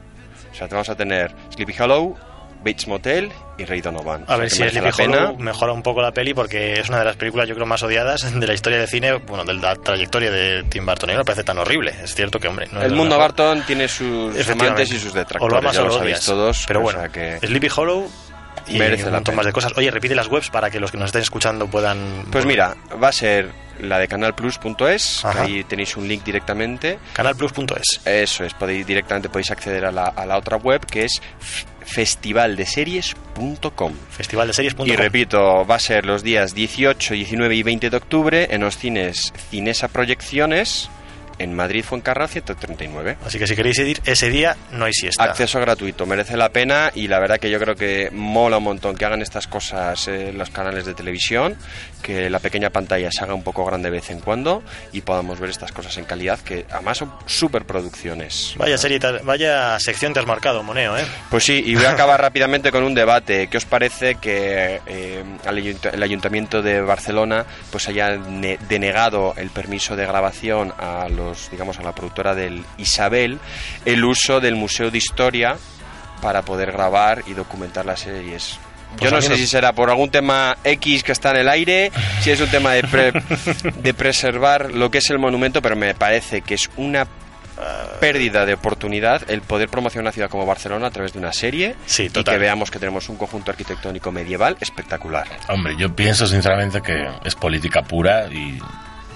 O 0.52 0.56
sea, 0.56 0.68
vamos 0.68 0.90
a 0.90 0.96
tener 0.96 1.34
Sleepy 1.54 1.74
Hollow, 1.82 2.18
Bates 2.60 2.88
Motel 2.88 3.32
y 3.58 3.66
Ray 3.66 3.82
Donovan. 3.82 4.26
A 4.28 4.38
ver 4.38 4.50
si 4.50 4.58
Sleepy 4.58 4.80
la 4.80 4.92
pena. 4.92 5.18
Hollow 5.18 5.38
mejora 5.38 5.74
un 5.74 5.82
poco 5.82 6.02
la 6.02 6.12
peli 6.12 6.34
porque 6.34 6.74
es 6.74 6.90
una 6.90 7.00
de 7.00 7.06
las 7.06 7.16
películas 7.16 7.48
yo 7.48 7.56
creo 7.56 7.66
más 7.66 7.82
odiadas 7.84 8.34
de 8.40 8.48
la 8.48 8.54
historia 8.54 8.80
del 8.80 8.88
cine, 8.88 9.14
bueno, 9.14 9.46
de 9.46 9.54
la 9.54 9.76
trayectoria 9.76 10.32
de 10.32 10.64
Tim 10.64 10.86
Burton. 10.86 11.10
Y 11.10 11.14
no 11.14 11.20
me 11.20 11.26
parece 11.26 11.44
tan 11.44 11.58
horrible. 11.58 11.94
Es 12.04 12.16
cierto 12.16 12.40
que, 12.40 12.48
hombre, 12.48 12.68
no 12.72 12.82
El 12.82 12.94
mundo. 12.94 13.18
Barton 13.18 13.64
tiene 13.66 13.88
sus 13.88 14.34
amantes 14.50 14.92
y 14.92 15.00
sus 15.00 15.12
O 15.12 15.16
lo 15.16 15.20
detractores, 15.20 15.58
amas 15.58 15.76
ya 15.76 15.82
o 15.82 15.86
lo 15.86 15.90
lo 15.90 15.98
sabéis 15.98 16.22
todos. 16.22 16.64
Pero 16.68 16.82
bueno, 16.82 17.02
que 17.12 17.40
Sleepy 17.40 17.68
Hollow 17.76 18.10
y 18.68 18.78
Merece 18.78 19.06
un 19.06 19.14
montón 19.14 19.36
más 19.36 19.46
de 19.46 19.52
cosas. 19.52 19.74
Oye, 19.78 19.92
repite 19.92 20.16
las 20.16 20.28
webs 20.28 20.50
para 20.50 20.70
que 20.70 20.80
los 20.80 20.92
que 20.92 20.98
nos 20.98 21.08
estén 21.08 21.22
escuchando 21.22 21.68
puedan... 21.68 22.26
Pues 22.32 22.46
mira, 22.46 22.76
va 23.02 23.10
a 23.10 23.12
ser 23.12 23.52
la 23.80 23.98
de 23.98 24.08
canalplus.es, 24.08 25.26
ahí 25.26 25.64
tenéis 25.64 25.96
un 25.98 26.08
link 26.08 26.24
directamente. 26.24 27.00
Canalplus.es. 27.14 28.02
Eso 28.06 28.44
es, 28.44 28.54
podéis, 28.54 28.86
directamente 28.86 29.30
podéis 29.30 29.52
acceder 29.52 29.86
a 29.86 29.92
la, 29.92 30.04
a 30.04 30.26
la 30.26 30.38
otra 30.38 30.58
web 30.58 30.86
que 30.86 31.06
es 31.06 31.22
festivaldeseries.com. 31.90 33.94
Festivaldeseries.com. 34.10 34.88
Y 34.88 34.96
repito, 34.96 35.66
va 35.66 35.76
a 35.76 35.80
ser 35.80 36.06
los 36.06 36.24
días 36.24 36.54
18, 36.54 37.14
19 37.14 37.56
y 37.56 37.64
20 37.64 37.90
de 37.90 37.98
octubre 37.98 38.48
en 38.52 38.62
los 38.62 38.78
cines 38.78 39.34
Cinesa 39.50 39.88
Proyecciones 39.88 40.90
en 41.40 41.54
Madrid 41.56 41.84
Fuencarral 41.84 42.30
139. 42.30 43.18
Así 43.26 43.40
que 43.40 43.48
si 43.48 43.56
queréis 43.56 43.80
ir 43.80 44.02
ese 44.06 44.30
día, 44.30 44.56
no 44.72 44.86
hay 44.86 44.94
siesta. 44.94 45.24
Acceso 45.24 45.60
gratuito, 45.60 46.06
merece 46.06 46.38
la 46.38 46.50
pena 46.50 46.92
y 46.94 47.08
la 47.08 47.20
verdad 47.20 47.40
que 47.40 47.50
yo 47.50 47.60
creo 47.60 47.76
que 47.76 48.10
mola 48.12 48.58
un 48.58 48.64
montón 48.64 48.96
que 48.96 49.06
hagan 49.06 49.22
estas 49.22 49.48
cosas 49.48 50.08
en 50.08 50.38
los 50.38 50.50
canales 50.50 50.86
de 50.86 50.94
televisión, 50.94 51.56
que 52.02 52.30
la 52.30 52.40
pequeña 52.40 52.70
pantalla 52.70 53.12
se 53.12 53.24
haga 53.24 53.34
un 53.34 53.44
poco 53.44 53.66
grande 53.66 53.90
de 53.90 53.96
vez 53.98 54.10
en 54.10 54.20
cuando 54.20 54.62
y 54.92 55.02
podamos 55.02 55.40
ver 55.40 55.50
estas 55.50 55.72
cosas 55.72 55.98
en 55.98 56.06
calidad 56.06 56.40
que 56.40 56.66
además 56.70 56.98
son 57.00 57.12
superproducciones. 57.26 58.54
Vaya 58.58 58.78
serie, 58.78 59.00
vaya 59.24 59.80
sección 59.80 60.14
te 60.14 60.20
has 60.20 60.26
marcado, 60.26 60.64
Moneo, 60.64 60.98
¿eh? 60.98 61.06
Pues 61.30 61.44
sí, 61.44 61.62
y 61.66 61.76
voy 61.76 61.86
a 61.86 61.92
acabar 61.92 62.20
rápidamente 62.22 62.72
con 62.72 62.84
un 62.84 62.94
debate. 62.94 63.48
¿Qué 63.48 63.58
os 63.58 63.66
parece 63.66 64.16
que 64.16 64.82
eh, 64.86 65.24
el 65.94 66.04
Ayuntamiento 66.04 66.62
de 66.62 66.82
Barcelona 66.82 67.46
pues 67.72 67.88
haya 67.88 68.18
ne- 68.18 68.58
denegado 68.68 69.34
el 69.38 69.50
permiso 69.50 69.96
de 69.96 70.06
grabación 70.06 70.74
a 70.78 71.08
los, 71.10 71.29
digamos, 71.52 71.80
a 71.80 71.84
la 71.84 71.94
productora 71.94 72.36
del 72.36 72.64
Isabel 72.78 73.40
el 73.86 74.04
uso 74.06 74.40
del 74.40 74.56
Museo 74.56 74.92
de 74.92 74.98
Historia 74.98 75.58
para 76.22 76.42
poder 76.44 76.72
grabar 76.72 77.24
y 77.28 77.34
documentar 77.34 77.86
las 77.86 78.02
series? 78.02 78.58
Pues 78.98 79.12
Yo 79.12 79.16
no 79.16 79.22
sé 79.22 79.30
no- 79.30 79.36
si 79.36 79.46
será 79.46 79.74
por 79.74 79.90
algún 79.90 80.10
tema 80.10 80.58
X 80.64 81.04
que 81.04 81.12
está 81.12 81.30
en 81.32 81.38
el 81.38 81.50
aire, 81.50 81.92
si 82.22 82.32
es 82.32 82.42
un 82.42 82.50
tema 82.50 82.72
de, 82.74 82.84
pre- 82.84 83.14
de 83.84 83.94
preservar 83.94 84.72
lo 84.74 84.90
que 84.90 84.98
es 84.98 85.10
el 85.12 85.20
monumento, 85.20 85.62
pero 85.62 85.76
me 85.76 85.94
parece 85.94 86.42
que 86.42 86.56
es 86.56 86.70
una 86.76 87.06
pérdida 88.00 88.46
de 88.46 88.54
oportunidad 88.54 89.30
el 89.30 89.42
poder 89.42 89.68
promocionar 89.68 90.04
una 90.06 90.12
ciudad 90.14 90.30
como 90.30 90.46
Barcelona 90.46 90.88
a 90.88 90.92
través 90.92 91.12
de 91.12 91.20
una 91.20 91.34
serie 91.34 91.76
y 91.98 92.10
total. 92.10 92.36
que 92.36 92.40
veamos 92.40 92.72
que 92.72 92.80
tenemos 92.80 93.10
un 93.10 93.18
conjunto 93.18 93.52
arquitectónico 93.52 94.12
medieval 94.14 94.56
espectacular. 94.62 95.28
Hombre, 95.50 95.76
yo 95.78 95.94
pienso 95.94 96.26
sinceramente 96.26 96.82
que 96.82 97.06
es 97.26 97.36
política 97.36 97.82
pura 97.82 98.28
y, 98.32 98.60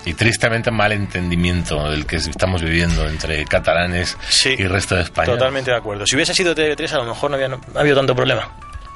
y 0.06 0.14
tristemente 0.14 0.72
mal 0.72 0.92
entendimiento 0.92 1.92
el 1.92 2.06
que 2.06 2.18
estamos 2.18 2.62
viviendo 2.62 3.08
entre 3.08 3.46
catalanes 3.46 4.18
y 4.46 4.66
resto 4.66 4.96
de 4.96 5.04
España. 5.04 5.28
Totalmente 5.28 5.72
de 5.72 5.78
acuerdo. 5.78 6.06
Si 6.06 6.16
hubiese 6.16 6.34
sido 6.34 6.56
TV3, 6.56 6.92
a 6.92 6.98
lo 6.98 7.06
mejor 7.06 7.32
no 7.32 7.36
había 7.36 7.48
no 7.48 7.62
ha 7.76 7.80
habido 7.80 7.96
tanto 7.96 8.16
problema. 8.16 8.50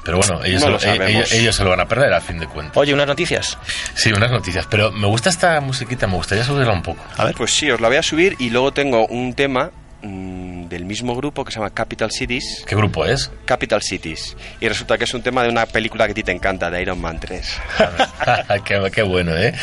Pero 0.04 0.20
bueno, 0.20 0.42
ellos, 0.46 0.62
No 0.66 0.80
se 0.80 0.96
lo 0.96 1.04
ellos, 1.04 1.34
ellos 1.34 1.54
se 1.54 1.66
lo 1.66 1.70
van 1.72 1.82
a 1.82 1.86
perder 1.86 2.14
a 2.14 2.22
fin 2.22 2.40
de 2.40 2.48
cuentas. 2.48 2.78
Oye, 2.78 2.94
unas 2.94 3.08
noticias. 3.08 3.58
Sí, 3.94 4.14
unas 4.14 4.32
noticias. 4.32 4.66
Pero 4.70 4.90
me 4.90 5.06
gusta 5.06 5.30
esta 5.30 5.60
musiquita, 5.60 6.08
me 6.08 6.14
gustaría 6.14 6.46
subirla 6.46 6.72
un 6.72 6.82
poco. 6.82 7.04
A 7.18 7.26
ver, 7.26 7.36
pues 7.36 7.52
sí, 7.52 7.70
os 7.70 7.82
la 7.82 7.90
voy 7.90 7.98
a 7.98 8.04
subir 8.04 8.38
y 8.40 8.50
luego 8.50 8.72
tengo 8.72 9.06
un 9.08 9.34
tema 9.34 9.72
mm, 10.02 10.68
del 10.68 10.86
mismo 10.86 11.16
grupo 11.16 11.44
que 11.44 11.52
se 11.52 11.60
llama 11.60 11.70
Capital 11.70 12.12
Cities. 12.12 12.64
¿Qué 12.68 12.76
grupo 12.76 13.06
es? 13.06 13.32
Capital 13.46 13.82
Cities. 13.82 14.36
Y 14.60 14.68
resulta 14.68 14.98
que 14.98 15.06
es 15.06 15.14
un 15.14 15.22
tema 15.22 15.44
de 15.44 15.50
una 15.50 15.66
película 15.66 16.06
que 16.06 16.12
a 16.12 16.16
ti 16.16 16.24
te 16.24 16.32
encanta, 16.32 16.70
de 16.70 16.82
Iron 16.82 17.00
Man 17.00 17.20
3. 17.20 17.60
qué, 18.66 18.92
qué 18.92 19.02
bueno, 19.04 19.36
¿eh? 19.36 19.54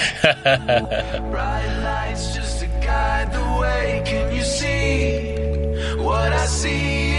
What 6.05 6.35
I 6.35 6.47
see 6.47 7.14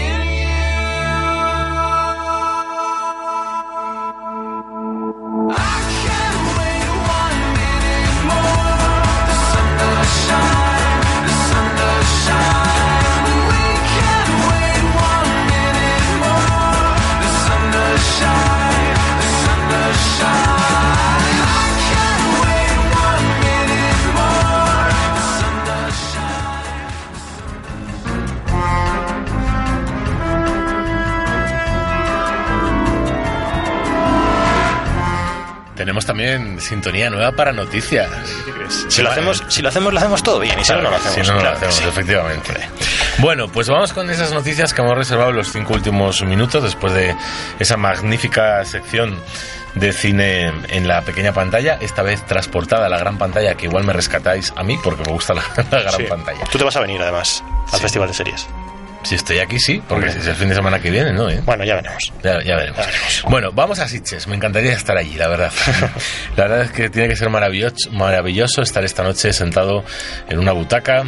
Tenemos 35.76 36.06
también 36.06 36.60
sintonía 36.60 37.10
nueva 37.10 37.32
para 37.32 37.52
noticias. 37.52 38.08
Si 38.88 39.02
lo 39.02 39.10
hacemos, 39.10 39.44
si 39.48 39.62
lo 39.62 39.68
hacemos, 39.68 39.92
lo 39.92 39.98
hacemos 39.98 40.22
todo 40.22 40.40
bien. 40.40 40.58
Y 40.58 40.64
si 40.64 40.72
no, 40.72 40.80
no 40.82 40.90
lo 40.90 40.96
hacemos. 40.96 41.14
Si 41.14 41.32
no, 41.32 41.36
no 41.38 41.42
lo 41.44 41.50
hacemos, 41.50 41.74
sí. 41.74 41.84
efectivamente. 41.86 42.52
Bueno, 43.18 43.48
pues 43.48 43.68
vamos 43.68 43.92
con 43.92 44.10
esas 44.10 44.32
noticias 44.32 44.72
que 44.74 44.80
hemos 44.82 44.96
reservado 44.96 45.32
los 45.32 45.52
cinco 45.52 45.74
últimos 45.74 46.22
minutos 46.22 46.62
después 46.62 46.92
de 46.94 47.14
esa 47.58 47.76
magnífica 47.76 48.64
sección 48.64 49.20
de 49.74 49.92
cine 49.92 50.50
en 50.68 50.88
la 50.88 51.02
pequeña 51.02 51.32
pantalla, 51.34 51.76
esta 51.80 52.02
vez 52.02 52.24
transportada 52.24 52.86
a 52.86 52.88
la 52.88 52.98
gran 52.98 53.18
pantalla, 53.18 53.54
que 53.54 53.66
igual 53.66 53.84
me 53.84 53.92
rescatáis 53.92 54.52
a 54.56 54.62
mí 54.62 54.78
porque 54.82 55.02
me 55.04 55.12
gusta 55.12 55.34
la, 55.34 55.42
la 55.70 55.80
gran 55.82 55.94
Sí. 55.96 56.02
pantalla. 56.04 56.44
Tú 56.50 56.56
te 56.56 56.64
vas 56.64 56.76
a 56.76 56.80
venir, 56.80 57.00
además, 57.02 57.44
al 57.72 57.80
Festival 57.80 58.08
de 58.08 58.14
Series. 58.14 58.48
Si 59.06 59.14
estoy 59.14 59.38
aquí, 59.38 59.60
sí, 59.60 59.80
porque 59.88 60.08
es 60.08 60.26
el 60.26 60.34
fin 60.34 60.48
de 60.48 60.56
semana 60.56 60.80
que 60.80 60.90
viene, 60.90 61.12
¿no? 61.12 61.30
¿Eh? 61.30 61.40
Bueno, 61.44 61.62
ya 61.62 61.76
veremos. 61.76 62.12
Ya, 62.24 62.42
ya 62.42 62.56
veremos. 62.56 62.84
Bueno, 63.28 63.52
vamos 63.52 63.78
a 63.78 63.86
Sitges. 63.86 64.26
Me 64.26 64.34
encantaría 64.34 64.72
estar 64.72 64.98
allí, 64.98 65.14
la 65.14 65.28
verdad. 65.28 65.52
la 66.36 66.48
verdad 66.48 66.62
es 66.62 66.72
que 66.72 66.90
tiene 66.90 67.08
que 67.08 67.14
ser 67.14 67.30
maravilloso, 67.30 67.92
maravilloso 67.92 68.62
estar 68.62 68.84
esta 68.84 69.04
noche 69.04 69.32
sentado 69.32 69.84
en 70.28 70.40
una 70.40 70.50
butaca 70.50 71.04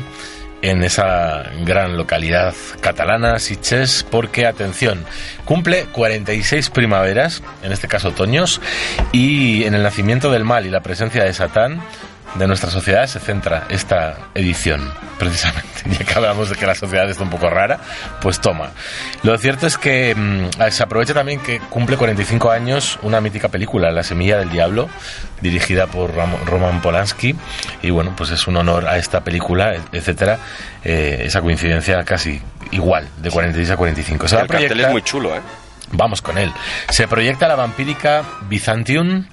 en 0.63 0.85
esa 0.85 1.43
gran 1.65 1.97
localidad 1.97 2.55
catalana, 2.81 3.41
Sitges, 3.41 4.07
porque, 4.09 4.47
atención, 4.47 5.05
cumple 5.45 5.87
46 5.87 6.71
primaveras, 6.71 7.43
en 7.65 7.73
este 7.73 7.89
caso 7.89 8.11
otoños, 8.11 8.61
y 9.11 9.65
en 9.65 9.75
el 9.75 9.83
nacimiento 9.83 10.31
del 10.31 10.45
mal 10.45 10.67
y 10.67 10.71
la 10.71 10.83
presencia 10.83 11.25
de 11.25 11.35
Satán 11.35 11.83
de 12.35 12.47
nuestra 12.47 12.71
sociedad 12.71 13.07
se 13.07 13.19
centra 13.21 13.65
esta 13.69 14.17
edición, 14.35 14.93
precisamente. 15.19 15.69
Ya 15.89 16.05
que 16.05 16.13
hablamos 16.15 16.51
de 16.51 16.57
que 16.57 16.67
la 16.67 16.75
sociedad 16.75 17.09
está 17.09 17.23
un 17.23 17.31
poco 17.31 17.49
rara, 17.49 17.79
pues 18.21 18.41
toma. 18.41 18.71
Lo 19.23 19.37
cierto 19.39 19.67
es 19.67 19.79
que 19.79 20.15
mm, 20.15 20.49
se 20.71 20.83
aprovecha 20.83 21.15
también 21.15 21.41
que 21.41 21.61
cumple 21.61 21.97
45 21.97 22.51
años 22.51 22.99
una 23.03 23.21
mítica 23.21 23.49
película, 23.49 23.91
La 23.91 24.03
Semilla 24.03 24.37
del 24.39 24.51
Diablo, 24.51 24.89
dirigida 25.41 25.87
por 25.87 26.15
Ram- 26.15 26.45
Roman 26.45 26.83
Polanski. 26.83 27.35
Y 27.83 27.91
bueno, 27.91 28.13
pues 28.17 28.31
es 28.31 28.47
un 28.47 28.57
honor 28.59 28.87
a 28.87 28.99
esta 28.99 29.21
película, 29.23 29.75
et- 29.75 29.83
etcétera. 29.93 30.39
eh, 30.85 31.23
esa 31.25 31.41
coincidencia 31.41 32.05
casi 32.05 32.41
igual, 32.71 33.09
de 33.17 33.31
46 33.31 33.71
a 33.71 33.77
45. 33.77 34.29
Se 34.29 34.37
va 34.37 34.43
a 34.43 34.45
el 34.45 34.51
cartel 34.51 34.81
es 34.81 34.91
muy 34.91 35.03
chulo, 35.03 35.35
¿eh? 35.35 35.41
Vamos 35.93 36.23
con 36.23 36.39
él. 36.39 36.53
Se 36.91 37.09
proyecta 37.09 37.49
la 37.49 37.57
vampírica 37.57 38.23
Byzantium 38.49 39.27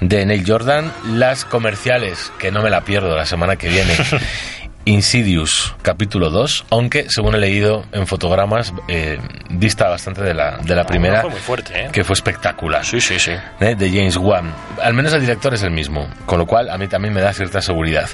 de 0.00 0.26
Neil 0.26 0.44
Jordan, 0.46 0.92
las 1.06 1.44
comerciales, 1.44 2.32
que 2.38 2.50
no 2.50 2.62
me 2.62 2.70
la 2.70 2.82
pierdo 2.82 3.16
la 3.16 3.26
semana 3.26 3.56
que 3.56 3.68
viene. 3.68 3.94
Insidious, 4.84 5.76
capítulo 5.82 6.30
2, 6.30 6.66
aunque 6.70 7.06
según 7.08 7.36
he 7.36 7.38
leído 7.38 7.84
en 7.92 8.08
fotogramas, 8.08 8.72
eh, 8.88 9.20
dista 9.48 9.88
bastante 9.88 10.22
de 10.22 10.34
la, 10.34 10.56
de 10.58 10.74
la 10.74 10.84
primera, 10.84 11.20
Fue 11.20 11.30
muy 11.30 11.38
fuerte, 11.38 11.84
¿eh? 11.84 11.88
que 11.92 12.02
fue 12.02 12.14
espectacular. 12.14 12.84
Sí, 12.84 13.00
sí, 13.00 13.18
sí. 13.20 13.30
¿eh? 13.60 13.76
de 13.76 13.90
James 13.90 14.16
Wan. 14.16 14.52
Al 14.82 14.94
menos 14.94 15.12
el 15.12 15.20
director 15.20 15.54
es 15.54 15.62
el 15.62 15.70
mismo, 15.70 16.08
con 16.26 16.40
lo 16.40 16.46
cual 16.46 16.68
a 16.68 16.78
mí 16.78 16.88
también 16.88 17.14
me 17.14 17.20
da 17.20 17.32
cierta 17.32 17.62
seguridad. 17.62 18.10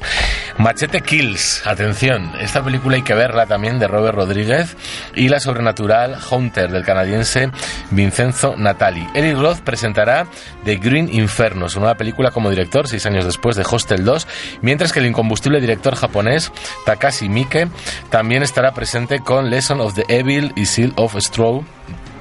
Machete 0.58 1.00
Kills, 1.00 1.66
atención, 1.66 2.32
esta 2.40 2.62
película 2.62 2.96
hay 2.96 3.02
que 3.02 3.14
verla 3.14 3.46
también 3.46 3.78
de 3.78 3.88
Robert 3.88 4.16
Rodríguez 4.16 4.76
y 5.14 5.28
la 5.28 5.40
sobrenatural 5.40 6.18
Hunter 6.30 6.70
del 6.70 6.84
canadiense 6.84 7.50
Vincenzo 7.90 8.56
Natali. 8.58 9.06
Eric 9.14 9.38
Roth 9.38 9.60
presentará 9.60 10.26
The 10.64 10.76
Green 10.76 11.08
Inferno, 11.14 11.70
su 11.70 11.80
nueva 11.80 11.94
película 11.94 12.30
como 12.30 12.50
director, 12.50 12.88
seis 12.88 13.06
años 13.06 13.24
después 13.24 13.56
de 13.56 13.64
Hostel 13.68 14.04
2, 14.04 14.26
mientras 14.60 14.92
que 14.92 14.98
el 14.98 15.06
incombustible 15.06 15.60
director 15.60 15.94
japonés 15.94 16.52
Takashi 16.84 17.28
Miike 17.28 17.68
también 18.11 18.42
estará 18.42 18.72
presente 18.72 19.20
con 19.20 19.50
Lesson 19.50 19.80
of 19.80 19.94
the 19.94 20.04
Evil 20.09 20.52
y 20.56 20.66
Seal 20.66 20.92
of 20.96 21.16
Straw 21.16 21.64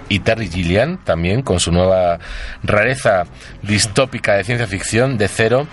y 0.10 0.20
Terry 0.20 0.48
Gilliam, 0.50 0.98
también 1.04 1.42
con 1.42 1.60
su 1.60 1.72
nueva 1.72 2.20
rareza 2.64 3.26
distópica 3.62 4.36
de 4.36 4.44
ciencia 4.44 4.68
ficción 4.68 5.18
de 5.18 5.28
cero, 5.28 5.68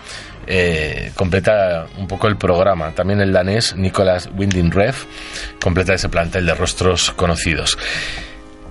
eh, 0.46 1.12
completa 1.14 1.86
un 1.96 2.06
poco 2.06 2.28
el 2.28 2.36
programa. 2.36 2.90
También 2.92 3.20
el 3.20 3.32
danés 3.32 3.76
Nicolas 3.76 4.28
Winding 4.34 4.72
Ref 4.72 5.04
completa 5.60 5.94
ese 5.94 6.08
plantel 6.08 6.46
de 6.46 6.54
rostros 6.54 7.12
conocidos. 7.12 7.78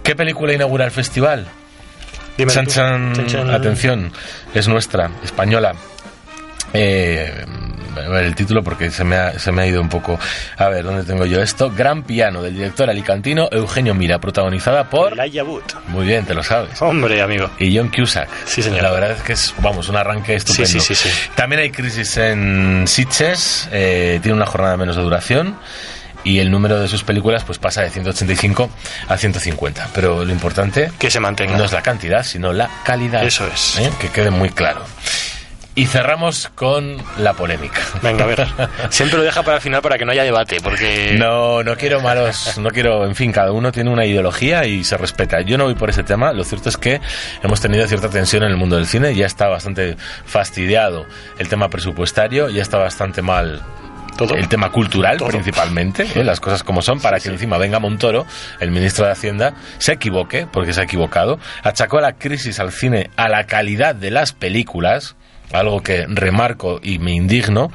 ¿Qué 0.04 0.16
película 0.16 0.54
inaugura 0.54 0.86
el 0.86 0.92
festival? 0.92 1.48
Chan, 2.48 3.28
chan. 3.28 3.50
atención, 3.52 4.12
es 4.54 4.68
nuestra, 4.68 5.12
española. 5.24 5.76
Eh, 6.74 7.46
a 7.96 8.10
ver 8.10 8.24
el 8.24 8.34
título 8.34 8.64
porque 8.64 8.90
se 8.90 9.04
me, 9.04 9.16
ha, 9.16 9.38
se 9.38 9.52
me 9.52 9.62
ha 9.62 9.68
ido 9.68 9.80
un 9.80 9.90
poco. 9.90 10.20
A 10.58 10.68
ver, 10.68 10.84
¿dónde 10.84 11.04
tengo 11.04 11.26
yo 11.26 11.42
esto? 11.42 11.72
Gran 11.72 12.04
piano 12.04 12.42
del 12.42 12.56
director 12.56 12.90
alicantino 12.90 13.50
Eugenio 13.52 13.94
Mira, 13.94 14.20
protagonizada 14.20 14.90
por. 14.90 15.14
Elijah 15.14 15.44
Wood. 15.44 15.62
Muy 15.90 16.06
bien, 16.08 16.26
te 16.26 16.34
lo 16.34 16.44
sabes. 16.44 16.82
Hombre, 16.82 17.22
amigo. 17.22 17.52
Y 17.60 17.78
John 17.78 17.90
Cusack. 17.90 18.28
Sí, 18.46 18.64
señor. 18.64 18.82
La 18.82 18.92
verdad 18.92 19.12
es 19.12 19.22
que 19.22 19.34
es, 19.34 19.54
vamos, 19.60 19.90
un 19.90 19.96
arranque 19.96 20.36
estupendo. 20.36 20.68
Sí, 20.68 20.80
sí, 20.80 20.96
sí, 20.96 21.10
sí. 21.10 21.30
También 21.36 21.62
hay 21.62 21.70
crisis 21.70 22.18
en 22.18 22.86
Sitges, 22.88 23.70
eh, 23.72 24.20
tiene 24.24 24.36
una 24.36 24.48
jornada 24.48 24.76
menos 24.76 24.96
de 24.96 25.04
duración 25.04 25.56
y 26.26 26.40
el 26.40 26.50
número 26.50 26.80
de 26.80 26.88
sus 26.88 27.04
películas 27.04 27.44
pues 27.44 27.60
pasa 27.60 27.82
de 27.82 27.90
185 27.90 28.70
a 29.08 29.18
150. 29.18 29.90
Pero 29.94 30.26
lo 30.26 30.32
importante 30.32 30.92
Que 30.98 31.12
se 31.12 31.20
mantenga. 31.20 31.58
no 31.58 31.66
es 31.66 31.72
la 31.74 31.82
cantidad, 31.84 32.24
sino 32.24 32.54
la 32.54 32.70
calidad. 32.84 33.24
Eso 33.24 33.46
es. 33.46 33.78
¿eh? 33.80 33.92
Que 34.00 34.08
quede 34.10 34.32
muy 34.32 34.50
claro. 34.50 34.82
Y 35.76 35.88
cerramos 35.88 36.50
con 36.54 36.98
la 37.18 37.34
polémica. 37.34 37.82
Venga, 38.04 38.26
a 38.26 38.28
ver. 38.28 38.48
Siempre 38.90 39.18
lo 39.18 39.24
deja 39.24 39.42
para 39.42 39.58
el 39.58 39.62
final 39.62 39.82
para 39.82 39.98
que 39.98 40.06
no 40.06 40.12
haya 40.12 40.24
debate, 40.24 40.58
porque... 40.62 41.16
No, 41.18 41.64
no 41.64 41.76
quiero 41.76 42.00
malos, 42.00 42.60
no 42.60 42.70
quiero, 42.70 43.06
en 43.06 43.16
fin, 43.16 43.32
cada 43.32 43.52
uno 43.52 43.72
tiene 43.72 43.90
una 43.90 44.06
ideología 44.06 44.66
y 44.66 44.84
se 44.84 44.98
respeta. 44.98 45.42
Yo 45.42 45.58
no 45.58 45.64
voy 45.66 45.76
por 45.76 45.90
ese 45.90 46.04
tema, 46.04 46.32
lo 46.32 46.44
cierto 46.44 46.70
es 46.70 46.78
que 46.78 47.02
hemos 47.42 47.60
tenido 47.60 47.88
cierta 47.88 48.10
tensión 48.10 48.44
en 48.44 48.52
el 48.52 48.58
mundo 48.58 48.76
del 48.76 48.86
cine, 48.86 49.16
ya 49.16 49.26
está 49.26 49.48
bastante 49.48 49.98
fastidiado 50.26 51.06
el 51.40 51.48
tema 51.50 51.70
presupuestario, 51.70 52.50
ya 52.50 52.62
está 52.62 52.78
bastante 52.78 53.22
mal 53.24 53.62
Todo. 54.18 54.36
el 54.36 54.48
tema 54.48 54.72
cultural 54.72 55.18
Todo. 55.18 55.30
principalmente, 55.30 56.08
¿eh? 56.16 56.24
las 56.24 56.40
cosas 56.40 56.64
como 56.64 56.84
son, 56.84 57.00
para 57.00 57.20
que 57.20 57.30
encima 57.30 57.58
venga 57.58 57.80
Montoro, 57.80 58.28
el 58.60 58.70
ministro 58.70 59.06
de 59.06 59.12
Hacienda, 59.12 59.56
se 59.80 59.94
equivoque, 59.94 60.46
porque 60.52 60.72
se 60.74 60.82
ha 60.82 60.84
equivocado, 60.84 61.40
achacó 61.64 62.00
la 62.00 62.14
crisis 62.14 62.60
al 62.60 62.72
cine 62.72 63.10
a 63.16 63.28
la 63.28 63.46
calidad 63.46 63.96
de 63.96 64.12
las 64.12 64.34
películas, 64.34 65.16
algo 65.52 65.82
que 65.84 66.06
remarco 66.08 66.80
y 66.82 66.98
me 67.00 67.12
indigno, 67.12 67.72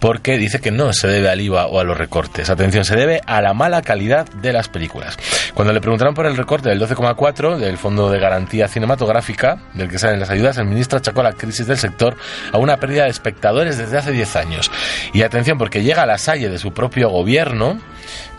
porque 0.00 0.38
dice 0.38 0.60
que 0.60 0.72
no 0.72 0.92
se 0.92 1.06
debe 1.06 1.28
al 1.30 1.40
IVA 1.40 1.66
o 1.66 1.78
a 1.78 1.84
los 1.84 1.96
recortes. 1.96 2.50
Atención, 2.50 2.84
se 2.84 2.96
debe 2.96 3.20
a 3.26 3.40
la 3.40 3.54
mala 3.54 3.82
calidad 3.82 4.26
de 4.28 4.52
las 4.52 4.68
películas. 4.68 5.16
Cuando 5.54 5.72
le 5.72 5.80
preguntaron 5.80 6.14
por 6.14 6.26
el 6.26 6.36
recorte 6.36 6.68
del 6.68 6.80
12,4 6.80 7.58
del 7.58 7.78
Fondo 7.78 8.10
de 8.10 8.18
Garantía 8.18 8.66
Cinematográfica, 8.66 9.58
del 9.74 9.88
que 9.88 9.98
salen 9.98 10.18
las 10.18 10.30
ayudas, 10.30 10.58
el 10.58 10.64
ministro 10.66 10.98
achacó 10.98 11.22
la 11.22 11.32
crisis 11.32 11.66
del 11.66 11.78
sector 11.78 12.16
a 12.52 12.58
una 12.58 12.78
pérdida 12.78 13.04
de 13.04 13.10
espectadores 13.10 13.78
desde 13.78 13.98
hace 13.98 14.10
10 14.10 14.36
años. 14.36 14.70
Y 15.12 15.22
atención, 15.22 15.58
porque 15.58 15.82
llega 15.84 16.02
a 16.02 16.06
la 16.06 16.18
salle 16.18 16.48
de 16.48 16.58
su 16.58 16.72
propio 16.72 17.08
gobierno, 17.10 17.78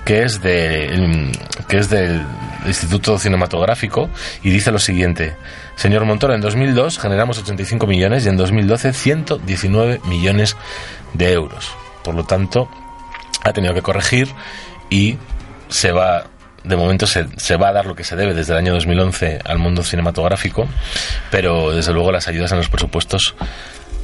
que 0.04 0.24
es, 0.24 0.42
de, 0.42 0.88
el- 0.88 1.32
que 1.70 1.78
es 1.78 1.90
del 1.90 2.22
Instituto 2.66 3.18
Cinematográfico, 3.18 4.10
y 4.44 4.50
dice 4.50 4.72
lo 4.72 4.80
siguiente. 4.80 5.36
Señor 5.76 6.06
Montoro, 6.06 6.34
en 6.34 6.42
2002 6.42 7.00
generamos 7.00 7.38
85 7.40 7.88
millones 7.88 8.26
y 8.26 8.30
en 8.30 8.38
2012 8.38 8.94
119 8.94 10.02
millones 10.06 10.56
de 11.14 11.34
euros. 11.34 11.72
Por 12.04 12.16
lo 12.16 12.24
tanto, 12.24 12.70
ha 13.44 13.54
tenido 13.54 13.74
que 13.74 13.82
corregir 13.82 14.30
y 14.90 15.18
se 15.70 15.92
va 15.92 16.26
de 16.64 16.78
momento 16.78 17.06
se, 17.08 17.56
va 17.58 17.70
a 17.70 17.74
dar 17.74 17.86
lo 17.86 17.96
que 17.96 18.04
se 18.04 18.16
debe 18.16 18.34
desde 18.34 18.54
el 18.54 18.60
año 18.60 18.74
2011 18.74 19.42
al 19.44 19.58
mundo 19.58 19.84
cinematográfico, 19.84 20.68
pero 21.30 21.72
desde 21.72 21.94
luego 21.94 22.12
las 22.12 22.28
ayudas 22.28 22.52
en 22.52 22.58
los 22.58 22.70
presupuestos 22.70 23.36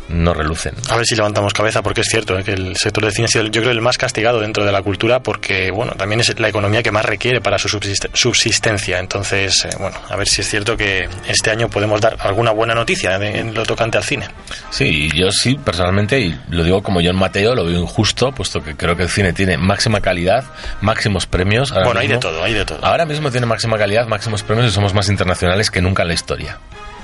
no 0.10 0.34
relucen. 0.34 0.74
A 0.90 0.96
ver 0.98 1.06
si 1.06 1.16
levantamos 1.16 1.54
cabeza, 1.54 1.82
porque 1.82 2.02
es 2.02 2.08
cierto 2.08 2.38
¿eh? 2.38 2.44
que 2.44 2.54
el 2.54 2.76
sector 2.76 3.04
del 3.04 3.14
cine 3.14 3.26
ha 3.26 3.28
sido, 3.30 3.46
yo 3.48 3.62
creo, 3.62 3.72
el 3.72 3.82
más 3.82 3.98
castigado 3.98 4.40
dentro 4.40 4.66
de 4.66 4.72
la 4.72 4.82
cultura, 4.82 5.22
porque, 5.22 5.72
bueno, 5.72 5.94
también 5.94 6.20
es 6.20 6.40
la 6.40 6.50
economía 6.50 6.84
que 6.84 6.92
más 6.92 7.06
requiere 7.06 7.42
para 7.42 7.58
su 7.58 7.68
subsist- 7.70 8.10
subsistencia. 8.14 9.00
Entonces, 9.00 9.66
eh, 9.66 9.70
bueno, 9.80 9.98
a 10.10 10.16
ver 10.16 10.28
si 10.28 10.42
es 10.42 10.50
cierto 10.50 10.76
que 10.76 11.08
este 11.28 11.52
año 11.52 11.70
podemos 11.70 12.02
dar 12.02 12.16
alguna 12.20 12.52
buena 12.52 12.74
noticia 12.76 13.16
en 13.16 13.54
lo 13.54 13.64
tocante 13.66 13.98
al 13.98 14.04
cine. 14.04 14.28
Sí, 14.70 15.10
yo 15.14 15.32
sí, 15.32 15.56
personalmente, 15.56 16.20
y 16.20 16.38
lo 16.50 16.64
digo 16.64 16.82
como 16.84 17.00
John 17.04 17.16
Mateo, 17.16 17.56
lo 17.56 17.66
veo 17.66 17.80
injusto, 17.80 18.32
puesto 18.32 18.62
que 18.64 18.76
creo 18.76 18.96
que 18.96 19.04
el 19.04 19.10
cine 19.10 19.34
tiene 19.34 19.58
máxima 19.58 20.02
calidad, 20.02 20.44
máximos 20.82 21.26
premios. 21.28 21.72
ahora 21.72 21.86
bueno, 21.86 22.00
hay 22.00 22.08
de 22.08 22.16
mismo. 22.16 22.30
todo, 22.32 22.44
hay 22.44 22.54
de 22.54 22.66
todo. 22.66 22.84
Ahora 22.86 23.06
mismo 23.06 23.32
tiene 23.32 23.46
máxima 23.46 23.78
calidad, 23.78 24.08
máximos 24.08 24.44
premios 24.44 24.68
y 24.68 24.72
somos 24.74 24.94
más 24.94 25.10
internacionales 25.10 25.70
que 25.72 25.82
nunca 25.82 26.02
en 26.04 26.08
la 26.10 26.14
historia. 26.14 26.58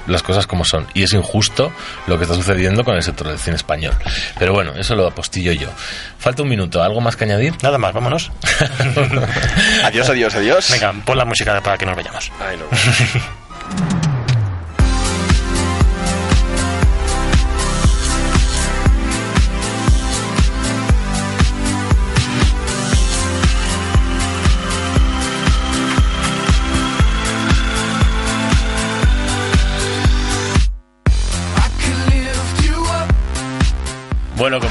Las 0.08 0.24
cosas 0.24 0.48
como 0.48 0.66
son. 0.66 0.88
Y 0.94 1.04
es 1.04 1.14
injusto 1.14 1.72
lo 2.08 2.18
que 2.18 2.24
está 2.24 2.36
sucediendo 2.36 2.84
con 2.84 2.96
el 2.96 3.04
sector 3.04 3.28
del 3.28 3.40
cine 3.40 3.56
español. 3.56 3.94
Pero 4.38 4.54
bueno, 4.54 4.74
eso 4.76 4.96
lo 4.96 5.08
apostillo 5.08 5.52
yo. 5.52 5.70
Falta 6.18 6.44
un 6.44 6.50
minuto. 6.50 6.84
¿Algo 6.84 7.02
más 7.02 7.16
que 7.16 7.26
añadir? 7.26 7.56
Nada 7.62 7.78
más, 7.78 7.94
vámonos. 7.94 8.32
Adiós, 9.84 10.10
adiós, 10.10 10.36
adiós. 10.36 10.72
Venga, 10.72 10.94
pon 11.06 11.18
la 11.18 11.26
música 11.26 11.62
para 11.62 11.78
que 11.78 11.86
nos 11.86 11.96
vayamos. 11.96 12.32
Ay, 12.40 12.58
no. 12.58 12.66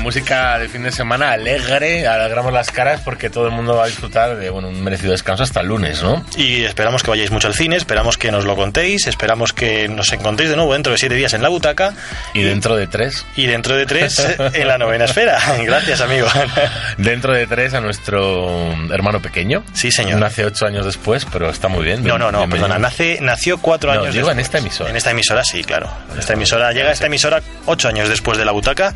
música 0.05 0.59
de 0.59 0.69
fin 0.69 0.83
de 0.83 0.93
semana 0.93 1.33
alegre, 1.33 2.07
alegramos 2.07 2.53
las 2.53 2.71
caras 2.71 3.01
porque 3.03 3.31
todo 3.31 3.47
el 3.47 3.53
mundo 3.53 3.75
va 3.75 3.85
a 3.85 3.87
disfrutar 3.87 4.37
de 4.37 4.51
bueno, 4.51 4.69
un 4.69 4.85
merecido 4.85 5.13
descanso 5.13 5.43
hasta 5.43 5.61
el 5.61 5.69
lunes, 5.69 6.03
¿no? 6.03 6.23
Y 6.37 6.63
esperamos 6.63 7.03
que 7.03 7.09
vayáis 7.11 7.31
mucho 7.31 7.49
al 7.49 7.55
cine, 7.55 7.77
esperamos 7.77 8.19
que 8.19 8.31
nos 8.31 8.45
lo 8.45 8.55
contéis, 8.55 9.07
esperamos 9.07 9.55
que 9.55 9.89
nos 9.89 10.13
encontréis 10.13 10.51
de 10.51 10.57
nuevo 10.57 10.75
dentro 10.75 10.93
de 10.93 10.99
siete 10.99 11.15
días 11.15 11.33
en 11.33 11.41
la 11.43 11.49
butaca 11.49 11.95
Y 12.35 12.43
dentro 12.43 12.77
de 12.77 12.87
tres. 12.87 13.25
y 13.35 13.47
dentro 13.47 13.75
de 13.77 13.87
tres 13.87 14.19
en 14.53 14.69
la 14.69 14.77
novena 14.77 15.07
esfera. 15.07 15.39
Gracias, 15.65 16.03
amigo. 16.03 16.29
Dentro 16.99 17.33
de 17.33 17.47
tres 17.47 17.73
a 17.75 17.81
nuestro 17.81 18.73
hermano 18.93 19.21
pequeño. 19.23 19.65
Sí, 19.73 19.91
señor. 19.91 20.21
Nace 20.21 20.45
ocho 20.45 20.67
años 20.67 20.85
después, 20.85 21.27
pero 21.33 21.49
está 21.49 21.69
muy 21.69 21.83
bien. 21.85 22.05
No, 22.05 22.19
no, 22.19 22.31
no, 22.31 22.47
perdona, 22.49 22.79
nace, 22.79 23.19
nació 23.23 23.57
cuatro 23.59 23.93
No, 23.95 24.03
años 24.03 24.15
digo 24.15 24.31
en 24.31 24.37
después. 24.37 24.47
esta 24.47 24.59
emisora. 24.59 24.91
En 24.91 24.97
esta 24.97 25.11
emisora, 25.13 25.45
sí, 25.45 25.65
claro. 25.65 25.91
En 26.13 26.19
esta 26.19 26.35
emisora, 26.35 26.73
llega 26.73 26.91
esta 26.93 27.07
emisora 27.07 27.41
ocho 27.67 27.89
años 27.89 28.09
después 28.11 28.37
de 28.37 28.45
la 28.45 28.53
butaca. 28.53 28.95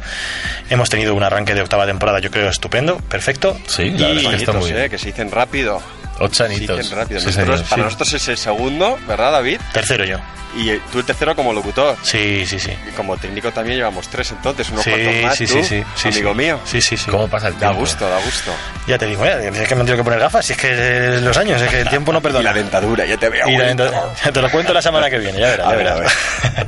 Hemos 0.69 0.91
tenido 0.91 0.98
un 1.07 1.23
arranque 1.23 1.55
de 1.55 1.61
octava 1.63 1.87
temporada, 1.87 2.19
yo 2.21 2.31
creo, 2.31 2.49
estupendo, 2.49 2.97
perfecto. 2.99 3.57
Sí, 3.67 3.91
la 3.91 4.09
verdad 4.09 4.23
es 4.25 4.29
que 4.31 4.37
está 4.37 4.53
muy 4.53 4.61
Añitos, 4.63 4.65
bien. 4.73 4.85
eh, 4.85 4.91
que 4.91 4.99
se 4.99 5.07
dicen 5.07 5.31
rápido. 5.31 5.81
Ocho 6.21 6.35
Se 6.35 6.45
añitos. 6.45 6.79
dicen 6.79 6.99
rápido. 6.99 7.21
Sí, 7.21 7.27
Nosotros- 7.27 7.57
señor, 7.61 7.69
para 7.71 7.83
sí. 7.83 7.85
nosotros 7.85 8.13
es 8.15 8.29
el 8.29 8.39
segundo, 8.39 8.99
¿verdad, 9.07 9.33
David? 9.33 9.61
Tercero 9.73 10.05
yo. 10.05 10.19
Y 10.57 10.71
eh, 10.71 10.81
tú 10.91 10.99
el 10.99 11.05
tercero 11.05 11.37
como 11.37 11.53
locutor. 11.53 11.95
Sí, 12.03 12.45
sí, 12.47 12.59
sí. 12.59 12.73
Y 12.89 12.93
como 12.93 13.17
técnico 13.19 13.53
también 13.53 13.77
llevamos 13.77 14.09
tres 14.09 14.31
entonces, 14.33 14.71
unos 14.71 14.83
Sí, 14.83 14.91
cuantos 14.91 15.15
más. 15.23 15.37
sí, 15.37 15.47
tú, 15.47 15.53
sí, 15.53 15.63
sí, 15.63 15.85
sí, 15.95 16.09
amigo 16.09 16.31
sí. 16.31 16.37
mío. 16.39 16.61
Sí, 16.65 16.81
sí, 16.81 16.97
sí. 16.97 17.11
¿Cómo 17.11 17.29
pasa 17.29 17.49
el 17.49 17.53
Da 17.55 17.59
tiempo? 17.61 17.81
gusto, 17.81 18.09
da 18.09 18.17
gusto. 18.19 18.51
Ya 18.87 18.97
te 18.99 19.07
digo, 19.07 19.25
eh, 19.27 19.51
es 19.55 19.69
que 19.69 19.75
me 19.75 19.83
han 19.83 19.87
tenido 19.87 19.99
que 19.99 20.05
poner 20.05 20.19
gafas, 20.19 20.47
si 20.47 20.55
es 20.55 20.59
que 20.59 21.19
los 21.23 21.37
años, 21.37 21.61
es 21.61 21.69
que 21.71 21.81
el 21.83 21.89
tiempo 21.91 22.13
no 22.13 22.19
Y 22.19 22.23
perdona. 22.23 22.45
la 22.45 22.53
dentadura, 22.55 23.05
ya 23.05 23.19
te 23.19 23.29
veo. 23.29 23.47
Y 23.47 23.57
la 23.59 23.67
dentadura- 23.67 24.03
te 24.33 24.41
lo 24.43 24.51
cuento 24.51 24.73
la 24.73 24.81
semana 24.83 25.11
que 25.11 25.19
viene, 25.19 25.39
ya 25.39 25.49
verás. 25.51 25.67
A 25.67 25.71
ya 25.71 25.77
ver, 25.77 25.89
a 25.89 25.95
verás. 25.97 26.17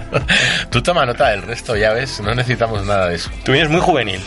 Tú 0.70 0.82
toma 0.82 1.06
nota 1.06 1.30
del 1.30 1.42
resto, 1.42 1.74
ya 1.74 1.92
ves, 1.92 2.20
no 2.20 2.34
necesitamos 2.34 2.84
nada 2.84 3.08
de 3.08 3.16
eso. 3.16 3.30
Tú 3.44 3.52
vienes 3.52 3.70
muy 3.70 3.80
juvenil. 3.80 4.20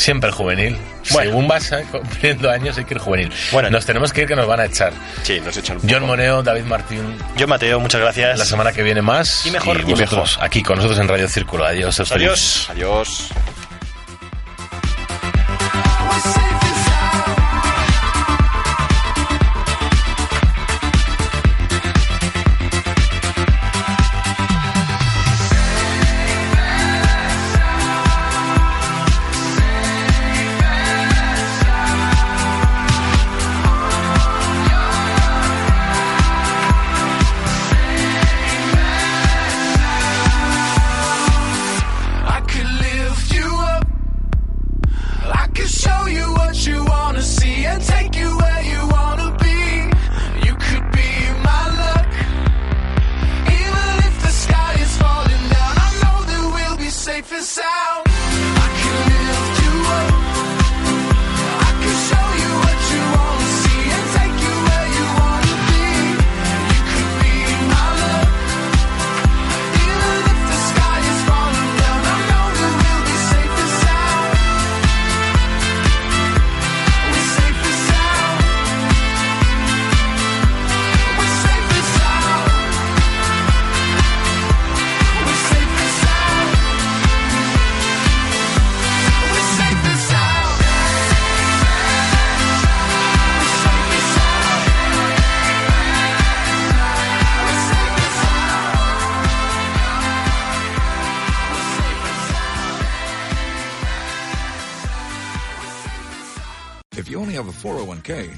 Siempre 0.00 0.32
juvenil. 0.32 0.78
Bueno. 1.10 1.30
Según 1.30 1.46
vas 1.46 1.72
eh, 1.72 1.84
cumpliendo 1.90 2.50
años 2.50 2.78
hay 2.78 2.86
que 2.86 2.94
ir 2.94 3.00
juvenil. 3.00 3.30
Bueno. 3.52 3.68
nos 3.68 3.84
tenemos 3.84 4.14
que 4.14 4.22
ir 4.22 4.28
que 4.28 4.34
nos 4.34 4.46
van 4.46 4.60
a 4.60 4.64
echar. 4.64 4.94
Sí, 5.22 5.38
nos 5.44 5.54
echan 5.54 5.76
un 5.76 5.90
John. 5.90 6.06
Moneo, 6.06 6.42
David 6.42 6.64
Martín, 6.64 7.18
Yo, 7.36 7.46
Mateo, 7.46 7.78
muchas 7.80 8.00
gracias. 8.00 8.38
la 8.38 8.46
semana 8.46 8.72
que 8.72 8.82
viene 8.82 9.02
más. 9.02 9.44
Y 9.44 9.50
mejor, 9.50 9.78
y 9.78 9.82
vosotros 9.82 10.38
aquí 10.40 10.62
con 10.62 10.76
nosotros 10.76 10.98
en 11.00 11.08
Radio 11.08 11.28
Círculo. 11.28 11.66
Adiós. 11.66 12.00
Adiós. 12.10 12.66
Adiós. 12.70 13.28